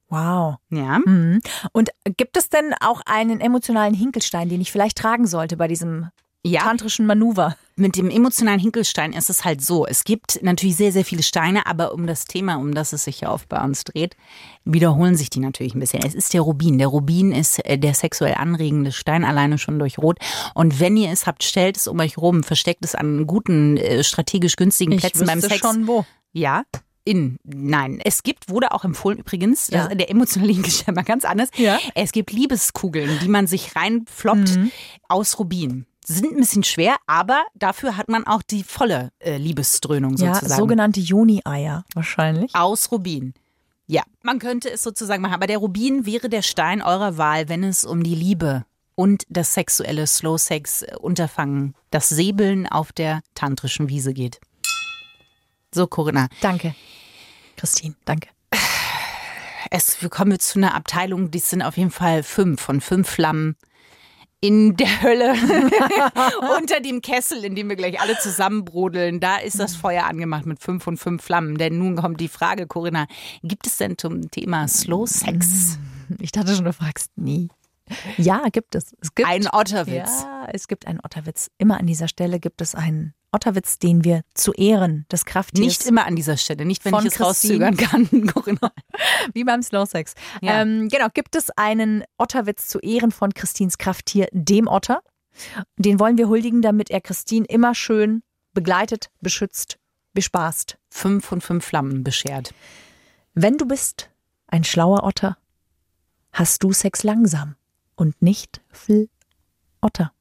Wow. 0.09 0.57
Ja. 0.71 1.01
Mhm. 1.05 1.41
Und 1.73 1.91
gibt 2.17 2.37
es 2.37 2.49
denn 2.49 2.75
auch 2.81 3.03
einen 3.05 3.41
emotionalen 3.41 3.95
Hinkelstein, 3.95 4.49
den 4.49 4.61
ich 4.61 4.73
vielleicht 4.73 4.97
tragen 4.97 5.27
sollte 5.27 5.57
bei 5.57 5.69
diesem 5.69 6.09
Ja. 6.45 6.63
tantrischen 6.63 7.05
Manöver? 7.07 7.57
Mit 7.79 7.97
dem 7.97 8.11
emotionalen 8.11 8.61
Hinkelstein 8.61 9.13
ist 9.13 9.31
es 9.31 9.45
halt 9.45 9.63
so. 9.63 9.87
Es 9.87 10.05
gibt 10.05 10.43
natürlich 10.43 10.77
sehr, 10.77 10.93
sehr 10.93 11.05
viele 11.05 11.23
Steine, 11.23 11.67
aber 11.67 11.95
um 11.95 12.07
das 12.07 12.25
Thema, 12.25 12.57
um 12.57 12.75
das 12.75 12.93
es 12.93 13.05
sich 13.05 13.21
ja 13.21 13.33
oft 13.33 13.49
bei 13.49 13.63
uns 13.63 13.85
dreht, 13.85 14.17
wiederholen 14.65 15.15
sich 15.17 15.31
die 15.31 15.41
natürlich 15.41 15.75
ein 15.75 15.81
bisschen. 15.81 16.03
Es 16.05 16.15
ist 16.15 16.35
der 16.35 16.43
Rubin. 16.43 16.79
Der 16.79 16.89
Rubin 16.89 17.33
ist 17.33 17.65
äh, 17.65 17.79
der 17.79 17.95
sexuell 17.95 18.35
anregende 18.35 18.93
Stein, 18.93 19.25
alleine 19.25 19.59
schon 19.59 19.79
durch 19.79 19.99
Rot. 19.99 20.19
Und 20.55 20.81
wenn 20.81 20.97
ihr 20.97 21.11
es 21.11 21.27
habt, 21.27 21.43
stellt 21.45 21.77
es 21.77 21.87
um 21.89 21.99
euch 22.01 22.19
rum, 22.19 22.43
versteckt 22.43 22.85
es 22.85 22.95
an 22.95 23.27
guten, 23.27 23.77
äh, 23.77 24.03
strategisch 24.05 24.57
günstigen 24.57 24.93
Ich 24.93 25.01
Plätzen 25.01 25.27
beim 25.27 25.41
Sex. 25.41 25.59
schon 25.59 25.87
wo. 25.87 26.05
Ja. 26.33 26.65
In, 27.05 27.39
nein, 27.43 28.01
es 28.05 28.23
gibt, 28.23 28.51
wurde 28.51 28.73
auch 28.73 28.85
empfohlen 28.85 29.19
übrigens, 29.19 29.69
Ja. 29.69 29.89
das, 29.89 29.97
der 29.97 30.11
emotionale 30.11 30.53
Hinkelstein 30.53 30.95
mal 30.95 31.05
ganz 31.05 31.25
anders. 31.25 31.49
Ja. 31.57 31.79
Es 31.95 32.13
gibt 32.13 32.33
Liebeskugeln, 32.33 33.19
die 33.23 33.29
man 33.29 33.47
sich 33.47 33.75
reinfloppt 33.75 34.59
aus 35.09 35.39
Rubin. 35.39 35.87
Sind 36.09 36.33
ein 36.33 36.37
bisschen 36.41 36.65
schwer, 36.65 36.97
aber 37.07 37.45
dafür 37.55 37.97
hat 37.97 38.09
man 38.09 38.27
auch 38.27 38.43
die 38.43 38.63
volle 38.65 39.11
äh, 39.19 39.37
Liebesdröhnung 39.37 40.17
Ja, 40.17 40.35
sozusagen. 40.35 40.59
sogenannte 40.61 41.01
Joni-Eier 41.01 41.85
wahrscheinlich. 41.95 42.55
aus 42.55 42.91
Rubin. 42.91 43.35
Ja, 43.87 44.03
man 44.23 44.39
könnte 44.39 44.71
es 44.71 44.83
sozusagen 44.83 45.21
machen, 45.23 45.35
aber 45.35 45.47
der 45.47 45.59
Rubin 45.59 46.07
wäre 46.07 46.29
der 46.29 46.43
Stein 46.43 46.83
eurer 46.83 47.17
Wahl, 47.19 47.49
wenn 47.49 47.63
es 47.65 47.85
um 47.85 48.03
die 48.03 48.15
Liebe 48.15 48.65
und 48.95 49.25
das 49.29 49.55
sexuelle 49.55 50.07
Slow 50.07 50.39
Sex 50.39 50.83
äh, 50.83 50.95
Unterfangen, 50.99 51.75
das 51.91 52.09
Säbeln 52.09 52.67
auf 52.67 52.91
der 52.93 53.21
tantrischen 53.35 53.89
Wiese 53.89 54.13
geht. 54.15 54.41
So, 55.75 55.87
Corinna, 55.87 56.29
Danke. 56.41 56.75
Christine, 57.57 57.95
danke. 58.07 58.29
es, 59.71 60.01
wir 60.01 60.09
kommen 60.09 60.33
jetzt 60.33 60.49
zu 60.49 60.59
einer 60.59 60.75
Abteilung, 60.75 61.31
die 61.31 61.39
sind 61.39 61.61
auf 61.63 61.77
jeden 61.77 61.91
Fall 61.91 62.23
fünf 62.23 62.61
von 62.61 62.81
fünf 62.81 63.09
Flammen 63.09 63.57
in 64.41 64.77
der 64.77 65.03
Hölle 65.03 65.33
unter 66.59 66.81
dem 66.81 67.01
Kessel, 67.01 67.45
in 67.45 67.55
dem 67.55 67.69
wir 67.69 67.77
gleich 67.77 68.01
alle 68.01 68.19
zusammenbrodeln. 68.19 69.21
Da 69.21 69.39
ist 69.39 69.59
das 69.59 69.75
Feuer 69.75 70.05
angemacht 70.05 70.47
mit 70.47 70.61
fünf 70.61 70.87
und 70.87 70.97
fünf 70.99 71.23
Flammen. 71.23 71.59
Denn 71.59 71.79
nun 71.79 71.97
kommt 71.97 72.21
die 72.21 72.29
Frage, 72.29 72.67
Corinna, 72.67 73.07
gibt 73.43 73.67
es 73.67 73.77
denn 73.79 73.99
zum 73.99 74.31
Thema 74.31 74.69
Slow 74.69 75.07
Sex 75.07 75.79
Ich 76.21 76.33
dachte 76.33 76.55
schon, 76.55 76.65
du 76.65 76.73
fragst 76.73 77.11
nie. 77.17 77.49
Ja, 78.17 78.45
gibt 78.51 78.75
es. 78.75 78.95
Es 79.01 79.15
gibt 79.15 79.29
einen 79.29 79.49
Otterwitz? 79.51 80.23
Ja, 80.23 80.49
es 80.53 80.69
gibt 80.69 80.87
einen 80.87 81.01
Otterwitz. 81.03 81.51
Immer 81.59 81.79
an 81.79 81.87
dieser 81.87 82.09
Stelle 82.09 82.39
gibt 82.39 82.61
es 82.61 82.75
einen 82.75 83.15
Otterwitz, 83.33 83.79
den 83.79 84.05
wir 84.05 84.23
zu 84.35 84.53
Ehren 84.53 85.07
des 85.13 85.25
Krafttiers 85.25 85.65
Nicht 85.65 85.87
immer 85.87 86.07
an 86.07 86.17
dieser 86.17 86.37
Stelle, 86.37 86.65
nicht 86.65 86.85
wenn 86.85 86.95
ich 86.95 87.07
es 87.07 87.15
Christine. 87.15 87.67
rauszögern 87.67 87.77
kann, 87.77 88.27
Corinna. 88.35 88.73
Wie 89.35 89.45
beim 89.45 89.63
Slow 89.63 89.87
Sex. 89.87 90.15
Ja. 90.41 90.63
Ähm, 90.63 90.89
genau, 90.89 91.09
gibt 91.13 91.37
es 91.37 91.51
einen 91.51 92.05
Otterwitz 92.17 92.69
zu 92.69 92.79
Ehren 92.81 93.11
von 93.11 93.35
Christins 93.35 93.79
Krafttier, 93.79 94.29
dem 94.33 94.67
Otter. 94.67 95.03
Den 95.77 96.01
wollen 96.01 96.19
wir 96.19 96.29
huldigen, 96.29 96.63
damit 96.63 96.91
er 96.91 97.01
Christine 97.01 97.47
immer 97.47 97.75
schön 97.75 98.23
begleitet, 98.55 99.11
beschützt, 99.21 99.79
bespaßt. 100.15 100.79
Fünf 100.91 101.25
von 101.25 101.41
fünf 101.41 101.65
Flammen 101.65 102.03
beschert. 102.03 102.55
Wenn 103.35 103.57
du 103.57 103.67
bist 103.67 104.11
ein 104.49 104.65
schlauer 104.65 105.05
Otter, 105.05 105.37
hast 106.33 106.63
du 106.63 106.73
Sex 106.73 107.05
langsam 107.05 107.57
und 107.95 108.21
nicht 108.23 108.63
Fl 108.71 109.09
Otter. 109.81 110.13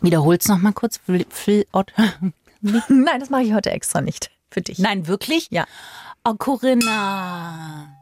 Wiederhol's 0.00 0.48
noch 0.48 0.58
mal 0.58 0.72
kurz. 0.72 1.00
Nein, 2.60 3.20
das 3.20 3.30
mache 3.30 3.42
ich 3.42 3.54
heute 3.54 3.70
extra 3.70 4.00
nicht 4.00 4.30
für 4.50 4.60
dich. 4.60 4.78
Nein, 4.78 5.06
wirklich? 5.06 5.48
Ja. 5.50 5.66
Oh, 6.24 6.34
Corinna. 6.34 7.96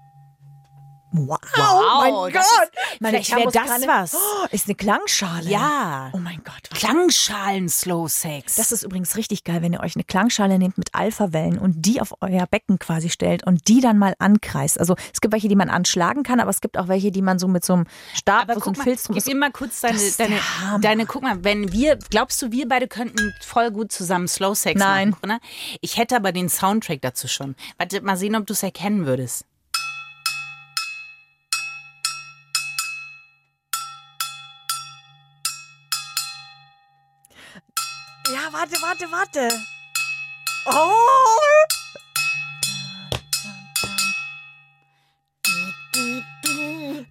Wow, 1.26 1.38
Wow, 1.56 2.00
mein 2.24 2.32
Gott. 2.32 2.42
ist- 2.42 3.00
Meine 3.00 3.22
vielleicht 3.22 3.36
wäre 3.36 3.50
das 3.50 3.86
was. 3.86 4.14
Oh, 4.14 4.46
ist 4.50 4.66
eine 4.66 4.74
Klangschale. 4.76 5.48
Ja. 5.50 6.10
Oh 6.12 6.18
mein 6.18 6.42
Gott. 6.44 6.70
Klangschalen-Slow-Sex. 6.74 8.56
Das 8.56 8.72
ist 8.72 8.82
übrigens 8.82 9.16
richtig 9.16 9.44
geil, 9.44 9.62
wenn 9.62 9.72
ihr 9.72 9.80
euch 9.80 9.96
eine 9.96 10.04
Klangschale 10.04 10.58
nehmt 10.58 10.78
mit 10.78 10.94
Alpha-Wellen 10.94 11.58
und 11.58 11.74
die 11.82 12.00
auf 12.00 12.14
euer 12.20 12.46
Becken 12.46 12.78
quasi 12.78 13.10
stellt 13.10 13.44
und 13.46 13.68
die 13.68 13.80
dann 13.80 13.98
mal 13.98 14.14
ankreist. 14.18 14.78
Also 14.78 14.94
es 15.12 15.20
gibt 15.20 15.32
welche, 15.32 15.48
die 15.48 15.56
man 15.56 15.70
anschlagen 15.70 16.22
kann, 16.22 16.40
aber 16.40 16.50
es 16.50 16.60
gibt 16.60 16.76
auch 16.78 16.88
welche, 16.88 17.10
die 17.10 17.22
man 17.22 17.38
so 17.38 17.48
mit 17.48 17.64
so 17.64 17.74
einem 17.74 17.86
Stab, 18.14 18.42
aber 18.42 18.54
so 18.54 18.60
ein 18.60 18.62
guck 18.64 18.76
mal, 18.78 18.84
Filz 18.84 19.04
drum 19.04 19.14
gib 19.14 19.22
ist. 19.24 19.28
mir 19.28 19.34
mal 19.38 19.50
kurz 19.52 19.80
deine, 19.80 19.98
deine, 20.18 20.40
deine, 20.80 21.06
guck 21.06 21.22
mal, 21.22 21.42
wenn 21.44 21.72
wir, 21.72 21.96
glaubst 22.10 22.40
du, 22.42 22.50
wir 22.52 22.68
beide 22.68 22.88
könnten 22.88 23.34
voll 23.40 23.70
gut 23.70 23.92
zusammen 23.92 24.28
Slow 24.28 24.54
Sex 24.54 24.78
Nein. 24.78 25.10
machen, 25.10 25.20
Corinna? 25.20 25.40
Ich 25.80 25.96
hätte 25.96 26.16
aber 26.16 26.32
den 26.32 26.48
Soundtrack 26.48 27.00
dazu 27.02 27.28
schon. 27.28 27.54
Warte, 27.78 28.00
mal 28.02 28.16
sehen, 28.16 28.36
ob 28.36 28.46
du 28.46 28.52
es 28.52 28.62
erkennen 28.62 29.06
würdest. 29.06 29.44
Ja, 38.32 38.52
warte, 38.52 38.76
warte, 38.82 39.10
warte. 39.10 39.48
Oh! 40.66 40.74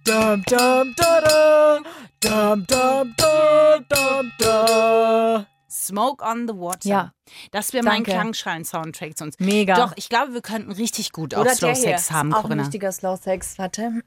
Dum, 0.04 0.42
dum, 0.44 0.94
da, 0.96 1.20
da. 1.20 1.78
Dum, 2.20 2.66
dum, 2.66 3.14
da, 3.16 3.78
dum, 3.88 4.32
da. 4.38 5.46
Smoke 5.70 6.24
on 6.24 6.46
the 6.46 6.54
Water. 6.54 6.88
Ja. 6.88 7.12
Das 7.50 7.72
wäre 7.72 7.84
mein. 7.84 8.04
Klangschalen-Soundtrack 8.04 9.16
zu 9.16 9.24
uns. 9.24 9.38
Mega. 9.38 9.74
Doch, 9.74 9.92
ich 9.96 10.08
glaube, 10.08 10.34
wir 10.34 10.42
könnten 10.42 10.72
richtig 10.72 11.12
gut 11.12 11.34
auch 11.34 11.40
Oder 11.40 11.54
Slow 11.54 11.68
der 11.68 11.76
hier. 11.76 11.98
Sex 11.98 12.10
haben, 12.10 12.30
ist 12.30 12.34
auch 12.34 12.38
ein 12.38 12.42
Corinna. 12.44 12.62
richtiger 12.62 12.92
Slow 12.92 13.16
Sex. 13.16 13.58
Warte. 13.58 14.02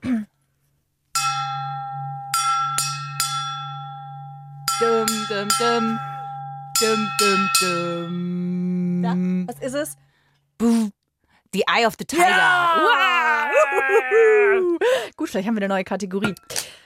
Dum, 4.79 5.05
dum, 5.29 5.47
dum. 5.59 5.99
Dum, 6.81 7.07
dum, 7.19 7.49
dum. 9.03 9.47
Was 9.47 9.59
ist 9.61 9.73
es? 9.75 9.95
The 11.53 11.63
Eye 11.67 11.85
of 11.85 11.93
the 11.99 12.05
Tiger. 12.05 12.25
Uah. 12.25 13.49
Gut, 15.15 15.29
vielleicht 15.29 15.47
haben 15.47 15.55
wir 15.55 15.61
eine 15.61 15.67
neue 15.73 15.83
Kategorie. 15.83 16.33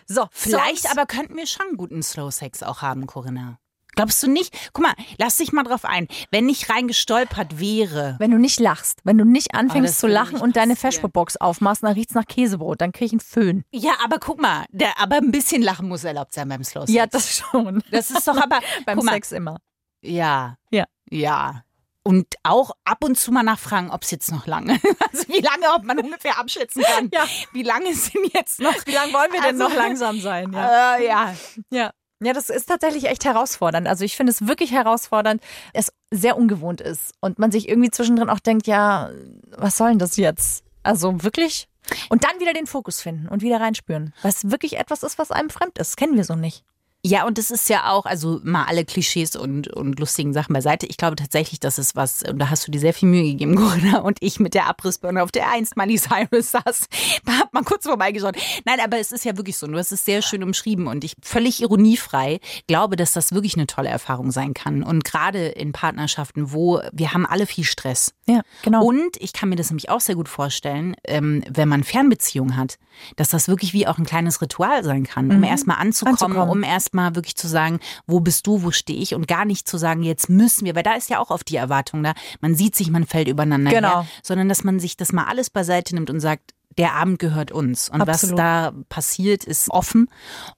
So, 0.07 0.27
Vielleicht 0.31 0.83
Songs. 0.83 0.91
aber 0.91 1.05
könnten 1.05 1.35
wir 1.37 1.47
schon 1.47 1.77
guten 1.77 2.03
Slow 2.03 2.29
Sex 2.31 2.61
auch 2.61 2.81
haben, 2.81 3.07
Corinna. 3.07 3.57
Glaubst 3.95 4.21
du 4.21 4.29
nicht? 4.29 4.53
Guck 4.73 4.83
mal, 4.83 4.93
lass 5.17 5.37
dich 5.37 5.53
mal 5.53 5.63
drauf 5.63 5.85
ein. 5.85 6.09
Wenn 6.29 6.45
nicht 6.45 6.69
reingestolpert 6.69 7.59
wäre. 7.61 8.17
Wenn 8.19 8.31
du 8.31 8.37
nicht 8.37 8.59
lachst, 8.59 8.99
wenn 9.05 9.17
du 9.17 9.23
nicht 9.23 9.51
Oh, 9.53 9.57
anfängst 9.59 9.93
das 9.93 9.99
zu 9.99 10.07
lachen 10.07 10.41
und 10.41 10.57
deine. 10.57 10.75
Feschbox 10.75 11.37
aufmachst, 11.37 11.83
dann 11.83 11.93
riecht's 11.93 12.13
nach 12.15 12.25
Käsebrot, 12.25 12.81
dann 12.81 12.91
krieg 12.91 13.05
ich 13.07 13.11
einen 13.13 13.19
Föhn. 13.21 13.63
Ja, 13.71 13.93
aber 14.03 14.19
guck 14.19 14.41
mal, 14.41 14.65
der, 14.71 14.99
aber 14.99 15.15
ein 15.15 15.31
bisschen 15.31 15.61
Lachen 15.61 15.87
muss 15.87 16.03
erlaubt 16.03 16.33
sein 16.33 16.49
beim 16.49 16.65
Slow 16.65 16.81
Sex. 16.85 16.91
Ja, 16.93 17.07
das 17.07 17.37
schon. 17.37 17.81
das 17.91 18.11
ist 18.11 18.27
doch 18.27 18.35
aber 18.35 18.59
Beim 18.85 18.99
Sex 18.99 19.31
immer. 19.31 19.59
Ja. 20.05 20.57
Ja. 20.71 20.85
Ja. 21.09 21.63
Und 22.03 22.27
auch 22.43 22.71
ab 22.83 23.03
und 23.03 23.17
zu 23.17 23.31
mal 23.31 23.41
nachfragen, 23.43 23.89
ob 23.89 24.03
es 24.03 24.11
jetzt 24.11 24.31
noch 24.31 24.45
lange, 24.45 24.73
also 25.11 25.27
wie 25.27 25.41
lange, 25.41 25.73
ob 25.75 25.83
man 25.85 25.97
ungefähr 25.99 26.37
abschätzen 26.37 26.83
kann. 26.83 27.09
Ja. 27.13 27.25
Wie 27.51 27.63
lange 27.63 27.93
sind 27.95 28.31
jetzt 28.33 28.59
noch? 28.59 28.73
Wie 28.85 28.91
lange 28.91 29.11
wollen 29.13 29.31
wir 29.33 29.41
denn 29.41 29.59
Also- 29.61 29.63
noch 29.69 29.75
langsam 29.75 30.19
sein? 30.19 30.53
Ja. 30.53 30.95
Äh, 30.97 31.07
ja. 31.07 31.35
ja. 31.71 31.91
Ja, 32.21 32.31
das 32.33 32.49
ist 32.49 32.67
tatsächlich 32.67 33.05
echt 33.05 33.25
herausfordernd. 33.25 33.87
Also 33.87 34.05
ich 34.05 34.15
finde 34.15 34.31
es 34.31 34.47
wirklich 34.47 34.71
herausfordernd, 34.71 35.41
es 35.73 35.91
sehr 36.11 36.37
ungewohnt 36.37 36.79
ist 36.79 37.13
und 37.19 37.39
man 37.39 37.51
sich 37.51 37.67
irgendwie 37.67 37.91
zwischendrin 37.91 38.29
auch 38.29 38.39
denkt, 38.39 38.67
ja, 38.67 39.09
was 39.57 39.75
soll 39.77 39.89
denn 39.89 39.99
das 39.99 40.15
jetzt? 40.15 40.63
Also 40.81 41.23
wirklich. 41.23 41.67
Und 42.09 42.23
dann 42.23 42.39
wieder 42.39 42.53
den 42.53 42.67
Fokus 42.67 43.01
finden 43.01 43.27
und 43.27 43.41
wieder 43.41 43.59
reinspüren. 43.59 44.13
Was 44.21 44.49
wirklich 44.49 44.77
etwas 44.77 45.03
ist, 45.03 45.17
was 45.19 45.31
einem 45.31 45.49
fremd 45.49 45.77
ist. 45.77 45.97
Kennen 45.97 46.15
wir 46.15 46.23
so 46.23 46.35
nicht. 46.35 46.63
Ja, 47.07 47.27
und 47.27 47.37
das 47.37 47.51
ist 47.51 47.69
ja 47.69 47.91
auch, 47.91 48.07
also 48.07 48.39
mal 48.43 48.63
alle 48.63 48.83
Klischees 48.83 49.35
und, 49.35 49.67
und 49.67 49.99
lustigen 49.99 50.33
Sachen 50.33 50.53
beiseite. 50.53 50.87
Ich 50.87 50.97
glaube 50.97 51.15
tatsächlich, 51.15 51.59
das 51.59 51.77
ist 51.77 51.95
was, 51.95 52.23
und 52.23 52.39
da 52.39 52.49
hast 52.49 52.65
du 52.65 52.71
dir 52.71 52.79
sehr 52.79 52.95
viel 52.95 53.07
Mühe 53.07 53.21
gegeben, 53.21 53.55
Corinna, 53.55 53.99
und 53.99 54.17
ich 54.21 54.39
mit 54.39 54.55
der 54.55 54.65
Abrissbirne, 54.65 55.21
auf 55.21 55.31
der 55.31 55.51
einst 55.51 55.77
Miley 55.77 55.99
Cyrus 55.99 56.49
saß, 56.49 56.87
hab 57.27 57.53
mal 57.53 57.63
kurz 57.63 57.85
vorbeigeschaut. 57.85 58.35
Nein, 58.65 58.79
aber 58.83 58.97
es 58.97 59.11
ist 59.11 59.23
ja 59.23 59.37
wirklich 59.37 59.55
so, 59.55 59.67
du 59.67 59.77
hast 59.77 59.91
es 59.91 60.03
sehr 60.03 60.23
schön 60.23 60.41
umschrieben 60.41 60.87
und 60.87 61.03
ich 61.03 61.15
völlig 61.21 61.61
ironiefrei 61.61 62.39
glaube, 62.65 62.95
dass 62.95 63.11
das 63.11 63.31
wirklich 63.33 63.53
eine 63.55 63.67
tolle 63.67 63.89
Erfahrung 63.89 64.31
sein 64.31 64.55
kann. 64.55 64.81
Und 64.81 65.03
gerade 65.03 65.45
in 65.49 65.73
Partnerschaften, 65.73 66.53
wo 66.53 66.81
wir 66.91 67.13
haben 67.13 67.27
alle 67.27 67.45
viel 67.45 67.65
Stress. 67.65 68.15
Ja, 68.25 68.41
genau. 68.63 68.83
Und 68.83 69.17
ich 69.19 69.31
kann 69.31 69.49
mir 69.49 69.57
das 69.57 69.69
nämlich 69.69 69.91
auch 69.91 70.01
sehr 70.01 70.15
gut 70.15 70.27
vorstellen, 70.27 70.95
ähm, 71.03 71.43
wenn 71.47 71.69
man 71.69 71.83
Fernbeziehungen 71.83 72.57
hat, 72.57 72.79
dass 73.15 73.29
das 73.29 73.47
wirklich 73.47 73.73
wie 73.73 73.85
auch 73.85 73.99
ein 73.99 74.05
kleines 74.05 74.41
Ritual 74.41 74.83
sein 74.83 75.03
kann, 75.03 75.29
um 75.29 75.43
erstmal 75.43 75.77
anzukommen, 75.77 76.17
Anzukommen. 76.17 76.49
um 76.49 76.63
erstmal 76.95 77.15
wirklich 77.15 77.35
zu 77.35 77.47
sagen, 77.47 77.79
wo 78.07 78.19
bist 78.19 78.47
du, 78.47 78.63
wo 78.63 78.71
stehe 78.71 78.99
ich 78.99 79.13
und 79.13 79.27
gar 79.27 79.45
nicht 79.45 79.67
zu 79.67 79.77
sagen, 79.77 80.03
jetzt 80.03 80.29
müssen 80.29 80.65
wir, 80.65 80.75
weil 80.75 80.83
da 80.83 80.93
ist 80.93 81.09
ja 81.09 81.19
auch 81.19 81.29
oft 81.29 81.49
die 81.49 81.57
Erwartung 81.57 82.03
da, 82.03 82.13
man 82.41 82.55
sieht 82.55 82.75
sich, 82.75 82.89
man 82.89 83.05
fällt 83.05 83.27
übereinander 83.27 83.71
Genau. 83.71 84.01
her, 84.01 84.07
sondern 84.23 84.49
dass 84.49 84.63
man 84.63 84.79
sich 84.79 84.95
das 84.97 85.11
mal 85.11 85.25
alles 85.25 85.49
beiseite 85.49 85.93
nimmt 85.95 86.09
und 86.09 86.19
sagt, 86.19 86.53
der 86.77 86.93
Abend 86.93 87.19
gehört 87.19 87.51
uns. 87.51 87.87
Und 87.87 88.01
Absolut. 88.01 88.33
was 88.33 88.37
da 88.37 88.73
passiert, 88.89 89.45
ist 89.45 89.69
offen. 89.69 90.09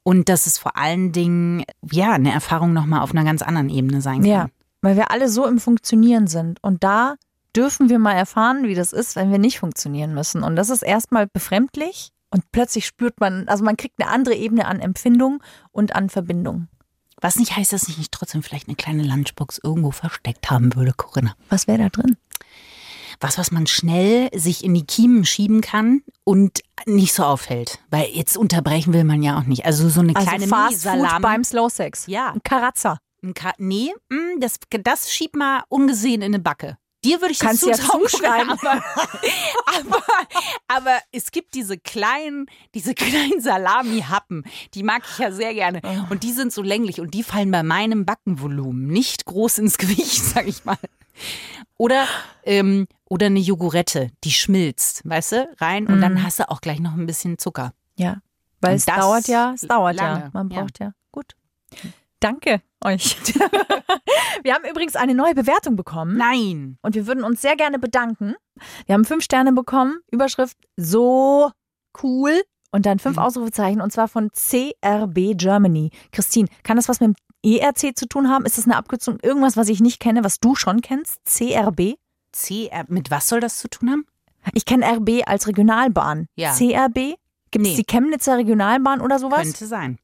Und 0.01 0.29
dass 0.29 0.47
es 0.47 0.57
vor 0.57 0.75
allen 0.75 1.11
Dingen, 1.11 1.63
ja, 1.91 2.13
eine 2.13 2.31
Erfahrung 2.31 2.73
nochmal 2.73 3.01
auf 3.01 3.11
einer 3.11 3.23
ganz 3.23 3.43
anderen 3.43 3.69
Ebene 3.69 4.01
sein 4.01 4.21
kann. 4.21 4.25
Ja, 4.29 4.47
weil 4.81 4.95
wir 4.95 5.11
alle 5.11 5.29
so 5.29 5.45
im 5.45 5.59
Funktionieren 5.59 6.25
sind. 6.25 6.57
Und 6.63 6.83
da 6.83 7.15
dürfen 7.55 7.89
wir 7.89 7.99
mal 7.99 8.13
erfahren, 8.13 8.63
wie 8.63 8.73
das 8.73 8.93
ist, 8.93 9.15
wenn 9.15 9.31
wir 9.31 9.37
nicht 9.37 9.59
funktionieren 9.59 10.15
müssen. 10.15 10.41
Und 10.41 10.55
das 10.55 10.71
ist 10.71 10.81
erstmal 10.81 11.27
befremdlich 11.27 12.09
und 12.29 12.51
plötzlich 12.51 12.85
spürt 12.85 13.19
man, 13.19 13.47
also 13.47 13.63
man 13.63 13.77
kriegt 13.77 14.01
eine 14.01 14.11
andere 14.11 14.35
Ebene 14.35 14.65
an 14.65 14.79
Empfindung 14.79 15.41
und 15.71 15.95
an 15.95 16.09
Verbindung. 16.09 16.67
Was 17.19 17.37
nicht 17.37 17.55
heißt, 17.55 17.73
dass 17.73 17.87
ich 17.87 17.97
nicht 17.97 18.11
trotzdem 18.11 18.43
vielleicht 18.43 18.67
eine 18.67 18.75
kleine 18.75 19.03
Lunchbox 19.03 19.59
irgendwo 19.63 19.91
versteckt 19.91 20.51
haben 20.51 20.75
würde, 20.75 20.93
Corinna. 20.95 21.35
Was 21.49 21.67
wäre 21.67 21.79
da 21.79 21.89
drin? 21.89 22.17
Was, 23.19 23.39
was 23.39 23.51
man 23.51 23.65
schnell 23.65 24.29
sich 24.37 24.63
in 24.63 24.75
die 24.75 24.85
Kiemen 24.85 25.25
schieben 25.25 25.61
kann 25.61 26.03
und 26.23 26.61
nicht 26.85 27.13
so 27.13 27.23
auffällt. 27.23 27.79
Weil 27.89 28.09
jetzt 28.11 28.37
unterbrechen 28.37 28.93
will 28.93 29.03
man 29.03 29.23
ja 29.23 29.39
auch 29.39 29.45
nicht. 29.45 29.65
Also 29.65 29.89
so 29.89 30.01
eine 30.01 30.15
Also 30.15 30.27
kleine 30.27 30.47
Fast 30.47 30.87
Food 30.87 31.21
beim 31.21 31.43
Slow 31.43 31.69
Sex. 31.69 32.05
Ja. 32.05 32.31
Ein 32.31 32.43
Karazza. 32.43 32.99
Ein 33.23 33.33
Ka 33.33 33.53
nee, 33.57 33.91
mm, 34.09 34.39
das, 34.39 34.59
das 34.83 35.11
schiebt 35.11 35.35
mal 35.35 35.63
ungesehen 35.69 36.21
in 36.21 36.35
eine 36.35 36.39
Backe. 36.39 36.77
Dir 37.07 37.21
würde 37.21 37.31
ich 37.31 37.39
Kannst 37.39 37.63
das 37.63 37.69
ja 37.69 37.75
zutrauen, 37.85 38.07
zuschreiben. 38.07 38.51
Aber, 38.51 38.83
aber, 39.77 40.03
aber 40.67 40.97
es 41.11 41.31
gibt 41.31 41.53
diese 41.53 41.77
kleinen, 41.77 42.47
diese 42.73 42.93
kleinen 42.93 43.39
Salami-Happen, 43.39 44.43
die 44.73 44.83
mag 44.83 45.03
ich 45.09 45.17
ja 45.19 45.31
sehr 45.31 45.53
gerne. 45.53 45.81
Oh. 45.83 46.11
Und 46.11 46.23
die 46.23 46.31
sind 46.33 46.51
so 46.51 46.61
länglich 46.61 46.99
und 46.99 47.13
die 47.13 47.23
fallen 47.23 47.49
bei 47.51 47.63
meinem 47.63 48.05
Backenvolumen 48.05 48.87
nicht 48.87 49.25
groß 49.25 49.59
ins 49.59 49.77
Gewicht, 49.77 50.23
sag 50.23 50.47
ich 50.47 50.65
mal. 50.65 50.77
Oder, 51.77 52.07
ähm, 52.43 52.87
oder 53.09 53.27
eine 53.27 53.39
Jogurette, 53.39 54.09
die 54.23 54.31
schmilzt, 54.31 55.07
weißt 55.07 55.31
du, 55.31 55.49
rein 55.59 55.87
und 55.87 55.97
Mhm. 55.97 56.01
dann 56.01 56.23
hast 56.23 56.39
du 56.39 56.49
auch 56.49 56.61
gleich 56.61 56.79
noch 56.79 56.93
ein 56.93 57.05
bisschen 57.05 57.37
Zucker. 57.37 57.73
Ja. 57.95 58.17
Weil 58.61 58.71
Und 58.71 58.77
es 58.77 58.85
dauert 58.85 59.27
ja, 59.27 59.53
es 59.53 59.61
dauert 59.61 59.95
ja. 59.97 60.07
lange, 60.13 60.29
Man 60.33 60.49
ja. 60.49 60.59
braucht 60.59 60.79
ja. 60.79 60.91
Gut. 61.11 61.35
Danke 62.19 62.61
euch. 62.83 63.17
wir 64.43 64.53
haben 64.53 64.65
übrigens 64.69 64.95
eine 64.95 65.13
neue 65.13 65.35
Bewertung 65.35 65.75
bekommen. 65.75 66.17
Nein. 66.17 66.77
Und 66.81 66.95
wir 66.95 67.07
würden 67.07 67.23
uns 67.23 67.41
sehr 67.41 67.55
gerne 67.55 67.79
bedanken. 67.79 68.35
Wir 68.85 68.93
haben 68.95 69.05
fünf 69.05 69.23
Sterne 69.23 69.53
bekommen. 69.53 69.99
Überschrift 70.11 70.57
so 70.75 71.51
cool. 72.03 72.41
Und 72.71 72.85
dann 72.85 72.99
fünf 72.99 73.17
Mhm. 73.17 73.23
Ausrufezeichen. 73.23 73.81
Und 73.81 73.91
zwar 73.91 74.07
von 74.07 74.29
CRB 74.31 75.35
Germany. 75.37 75.91
Christine, 76.11 76.47
kann 76.63 76.77
das 76.77 76.89
was 76.89 76.99
mit 76.99 77.09
dem 77.09 77.15
ERC 77.43 77.95
zu 77.97 78.07
tun 78.07 78.29
haben? 78.29 78.45
Ist 78.45 78.57
das 78.57 78.65
eine 78.65 78.75
Abkürzung? 78.75 79.19
Irgendwas, 79.21 79.55
was 79.57 79.69
ich 79.69 79.79
nicht 79.79 79.99
kenne, 79.99 80.23
was 80.23 80.39
du 80.39 80.55
schon 80.55 80.81
kennst? 80.81 81.19
CRB? 81.25 81.95
CR, 82.33 82.85
mit 82.87 83.09
was 83.09 83.27
soll 83.29 83.39
das 83.39 83.57
zu 83.59 83.69
tun 83.69 83.89
haben? 83.91 84.05
Ich 84.53 84.65
kenne 84.65 84.85
RB 84.85 85.23
als 85.25 85.47
Regionalbahn. 85.47 86.27
Ja. 86.35 86.53
CRB? 86.55 87.15
Gibt 87.51 87.65
es 87.65 87.71
Nee. 87.71 87.75
die 87.77 87.85
Chemnitzer 87.85 88.37
Regionalbahn 88.37 89.01
oder 89.01 89.19
sowas? 89.19 89.43
Könnte 89.43 89.65
sein. 89.65 89.97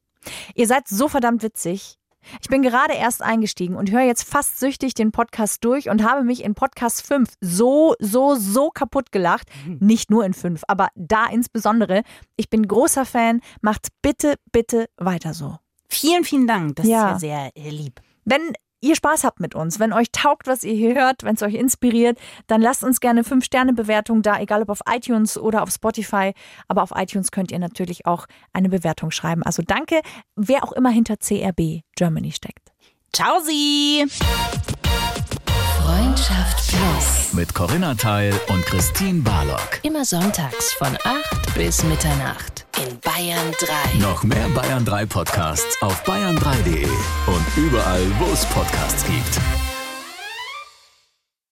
Ihr 0.54 0.66
seid 0.66 0.88
so 0.88 1.08
verdammt 1.08 1.42
witzig. 1.42 1.98
Ich 2.40 2.48
bin 2.48 2.62
gerade 2.62 2.94
erst 2.94 3.22
eingestiegen 3.22 3.76
und 3.76 3.90
höre 3.90 4.02
jetzt 4.02 4.24
fast 4.24 4.58
süchtig 4.60 4.94
den 4.94 5.12
Podcast 5.12 5.64
durch 5.64 5.88
und 5.88 6.02
habe 6.04 6.24
mich 6.24 6.42
in 6.44 6.54
Podcast 6.54 7.06
5 7.06 7.28
so, 7.40 7.94
so, 7.98 8.34
so 8.34 8.70
kaputt 8.70 9.12
gelacht. 9.12 9.48
Nicht 9.80 10.10
nur 10.10 10.24
in 10.24 10.34
5, 10.34 10.62
aber 10.68 10.88
da 10.94 11.26
insbesondere. 11.26 12.02
Ich 12.36 12.50
bin 12.50 12.66
großer 12.68 13.04
Fan. 13.04 13.40
Macht 13.60 13.88
bitte, 14.02 14.34
bitte 14.52 14.86
weiter 14.96 15.34
so. 15.34 15.56
Vielen, 15.88 16.24
vielen 16.24 16.46
Dank. 16.46 16.76
Das 16.76 16.86
Ja. 16.86 17.14
ist 17.16 17.22
ja 17.22 17.50
sehr 17.54 17.70
lieb. 17.72 18.00
Wenn 18.24 18.52
ihr 18.84 18.96
Spaß 18.96 19.24
habt 19.24 19.40
mit 19.40 19.54
uns, 19.54 19.80
wenn 19.80 19.92
euch 19.92 20.12
taugt, 20.12 20.46
was 20.46 20.62
ihr 20.62 20.74
hier 20.74 20.94
hört, 20.94 21.24
wenn 21.24 21.34
es 21.34 21.42
euch 21.42 21.54
inspiriert, 21.54 22.18
dann 22.46 22.60
lasst 22.60 22.84
uns 22.84 23.00
gerne 23.00 23.22
5-Sterne-Bewertung 23.22 24.22
da, 24.22 24.38
egal 24.38 24.62
ob 24.62 24.68
auf 24.68 24.80
iTunes 24.88 25.38
oder 25.38 25.62
auf 25.62 25.70
Spotify. 25.70 26.32
Aber 26.68 26.82
auf 26.82 26.92
iTunes 26.94 27.30
könnt 27.30 27.50
ihr 27.50 27.58
natürlich 27.58 28.06
auch 28.06 28.26
eine 28.52 28.68
Bewertung 28.68 29.10
schreiben. 29.10 29.42
Also 29.42 29.62
danke, 29.66 30.00
wer 30.36 30.62
auch 30.62 30.72
immer 30.72 30.90
hinter 30.90 31.16
CRB 31.16 31.82
Germany 31.96 32.32
steckt. 32.32 32.72
Ciao, 33.12 33.40
Sie! 33.40 34.06
Freundschaft 35.82 36.68
Plus. 36.68 37.32
Mit 37.32 37.54
Corinna 37.54 37.94
Teil 37.94 38.32
und 38.48 38.64
Christine 38.66 39.22
Barlock. 39.22 39.80
Immer 39.82 40.04
sonntags 40.04 40.72
von 40.72 40.96
8 41.04 41.54
bis 41.54 41.84
Mitternacht 41.84 42.63
in 42.78 42.98
Bayern 43.00 43.52
3. 43.58 43.98
Noch 43.98 44.22
mehr 44.22 44.48
Bayern 44.54 44.84
3 44.84 45.06
Podcasts 45.06 45.80
auf 45.82 46.02
bayern3.de 46.04 46.86
und 47.26 47.56
überall, 47.56 48.06
wo 48.18 48.32
es 48.32 48.44
Podcasts 48.46 49.04
gibt. 49.04 49.73